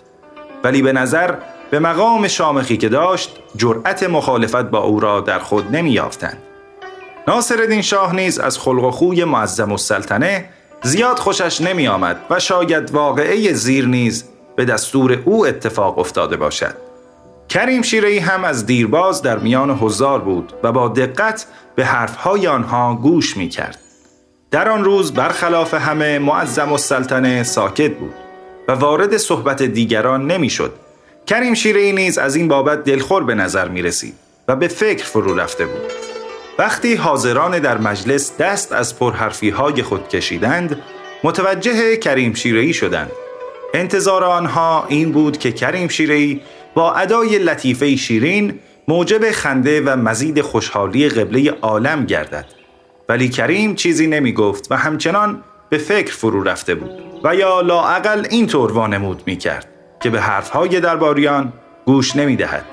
ولی 0.64 0.82
به 0.82 0.92
نظر 0.92 1.34
به 1.70 1.78
مقام 1.78 2.28
شامخی 2.28 2.76
که 2.76 2.88
داشت 2.88 3.38
جرأت 3.56 4.02
مخالفت 4.02 4.70
با 4.70 4.78
او 4.78 5.00
را 5.00 5.20
در 5.20 5.38
خود 5.38 5.76
نمی 5.76 5.90
یافتند. 5.90 6.38
ناصرالدین 7.28 7.82
شاه 7.82 8.16
نیز 8.16 8.38
از 8.38 8.58
خلق 8.58 8.84
و 8.84 8.90
خوی 8.90 9.24
معظم 9.24 9.70
السلطنه 9.70 10.44
زیاد 10.82 11.18
خوشش 11.18 11.60
نمی 11.60 11.88
آمد 11.88 12.16
و 12.30 12.40
شاید 12.40 12.90
واقعه 12.90 13.52
زیر 13.52 13.86
نیز 13.86 14.24
به 14.56 14.64
دستور 14.64 15.22
او 15.24 15.46
اتفاق 15.46 15.98
افتاده 15.98 16.36
باشد. 16.36 16.83
کریم 17.48 17.82
شیرهی 17.82 18.18
هم 18.18 18.44
از 18.44 18.66
دیرباز 18.66 19.22
در 19.22 19.38
میان 19.38 19.70
حضار 19.70 20.20
بود 20.20 20.52
و 20.62 20.72
با 20.72 20.88
دقت 20.88 21.46
به 21.74 21.84
حرفهای 21.84 22.46
آنها 22.46 22.94
گوش 22.94 23.36
می 23.36 23.48
کرد. 23.48 23.78
در 24.50 24.68
آن 24.68 24.84
روز 24.84 25.12
برخلاف 25.12 25.74
همه 25.74 26.18
معظم 26.18 26.72
السلطنه 26.72 27.42
ساکت 27.42 27.94
بود 27.94 28.14
و 28.68 28.72
وارد 28.72 29.16
صحبت 29.16 29.62
دیگران 29.62 30.26
نمی‌شد. 30.26 30.72
کریم 31.26 31.54
شیرهی 31.54 31.92
نیز 31.92 32.18
از 32.18 32.36
این 32.36 32.48
بابت 32.48 32.84
دلخور 32.84 33.24
به 33.24 33.34
نظر 33.34 33.68
می 33.68 33.82
رسید 33.82 34.14
و 34.48 34.56
به 34.56 34.68
فکر 34.68 35.04
فرو 35.04 35.34
رفته 35.34 35.66
بود. 35.66 35.92
وقتی 36.58 36.94
حاضران 36.94 37.58
در 37.58 37.78
مجلس 37.78 38.36
دست 38.36 38.72
از 38.72 38.98
پرحرفی 38.98 39.50
های 39.50 39.82
خود 39.82 40.08
کشیدند 40.08 40.82
متوجه 41.24 41.96
کریم 41.96 42.34
شیرهی 42.34 42.72
شدند 42.72 43.10
انتظار 43.74 44.24
آنها 44.24 44.84
این 44.88 45.12
بود 45.12 45.38
که 45.38 45.52
کریم 45.52 45.88
شیرهی 45.88 46.40
با 46.74 46.94
ادای 46.94 47.38
لطیفه 47.38 47.96
شیرین 47.96 48.58
موجب 48.88 49.30
خنده 49.30 49.80
و 49.80 49.96
مزید 49.96 50.40
خوشحالی 50.40 51.08
قبله 51.08 51.50
عالم 51.50 52.06
گردد 52.06 52.46
ولی 53.08 53.28
کریم 53.28 53.74
چیزی 53.74 54.06
نمی 54.06 54.32
گفت 54.32 54.72
و 54.72 54.76
همچنان 54.76 55.42
به 55.68 55.78
فکر 55.78 56.14
فرو 56.14 56.42
رفته 56.42 56.74
بود 56.74 56.90
و 57.24 57.34
یا 57.34 57.60
لاعقل 57.60 58.26
این 58.30 58.46
طور 58.46 58.72
وانمود 58.72 59.22
می 59.26 59.36
کرد 59.36 59.68
که 60.00 60.10
به 60.10 60.20
حرفهای 60.20 60.80
درباریان 60.80 61.52
گوش 61.84 62.16
نمی 62.16 62.36
دهد 62.36 62.64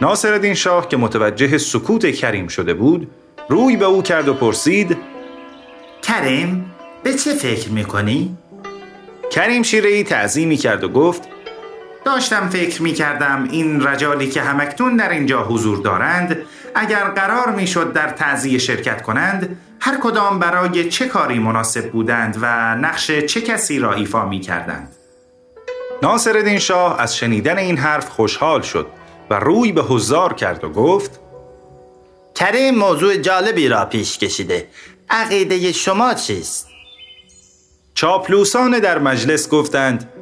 ناصرالدین 0.00 0.54
شاه 0.54 0.88
که 0.88 0.96
متوجه 0.96 1.58
سکوت 1.58 2.14
کریم 2.14 2.48
شده 2.48 2.74
بود 2.74 3.10
روی 3.48 3.76
به 3.76 3.84
او 3.84 4.02
کرد 4.02 4.28
و 4.28 4.34
پرسید 4.34 4.96
کریم 6.02 6.74
به 7.02 7.14
چه 7.14 7.34
فکر 7.34 7.70
می‌کنی؟ 7.70 8.36
کریم 9.30 9.62
شیرهی 9.62 10.04
تعظیمی 10.04 10.56
کرد 10.56 10.84
و 10.84 10.88
گفت 10.88 11.28
داشتم 12.06 12.48
فکر 12.48 12.82
می 12.82 12.92
کردم 12.92 13.48
این 13.50 13.86
رجالی 13.86 14.28
که 14.28 14.42
همکتون 14.42 14.96
در 14.96 15.10
اینجا 15.10 15.42
حضور 15.42 15.82
دارند 15.82 16.36
اگر 16.74 17.04
قرار 17.04 17.50
می 17.50 17.66
شد 17.66 17.92
در 17.92 18.08
تعذیه 18.08 18.58
شرکت 18.58 19.02
کنند 19.02 19.58
هر 19.80 19.98
کدام 20.02 20.38
برای 20.38 20.88
چه 20.88 21.06
کاری 21.06 21.38
مناسب 21.38 21.90
بودند 21.90 22.38
و 22.40 22.74
نقش 22.76 23.10
چه 23.10 23.40
کسی 23.40 23.78
را 23.78 23.92
ایفا 23.92 24.24
می 24.24 24.40
کردند 24.40 24.96
ناصرالدین 26.02 26.58
شاه 26.58 27.00
از 27.00 27.16
شنیدن 27.16 27.58
این 27.58 27.78
حرف 27.78 28.08
خوشحال 28.08 28.62
شد 28.62 28.86
و 29.30 29.34
روی 29.34 29.72
به 29.72 29.82
حضار 29.82 30.34
کرد 30.34 30.64
و 30.64 30.68
گفت 30.68 31.20
کریم 32.34 32.74
موضوع 32.74 33.16
جالبی 33.16 33.68
را 33.68 33.84
پیش 33.84 34.18
کشیده 34.18 34.68
عقیده 35.10 35.72
شما 35.72 36.14
چیست؟ 36.14 36.68
چاپلوسان 37.94 38.78
در 38.78 38.98
مجلس 38.98 39.48
گفتند 39.48 40.12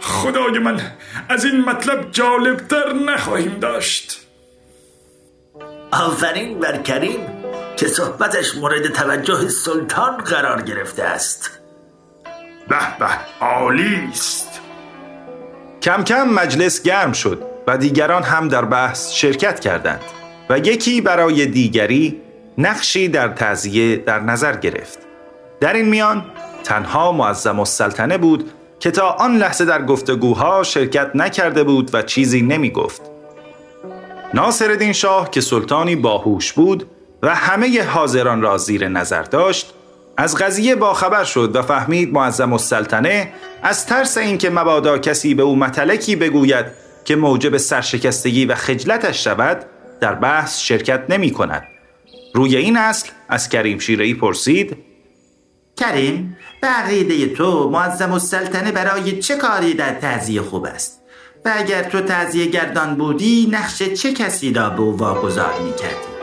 خدای 0.00 0.58
من 0.58 0.80
از 1.28 1.44
این 1.44 1.60
مطلب 1.60 2.10
جالبتر 2.10 2.92
نخواهیم 2.92 3.58
داشت. 3.60 4.26
آفرین 5.92 6.58
بر 6.58 6.76
کریم 6.76 7.20
که 7.76 7.88
صحبتش 7.88 8.54
مورد 8.54 8.92
توجه 8.92 9.48
سلطان 9.48 10.16
قرار 10.16 10.62
گرفته 10.62 11.02
است. 11.02 11.60
به 12.68 12.98
به 12.98 13.06
عالی 13.40 14.08
است. 14.12 14.60
کم 15.82 16.04
کم 16.04 16.28
مجلس 16.28 16.82
گرم 16.82 17.12
شد 17.12 17.42
و 17.66 17.78
دیگران 17.78 18.22
هم 18.22 18.48
در 18.48 18.64
بحث 18.64 19.12
شرکت 19.12 19.60
کردند 19.60 20.00
و 20.50 20.58
یکی 20.58 21.00
برای 21.00 21.46
دیگری 21.46 22.20
نقشی 22.58 23.08
در 23.08 23.28
تعذیه 23.28 23.96
در 23.96 24.20
نظر 24.20 24.56
گرفت. 24.56 24.98
در 25.60 25.72
این 25.72 25.88
میان 25.88 26.24
تنها 26.64 27.12
معظم 27.12 27.58
السلطنه 27.60 28.18
بود 28.18 28.52
که 28.80 28.90
تا 28.90 29.10
آن 29.10 29.36
لحظه 29.36 29.64
در 29.64 29.84
گفتگوها 29.84 30.62
شرکت 30.62 31.10
نکرده 31.14 31.64
بود 31.64 31.90
و 31.94 32.02
چیزی 32.02 32.42
نمی 32.42 32.70
گفت. 32.70 33.02
ناصرالدین 34.34 34.92
شاه 34.92 35.30
که 35.30 35.40
سلطانی 35.40 35.96
باهوش 35.96 36.52
بود 36.52 36.86
و 37.22 37.34
همه 37.34 37.82
حاضران 37.82 38.42
را 38.42 38.58
زیر 38.58 38.88
نظر 38.88 39.22
داشت 39.22 39.74
از 40.16 40.36
قضیه 40.36 40.74
باخبر 40.74 41.24
شد 41.24 41.56
و 41.56 41.62
فهمید 41.62 42.12
معظم 42.12 42.52
السلطنه 42.52 43.32
از 43.62 43.86
ترس 43.86 44.18
اینکه 44.18 44.50
مبادا 44.50 44.98
کسی 44.98 45.34
به 45.34 45.42
او 45.42 45.56
متلکی 45.56 46.16
بگوید 46.16 46.66
که 47.04 47.16
موجب 47.16 47.56
سرشکستگی 47.56 48.46
و 48.46 48.54
خجلتش 48.54 49.24
شود 49.24 49.64
در 50.00 50.14
بحث 50.14 50.60
شرکت 50.60 51.04
نمی 51.08 51.30
کند. 51.30 51.62
روی 52.34 52.56
این 52.56 52.76
اصل 52.76 53.08
از 53.28 53.48
کریم 53.48 53.78
شیرهی 53.78 54.14
پرسید 54.14 54.76
کریم 55.78 56.36
به 56.60 56.66
عقیده 56.66 57.34
تو 57.34 57.70
معظم 57.70 58.12
السلطنه 58.12 58.72
برای 58.72 59.18
چه 59.18 59.36
کاری 59.36 59.74
در 59.74 59.94
تعذیه 59.94 60.42
خوب 60.42 60.64
است 60.64 61.02
و 61.44 61.52
اگر 61.56 61.82
تو 61.82 62.00
تعذیه 62.00 62.46
گردان 62.46 62.94
بودی 62.94 63.48
نقش 63.52 63.82
چه 63.82 64.12
کسی 64.12 64.52
را 64.52 64.70
به 64.70 64.80
او 64.80 64.96
واگذار 64.96 65.54
می 65.64 65.74
کردی؟ 65.74 66.18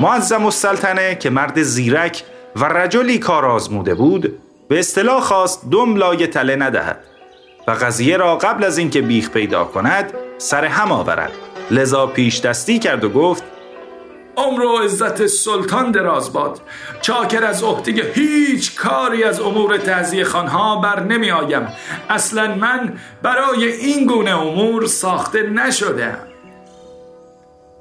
معظم 0.00 0.44
السلطنه 0.44 1.14
که 1.14 1.30
مرد 1.30 1.62
زیرک 1.62 2.22
و 2.56 2.64
رجلی 2.64 3.18
کار 3.18 3.46
آزموده 3.46 3.94
بود 3.94 4.38
به 4.68 4.78
اصطلاح 4.78 5.20
خواست 5.20 5.70
دم 5.70 5.96
لای 5.96 6.26
تله 6.26 6.56
ندهد 6.56 7.00
و 7.68 7.70
قضیه 7.70 8.16
را 8.16 8.36
قبل 8.36 8.64
از 8.64 8.78
اینکه 8.78 9.02
بیخ 9.02 9.30
پیدا 9.30 9.64
کند 9.64 10.12
سر 10.38 10.64
هم 10.64 10.92
آورد 10.92 11.32
لذا 11.70 12.06
پیش 12.06 12.40
دستی 12.40 12.78
کرد 12.78 13.04
و 13.04 13.08
گفت 13.08 13.42
عمر 14.38 14.62
و 14.64 14.78
عزت 14.78 15.26
سلطان 15.26 15.90
دراز 15.90 16.32
باد. 16.32 16.60
چاکر 17.00 17.44
از 17.44 17.62
عهده 17.62 18.12
هیچ 18.14 18.76
کاری 18.76 19.24
از 19.24 19.40
امور 19.40 19.76
تعذیه 19.76 20.24
خانها 20.24 20.76
بر 20.76 21.02
نمی 21.02 21.30
آیم. 21.30 21.68
اصلا 22.10 22.54
من 22.54 22.92
برای 23.22 23.72
این 23.72 24.06
گونه 24.06 24.40
امور 24.40 24.86
ساخته 24.86 25.42
نشده 25.42 26.16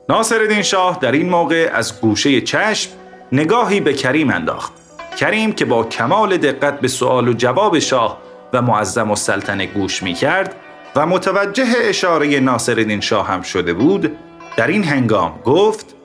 ناصرالدین 0.09 0.61
شاه 0.61 0.97
در 1.01 1.11
این 1.11 1.29
موقع 1.29 1.69
از 1.73 2.01
گوشه 2.01 2.41
چشم 2.41 2.91
نگاهی 3.31 3.79
به 3.79 3.93
کریم 3.93 4.29
انداخت. 4.29 4.73
کریم 5.17 5.51
که 5.51 5.65
با 5.65 5.83
کمال 5.83 6.37
دقت 6.37 6.79
به 6.79 6.87
سوال 6.87 7.27
و 7.27 7.33
جواب 7.33 7.79
شاه 7.79 8.17
و 8.53 8.61
معظم 8.61 9.09
السلطنه 9.09 9.65
گوش 9.65 10.03
می 10.03 10.13
کرد 10.13 10.55
و 10.95 11.05
متوجه 11.05 11.65
اشاره 11.81 12.39
ناصرالدین 12.39 13.01
شاه 13.01 13.27
هم 13.27 13.41
شده 13.41 13.73
بود 13.73 14.17
در 14.57 14.67
این 14.67 14.83
هنگام 14.83 15.39
گفت 15.45 15.96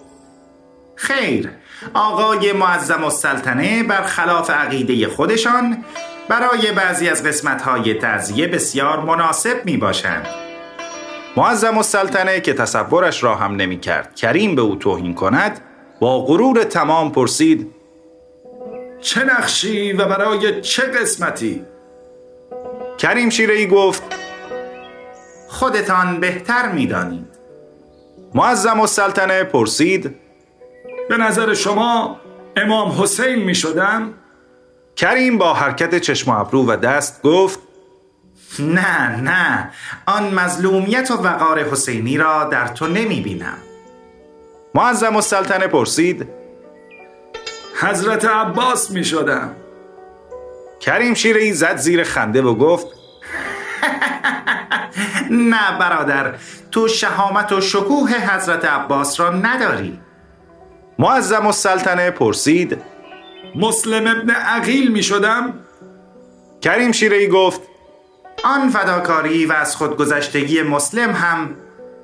خیر. 0.94 1.50
آقای 1.94 2.52
معظم 2.52 3.04
السلطنه 3.04 3.82
برخلاف 3.82 4.50
عقیده 4.50 5.08
خودشان 5.08 5.84
برای 6.28 6.72
بعضی 6.72 7.08
از 7.08 7.22
قسمت‌های 7.22 7.94
تعذیه 7.94 8.46
بسیار 8.46 9.00
مناسب 9.00 9.64
می 9.64 9.76
باشند 9.76 10.26
معظم 11.36 11.76
السلطنه 11.76 12.40
که 12.40 12.54
تصورش 12.54 13.22
را 13.22 13.34
هم 13.34 13.56
نمی 13.56 13.80
کرد 13.80 14.14
کریم 14.14 14.54
به 14.54 14.62
او 14.62 14.76
توهین 14.76 15.14
کند 15.14 15.60
با 16.00 16.24
غرور 16.24 16.64
تمام 16.64 17.12
پرسید 17.12 17.74
چه 19.00 19.24
نقشی 19.24 19.92
و 19.92 20.04
برای 20.04 20.60
چه 20.60 20.82
قسمتی؟ 20.82 21.62
کریم 22.98 23.30
شیرهی 23.30 23.66
گفت 23.66 24.02
خودتان 25.48 26.20
بهتر 26.20 26.72
می‌دانید. 26.72 27.26
معظم 28.34 28.80
السلطنه 28.80 29.44
پرسید 29.44 30.21
به 31.12 31.18
نظر 31.18 31.54
شما 31.54 32.20
امام 32.56 33.02
حسین 33.02 33.34
می 33.34 33.54
شدم؟ 33.54 34.14
کریم 34.96 35.38
با 35.38 35.54
حرکت 35.54 35.98
چشم 35.98 36.30
و 36.30 36.40
ابرو 36.40 36.66
و 36.66 36.76
دست 36.76 37.22
گفت 37.22 37.58
نه 38.58 39.20
نه 39.20 39.70
آن 40.06 40.34
مظلومیت 40.34 41.10
و 41.10 41.14
وقار 41.14 41.62
حسینی 41.62 42.16
را 42.18 42.44
در 42.44 42.66
تو 42.68 42.86
نمی 42.86 43.20
بینم. 43.20 43.58
معظم 44.74 45.16
السلطنه 45.16 45.66
پرسید 45.66 46.28
حضرت 47.80 48.24
عباس 48.24 48.90
می 48.90 49.04
شدم. 49.04 49.56
کریم 50.80 51.14
شیری 51.14 51.52
زد 51.52 51.76
زیر 51.76 52.04
خنده 52.04 52.42
و 52.42 52.54
گفت 52.54 52.86
نه 55.52 55.78
برادر 55.78 56.34
تو 56.70 56.88
شهامت 56.88 57.52
و 57.52 57.60
شکوه 57.60 58.10
حضرت 58.10 58.64
عباس 58.64 59.20
را 59.20 59.30
نداری. 59.30 60.01
معظم 60.98 61.46
السلطنه 61.46 62.10
پرسید 62.10 62.78
مسلم 63.54 64.16
ابن 64.16 64.30
عقیل 64.30 64.92
می 64.92 65.02
شدم؟ 65.02 65.54
کریم 66.60 66.92
شیری 66.92 67.28
گفت 67.28 67.60
آن 68.44 68.68
فداکاری 68.68 69.46
و 69.46 69.52
از 69.52 69.76
خودگذشتگی 69.76 70.62
مسلم 70.62 71.10
هم 71.10 71.56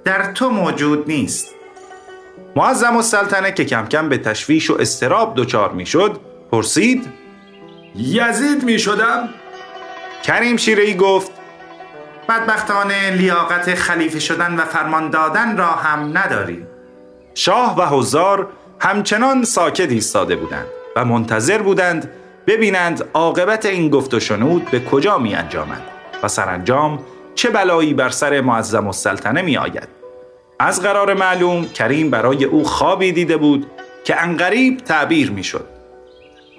در 0.04 0.32
تو 0.32 0.50
موجود 0.50 1.08
نیست. 1.08 1.54
معظم 2.56 2.96
السلطنه 2.96 3.52
که 3.52 3.64
کم 3.64 3.86
کم 3.86 4.08
به 4.08 4.18
تشویش 4.18 4.70
و 4.70 4.76
استراب 4.80 5.34
دچار 5.36 5.72
می‌شد 5.72 6.20
پرسید 6.52 7.08
یزید 7.94 8.64
می 8.64 8.78
شدم؟ 8.78 9.28
کریم 10.22 10.56
شیری 10.56 10.94
گفت 10.94 11.32
بدبختانه 12.28 13.10
لیاقت 13.10 13.74
خلیفه 13.74 14.20
شدن 14.20 14.56
و 14.56 14.64
فرمان 14.64 15.10
دادن 15.10 15.56
را 15.56 15.66
هم 15.66 16.18
نداری 16.18 16.66
شاه 17.34 17.76
و 17.78 17.86
حضار 17.86 18.48
همچنان 18.80 19.44
ساکت 19.44 19.90
ایستاده 19.90 20.36
بودند 20.36 20.66
و 20.96 21.04
منتظر 21.04 21.62
بودند 21.62 22.10
ببینند 22.46 23.04
عاقبت 23.14 23.66
این 23.66 23.90
گفت 23.90 24.14
و 24.14 24.20
شنود 24.20 24.70
به 24.70 24.80
کجا 24.80 25.18
می 25.18 25.34
انجامد 25.34 25.82
و 26.22 26.28
سرانجام 26.28 26.98
چه 27.34 27.50
بلایی 27.50 27.94
بر 27.94 28.08
سر 28.08 28.40
معظم 28.40 28.86
السلطنه 28.86 29.42
می 29.42 29.56
آید. 29.56 29.88
از 30.58 30.82
قرار 30.82 31.14
معلوم 31.14 31.68
کریم 31.68 32.10
برای 32.10 32.44
او 32.44 32.64
خوابی 32.64 33.12
دیده 33.12 33.36
بود 33.36 33.66
که 34.04 34.22
انقریب 34.22 34.78
تعبیر 34.78 35.30
می 35.30 35.44
شد. 35.44 35.64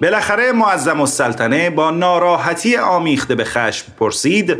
بالاخره 0.02 0.52
معظم 0.52 1.00
السلطنه 1.00 1.70
با 1.70 1.90
ناراحتی 1.90 2.76
آمیخته 2.76 3.34
به 3.34 3.44
خشم 3.44 3.92
پرسید 4.00 4.56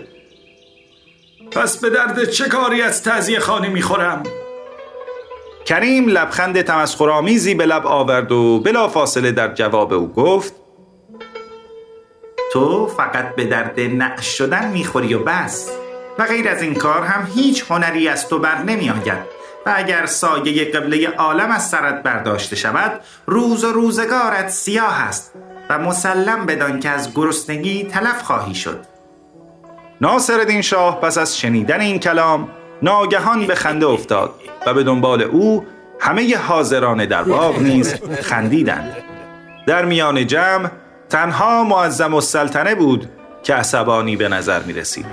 پس 1.50 1.78
به 1.78 1.90
درد 1.90 2.30
چه 2.30 2.48
کاری 2.48 2.82
از 2.82 3.02
تعذیه 3.02 3.38
خانه 3.38 3.68
می 3.68 3.82
خورم؟ 3.82 4.22
کریم 5.70 6.08
لبخند 6.08 6.62
تمسخرآمیزی 6.62 7.54
به 7.54 7.66
لب 7.66 7.86
آورد 7.86 8.32
و 8.32 8.60
بلا 8.60 8.88
فاصله 8.88 9.32
در 9.32 9.54
جواب 9.54 9.92
او 9.92 10.12
گفت 10.12 10.54
تو 12.52 12.86
فقط 12.86 13.34
به 13.34 13.44
درد 13.44 13.80
نعش 13.80 14.26
شدن 14.26 14.70
می‌خوری 14.70 15.14
و 15.14 15.18
بس. 15.18 15.70
و 16.18 16.24
غیر 16.24 16.48
از 16.48 16.62
این 16.62 16.74
کار 16.74 17.02
هم 17.02 17.28
هیچ 17.34 17.64
هنری 17.70 18.08
از 18.08 18.28
تو 18.28 18.38
بر 18.38 18.62
نمی 18.62 18.90
آید 18.90 19.18
و 19.66 19.72
اگر 19.76 20.06
سایه 20.06 20.64
قبله 20.64 21.08
عالم 21.08 21.50
از 21.50 21.68
سرت 21.68 22.02
برداشته 22.02 22.56
شود 22.56 23.00
روز 23.26 23.64
و 23.64 23.72
روزگارت 23.72 24.48
سیاه 24.48 25.00
است 25.00 25.32
و 25.68 25.78
مسلم 25.78 26.46
بدان 26.46 26.80
که 26.80 26.88
از 26.88 27.14
گرسنگی 27.14 27.84
تلف 27.84 28.22
خواهی 28.22 28.54
شد. 28.54 28.80
ناصرالدین 30.00 30.62
شاه 30.62 31.00
پس 31.00 31.18
از 31.18 31.38
شنیدن 31.38 31.80
این 31.80 31.98
کلام 31.98 32.48
ناگهان 32.82 33.46
به 33.46 33.54
خنده 33.54 33.86
افتاد 33.86 34.34
و 34.66 34.74
به 34.74 34.82
دنبال 34.82 35.22
او 35.22 35.66
همه 36.00 36.36
حاضران 36.36 37.06
در 37.06 37.22
باغ 37.22 37.58
نیز 37.58 37.94
خندیدند. 38.22 38.96
در 39.66 39.84
میان 39.84 40.26
جمع 40.26 40.70
تنها 41.08 41.64
معظم 41.64 42.14
السلطنه 42.14 42.74
بود 42.74 43.08
که 43.42 43.54
عصبانی 43.54 44.16
به 44.16 44.28
نظر 44.28 44.62
می 44.62 44.72
رسید 44.72 45.06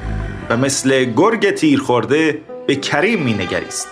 و 0.49 0.57
مثل 0.57 1.03
گرگ 1.03 1.51
تیر 1.51 1.79
خورده 1.79 2.41
به 2.67 2.75
کریم 2.75 3.21
می 3.21 3.33
نگریست 3.33 3.87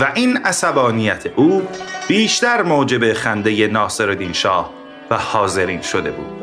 و 0.00 0.12
این 0.14 0.36
عصبانیت 0.36 1.26
او 1.36 1.62
بیشتر 2.08 2.62
موجب 2.62 3.12
خنده 3.12 3.66
ناصرالدین 3.66 4.32
شاه 4.32 4.70
و 5.10 5.16
حاضرین 5.16 5.82
شده 5.82 6.10
بود. 6.10 6.37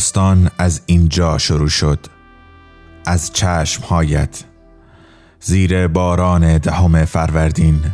داستان 0.00 0.50
از 0.58 0.80
اینجا 0.86 1.38
شروع 1.38 1.68
شد. 1.68 2.06
از 3.06 3.32
چشمهایت. 3.32 4.44
زیر 5.40 5.86
باران 5.86 6.58
دهم 6.58 7.04
فروردین. 7.04 7.84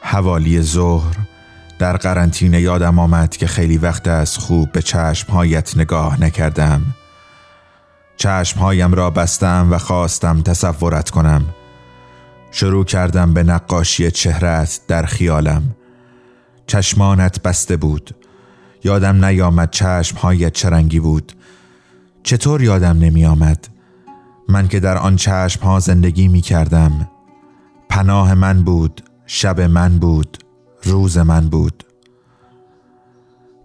حوالی 0.00 0.62
ظهر. 0.62 1.16
در 1.78 1.96
قرنطینه 1.96 2.60
یادم 2.60 2.98
آمد 2.98 3.36
که 3.36 3.46
خیلی 3.46 3.78
وقت 3.78 4.08
از 4.08 4.38
خوب 4.38 4.72
به 4.72 4.82
چشمهایت 4.82 5.76
نگاه 5.76 6.20
نکردم. 6.22 6.82
چشمهایم 8.16 8.94
را 8.94 9.10
بستم 9.10 9.68
و 9.70 9.78
خواستم 9.78 10.42
تصورت 10.42 11.10
کنم. 11.10 11.44
شروع 12.50 12.84
کردم 12.84 13.34
به 13.34 13.42
نقاشی 13.42 14.10
چهرت 14.10 14.80
در 14.88 15.06
خیالم. 15.06 15.76
چشمانت 16.66 17.42
بسته 17.42 17.76
بود. 17.76 18.14
یادم 18.84 19.24
نیامد 19.24 19.70
چشمهایت 19.70 20.52
چه 20.52 20.68
رنگی 20.70 21.00
بود. 21.00 21.32
چطور 22.26 22.62
یادم 22.62 22.98
نمی 22.98 23.26
آمد 23.26 23.68
من 24.48 24.68
که 24.68 24.80
در 24.80 24.98
آن 24.98 25.16
چشم 25.16 25.60
ها 25.62 25.80
زندگی 25.80 26.28
می 26.28 26.40
کردم 26.40 27.10
پناه 27.88 28.34
من 28.34 28.62
بود 28.62 29.02
شب 29.26 29.60
من 29.60 29.98
بود 29.98 30.38
روز 30.82 31.18
من 31.18 31.48
بود. 31.48 31.84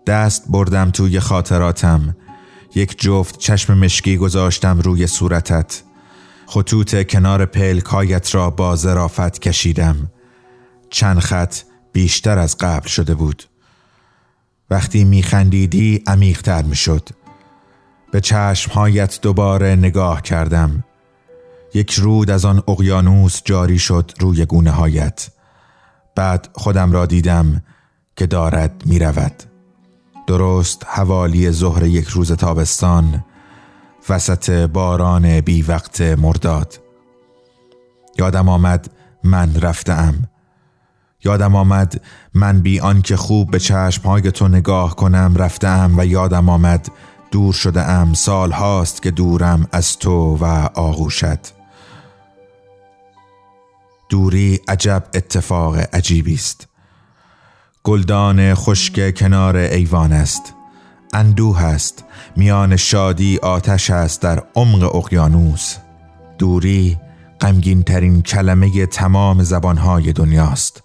دست 0.07 0.43
بردم 0.49 0.91
توی 0.91 1.19
خاطراتم. 1.19 2.15
یک 2.75 3.01
جفت 3.01 3.37
چشم 3.37 3.77
مشکی 3.77 4.17
گذاشتم 4.17 4.79
روی 4.79 5.07
صورتت. 5.07 5.83
خطوط 6.45 7.07
کنار 7.07 7.45
پلکایت 7.45 8.35
را 8.35 8.49
با 8.49 8.75
ظرافت 8.75 9.39
کشیدم. 9.39 10.11
چند 10.89 11.19
خط 11.19 11.55
بیشتر 11.93 12.37
از 12.37 12.57
قبل 12.57 12.87
شده 12.87 13.15
بود. 13.15 13.43
وقتی 14.69 15.03
میخندیدی 15.03 16.03
عمیقتر 16.07 16.61
می‌شد. 16.61 17.09
به 18.11 18.21
چشمهایت 18.21 19.19
دوباره 19.21 19.75
نگاه 19.75 20.21
کردم. 20.21 20.83
یک 21.73 21.93
رود 21.93 22.31
از 22.31 22.45
آن 22.45 22.63
اقیانوس 22.67 23.41
جاری 23.45 23.79
شد 23.79 24.11
روی 24.19 24.45
گونه 24.45 24.71
هایت 24.71 25.29
بعد 26.15 26.49
خودم 26.53 26.91
را 26.91 27.05
دیدم 27.05 27.63
که 28.15 28.25
دارد 28.25 28.83
می 28.85 28.99
رود. 28.99 29.43
درست 30.27 30.85
حوالی 30.87 31.51
ظهر 31.51 31.83
یک 31.83 32.07
روز 32.07 32.31
تابستان 32.31 33.25
وسط 34.09 34.49
باران 34.49 35.41
بی 35.41 35.61
وقت 35.61 36.01
مرداد. 36.01 36.79
یادم 38.17 38.49
آمد 38.49 38.89
من 39.23 39.55
رفتم 39.61 40.13
یادم 41.23 41.55
آمد 41.55 42.01
من 42.33 42.59
بی 42.59 42.79
آنکه 42.79 43.15
خوب 43.15 43.51
به 43.51 43.59
چشمهای 43.59 44.31
تو 44.31 44.47
نگاه 44.47 44.95
کنم 44.95 45.33
رفتم 45.37 45.93
و 45.97 46.05
یادم 46.05 46.49
آمد 46.49 46.87
دور 47.31 47.53
شده 47.53 47.81
ام 47.81 48.13
سال 48.13 48.51
هاست 48.51 49.01
که 49.01 49.11
دورم 49.11 49.67
از 49.71 49.97
تو 49.97 50.37
و 50.41 50.45
آغوشت. 50.73 51.53
دوری 54.09 54.59
عجب 54.67 55.03
اتفاق 55.13 55.77
عجیبی 55.93 56.33
است. 56.33 56.67
گلدان 57.83 58.55
خشک 58.55 59.17
کنار 59.17 59.55
ایوان 59.55 60.13
است. 60.13 60.53
اندوه 61.13 61.63
است. 61.63 62.03
میان 62.35 62.75
شادی 62.75 63.37
آتش 63.37 63.89
است 63.89 64.21
در 64.21 64.43
عمق 64.55 64.95
اقیانوس. 64.95 65.75
دوری 66.37 66.97
غمگین 67.41 67.83
ترین 67.83 68.21
کلمه 68.21 68.85
تمام 68.85 69.43
زبانهای 69.43 70.13
دنیاست 70.13 70.83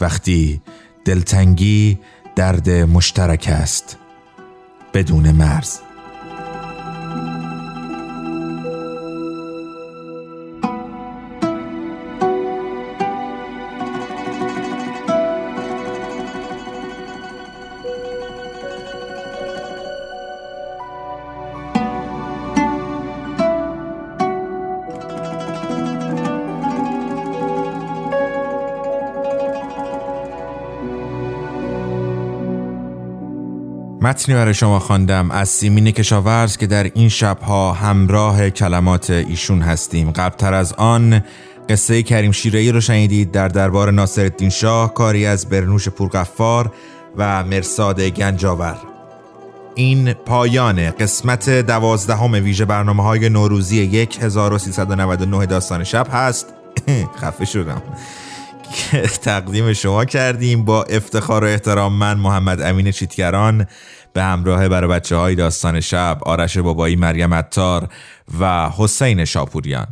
وقتی 0.00 0.62
دلتنگی 1.04 1.98
درد 2.36 2.70
مشترک 2.70 3.48
است. 3.52 3.98
بدون 4.94 5.30
مرز. 5.30 5.80
متنی 34.04 34.34
برای 34.34 34.54
شما 34.54 34.78
خواندم 34.78 35.30
از 35.30 35.48
سیمین 35.48 35.90
کشاورز 35.90 36.56
که 36.56 36.66
در 36.66 36.84
این 36.94 37.08
شبها 37.08 37.72
همراه 37.72 38.50
کلمات 38.50 39.10
ایشون 39.10 39.62
هستیم. 39.62 40.10
قبلتر 40.10 40.54
از 40.54 40.72
آن 40.72 41.22
قصه 41.68 42.02
کریم 42.02 42.32
شیرهی 42.32 42.72
رو 42.72 42.80
شنیدید 42.80 43.30
در 43.30 43.48
دربار 43.48 43.90
ناصرالدین 43.90 44.50
شاه 44.50 44.94
کاری 44.94 45.26
از 45.26 45.48
برنوش 45.48 45.88
پورقفار 45.88 46.72
و 47.16 47.44
مرساد 47.44 48.00
گنجاور. 48.00 48.76
این 49.74 50.12
پایان 50.12 50.90
قسمت 50.90 51.50
دوازدهم 51.50 52.32
ویژه 52.32 52.64
برنامه 52.64 53.02
های 53.02 53.28
نوروزی 53.28 54.08
1399 54.20 55.46
داستان 55.46 55.84
شب 55.84 56.06
هست. 56.12 56.46
خفه 57.20 57.44
شدم. 57.44 57.82
که 58.74 59.02
تقدیم 59.02 59.72
شما 59.72 60.04
کردیم 60.04 60.64
با 60.64 60.82
افتخار 60.82 61.44
و 61.44 61.46
احترام 61.46 61.92
من 61.92 62.18
محمد 62.18 62.60
امین 62.60 62.90
چیتگران 62.90 63.66
به 64.12 64.22
همراه 64.22 64.68
برای 64.68 64.90
بچه 64.90 65.16
های 65.16 65.34
داستان 65.34 65.80
شب 65.80 66.18
آرش 66.22 66.58
بابایی 66.58 66.96
مریم 66.96 67.34
عطار 67.34 67.88
و 68.40 68.70
حسین 68.76 69.24
شاپوریان. 69.24 69.86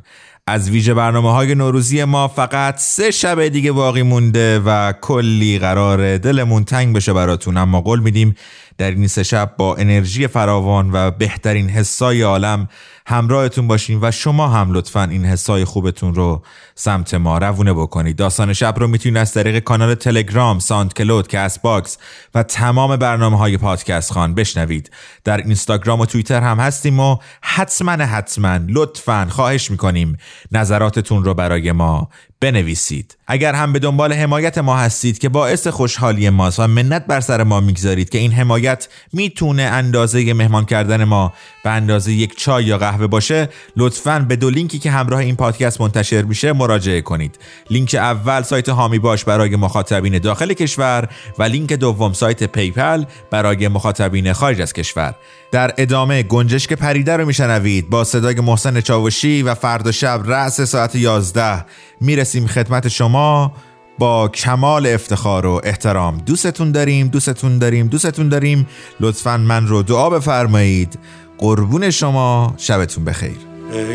از 0.46 0.70
ویژه 0.70 0.94
برنامه 0.94 1.32
های 1.32 1.54
نوروزی 1.54 2.04
ما 2.04 2.28
فقط 2.28 2.78
سه 2.78 3.10
شب 3.10 3.48
دیگه 3.48 3.72
باقی 3.72 4.02
مونده 4.02 4.58
و 4.58 4.92
کلی 5.00 5.58
قرار 5.58 6.18
دلمون 6.18 6.64
تنگ 6.64 6.96
بشه 6.96 7.12
براتون 7.12 7.56
اما 7.56 7.80
قول 7.80 8.00
میدیم 8.00 8.36
در 8.82 8.90
این 8.90 9.06
سه 9.06 9.22
شب 9.22 9.54
با 9.56 9.76
انرژی 9.76 10.26
فراوان 10.26 10.90
و 10.92 11.10
بهترین 11.10 11.68
حسای 11.68 12.22
عالم 12.22 12.68
همراهتون 13.06 13.68
باشیم 13.68 13.98
و 14.02 14.10
شما 14.10 14.48
هم 14.48 14.72
لطفا 14.72 15.02
این 15.02 15.24
حسای 15.24 15.64
خوبتون 15.64 16.14
رو 16.14 16.42
سمت 16.74 17.14
ما 17.14 17.38
روونه 17.38 17.72
بکنید. 17.72 18.16
داستان 18.16 18.52
شب 18.52 18.74
رو 18.78 18.88
می‌تونید 18.88 19.18
از 19.18 19.32
طریق 19.34 19.58
کانال 19.58 19.94
تلگرام، 19.94 20.58
ساند 20.58 20.94
کلود، 20.94 21.28
کست 21.28 21.58
باکس 21.58 21.98
و 22.34 22.42
تمام 22.42 22.96
برنامه 22.96 23.38
های 23.38 23.56
پادکست 23.56 24.12
خان 24.12 24.34
بشنوید. 24.34 24.90
در 25.24 25.36
اینستاگرام 25.36 26.00
و 26.00 26.06
توییتر 26.06 26.40
هم 26.40 26.60
هستیم 26.60 27.00
و 27.00 27.16
حتما 27.42 27.92
حتما 27.92 28.58
لطفا 28.68 29.26
خواهش 29.30 29.70
می‌کنیم 29.70 30.16
نظراتتون 30.52 31.24
رو 31.24 31.34
برای 31.34 31.72
ما 31.72 32.08
بنویسید. 32.42 33.16
اگر 33.26 33.54
هم 33.54 33.72
به 33.72 33.78
دنبال 33.78 34.12
حمایت 34.12 34.58
ما 34.58 34.76
هستید 34.76 35.18
که 35.18 35.28
باعث 35.28 35.66
خوشحالی 35.66 36.30
ماست 36.30 36.60
و 36.60 36.66
منت 36.66 37.06
بر 37.06 37.20
سر 37.20 37.42
ما 37.42 37.60
می‌گذارید 37.60 38.10
که 38.10 38.18
این 38.18 38.32
حمایت 38.32 38.88
می‌تونه 39.12 39.62
اندازه 39.62 40.34
مهمان 40.34 40.64
کردن 40.64 41.04
ما 41.04 41.32
به 41.64 41.70
اندازه 41.70 42.12
یک 42.12 42.38
چای 42.38 42.64
یا 42.64 42.78
قهوه 42.78 43.06
باشه 43.06 43.48
لطفا 43.76 44.26
به 44.28 44.36
دو 44.36 44.50
لینکی 44.50 44.78
که 44.78 44.90
همراه 44.90 45.20
این 45.20 45.36
پادکست 45.36 45.80
منتشر 45.80 46.22
میشه 46.22 46.52
مراجعه 46.52 47.00
کنید. 47.00 47.38
لینک 47.70 47.94
اول 47.94 48.42
سایت 48.42 48.68
هامی 48.68 48.98
باش 48.98 49.24
برای 49.24 49.56
مخاطبین 49.56 50.18
داخل 50.18 50.52
کشور 50.52 51.08
و 51.38 51.42
لینک 51.42 51.72
دوم 51.72 52.12
سایت 52.12 52.44
پی‌پل 52.44 53.04
برای 53.30 53.68
مخاطبین 53.68 54.32
خارج 54.32 54.60
از 54.60 54.72
کشور. 54.72 55.14
در 55.52 55.74
ادامه 55.78 56.22
گنجشک 56.22 56.72
پریده 56.72 57.16
رو 57.16 57.26
میشنوید 57.26 57.90
با 57.90 58.04
صدای 58.04 58.34
محسن 58.34 58.80
چاوشی 58.80 59.42
و 59.42 59.54
فردا 59.54 59.92
شب 59.92 60.22
رأس 60.26 60.60
ساعت 60.60 60.94
11 60.94 61.64
می‌رسیم 62.02 62.46
خدمت 62.46 62.88
شما 62.88 63.52
با 63.98 64.28
کمال 64.28 64.86
افتخار 64.86 65.46
و 65.46 65.60
احترام. 65.64 66.18
دوستتون 66.18 66.72
داریم 66.72 67.08
دوستتون 67.08 67.58
داریم 67.58 67.86
دوستتون 67.86 68.28
داریم. 68.28 68.66
لطفا 69.00 69.36
من 69.36 69.66
رو 69.66 69.82
دعا 69.82 70.10
بفرمایید. 70.10 70.98
قربون 71.38 71.90
شما. 71.90 72.54
شبتون 72.58 73.04
بخیر. 73.04 73.36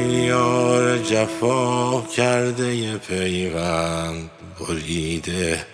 یار 0.10 0.98
جفا 0.98 2.02
کرده 2.02 2.76
یه 2.76 2.98
پیغند 2.98 4.32
بریده. 4.60 5.66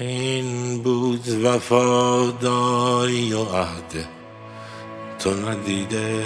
این 0.00 0.82
بود 0.82 1.28
وفاداری 1.44 3.32
و 3.32 3.44
عهد. 3.44 4.21
تو 5.22 5.34
ندیده 5.34 6.24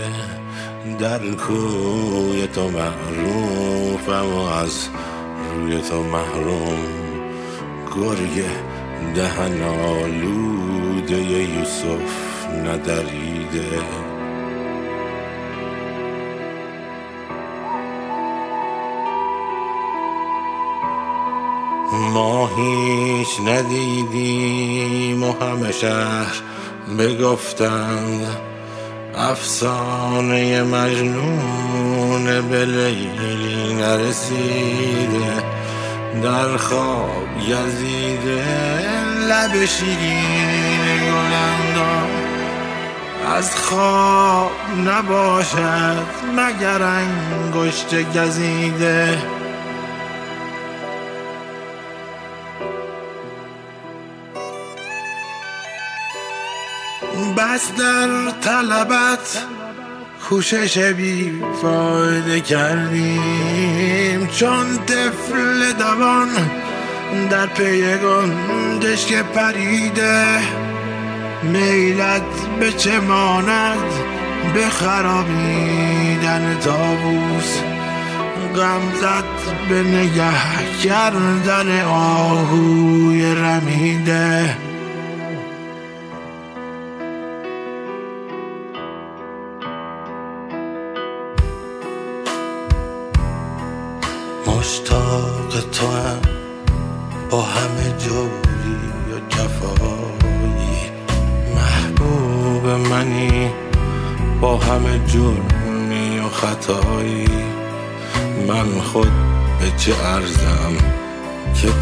در 1.00 1.18
کوی 1.18 2.46
تو 2.46 2.70
معروفم 2.70 4.34
و 4.34 4.38
از 4.38 4.88
روی 5.54 5.80
تو 5.80 6.02
محروم 6.02 6.78
گرگ 7.96 8.44
دهن 9.14 9.62
آلوده 9.62 11.20
یوسف 11.22 12.46
ندریده. 12.64 13.80
ما 21.92 22.46
هیچ 22.46 23.40
ندیدیم 23.46 25.22
و 25.22 25.32
همه 25.32 25.72
شهر 25.72 26.42
بگفتند 26.98 28.55
افسانه 29.16 30.62
مجنون 30.62 32.48
به 32.48 32.64
لیلی 32.64 33.74
نرسیده. 33.74 35.42
در 36.22 36.56
خواب 36.56 37.28
یزیده 37.48 38.44
لب 39.28 39.64
شیرین 39.64 40.98
گلندام 40.98 42.10
از 43.36 43.56
خواب 43.56 44.50
نباشد 44.86 46.06
مگر 46.36 46.82
انگشت 46.82 48.18
گزیده. 48.18 49.18
بس 57.36 57.72
در 57.78 58.30
طلبت 58.40 59.44
کوشش 60.28 60.78
بی 60.78 61.42
فایده 61.62 62.40
کردیم. 62.40 64.26
چون 64.26 64.78
طفل 64.86 65.72
دوان 65.72 66.28
در 67.30 67.46
پی 67.46 67.82
گندش 67.96 69.06
که 69.06 69.22
پریده 69.22 70.24
میلت 71.42 72.58
به 72.60 72.72
چه 72.72 73.00
ماند؟ 73.00 73.92
به 74.54 74.68
خرابیدن 74.68 76.58
تابوس 76.64 77.58
غمزت 78.56 79.68
به 79.68 79.82
نگه 79.82 80.80
کردن 80.84 81.84
آهوی 81.84 83.34
رمیده. 83.34 84.56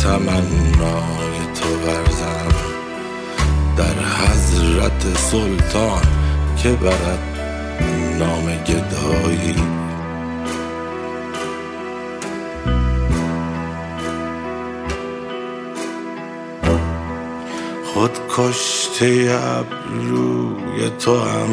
تمنای 0.04 1.38
تو 1.54 1.68
ورزم 1.68 2.54
در 3.76 4.04
حضرت 4.04 5.16
سلطان 5.16 6.02
که 6.56 6.68
برد 6.72 7.18
نام 8.18 8.44
گدایی. 8.66 9.54
خود 17.94 18.18
کشته 18.36 19.38
ابروی 19.42 20.90
تو 20.98 21.20
هم 21.20 21.48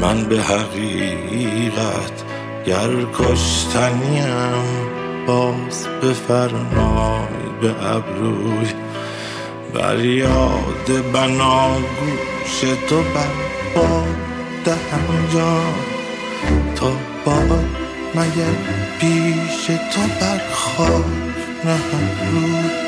من 0.00 0.24
به 0.24 0.42
حقیقت 0.42 2.22
گر 2.66 2.90
کشتنیم 3.14 4.64
باز 5.26 5.86
بفرمای 6.02 7.37
به 7.60 7.86
ابروی 7.86 8.68
بر 9.74 10.04
یاد 10.04 11.12
بناگوش 11.12 12.60
تو 12.88 12.96
بر 12.96 13.34
باد 13.74 14.16
دهم 14.64 15.28
جان 15.34 15.74
تو 16.76 16.90
باد 17.24 17.64
مگر 18.14 18.54
پیش 19.00 19.66
تو 19.66 20.00
بر 20.20 20.40
خاک 20.52 21.04
نهم 21.64 22.08
روی 22.32 22.87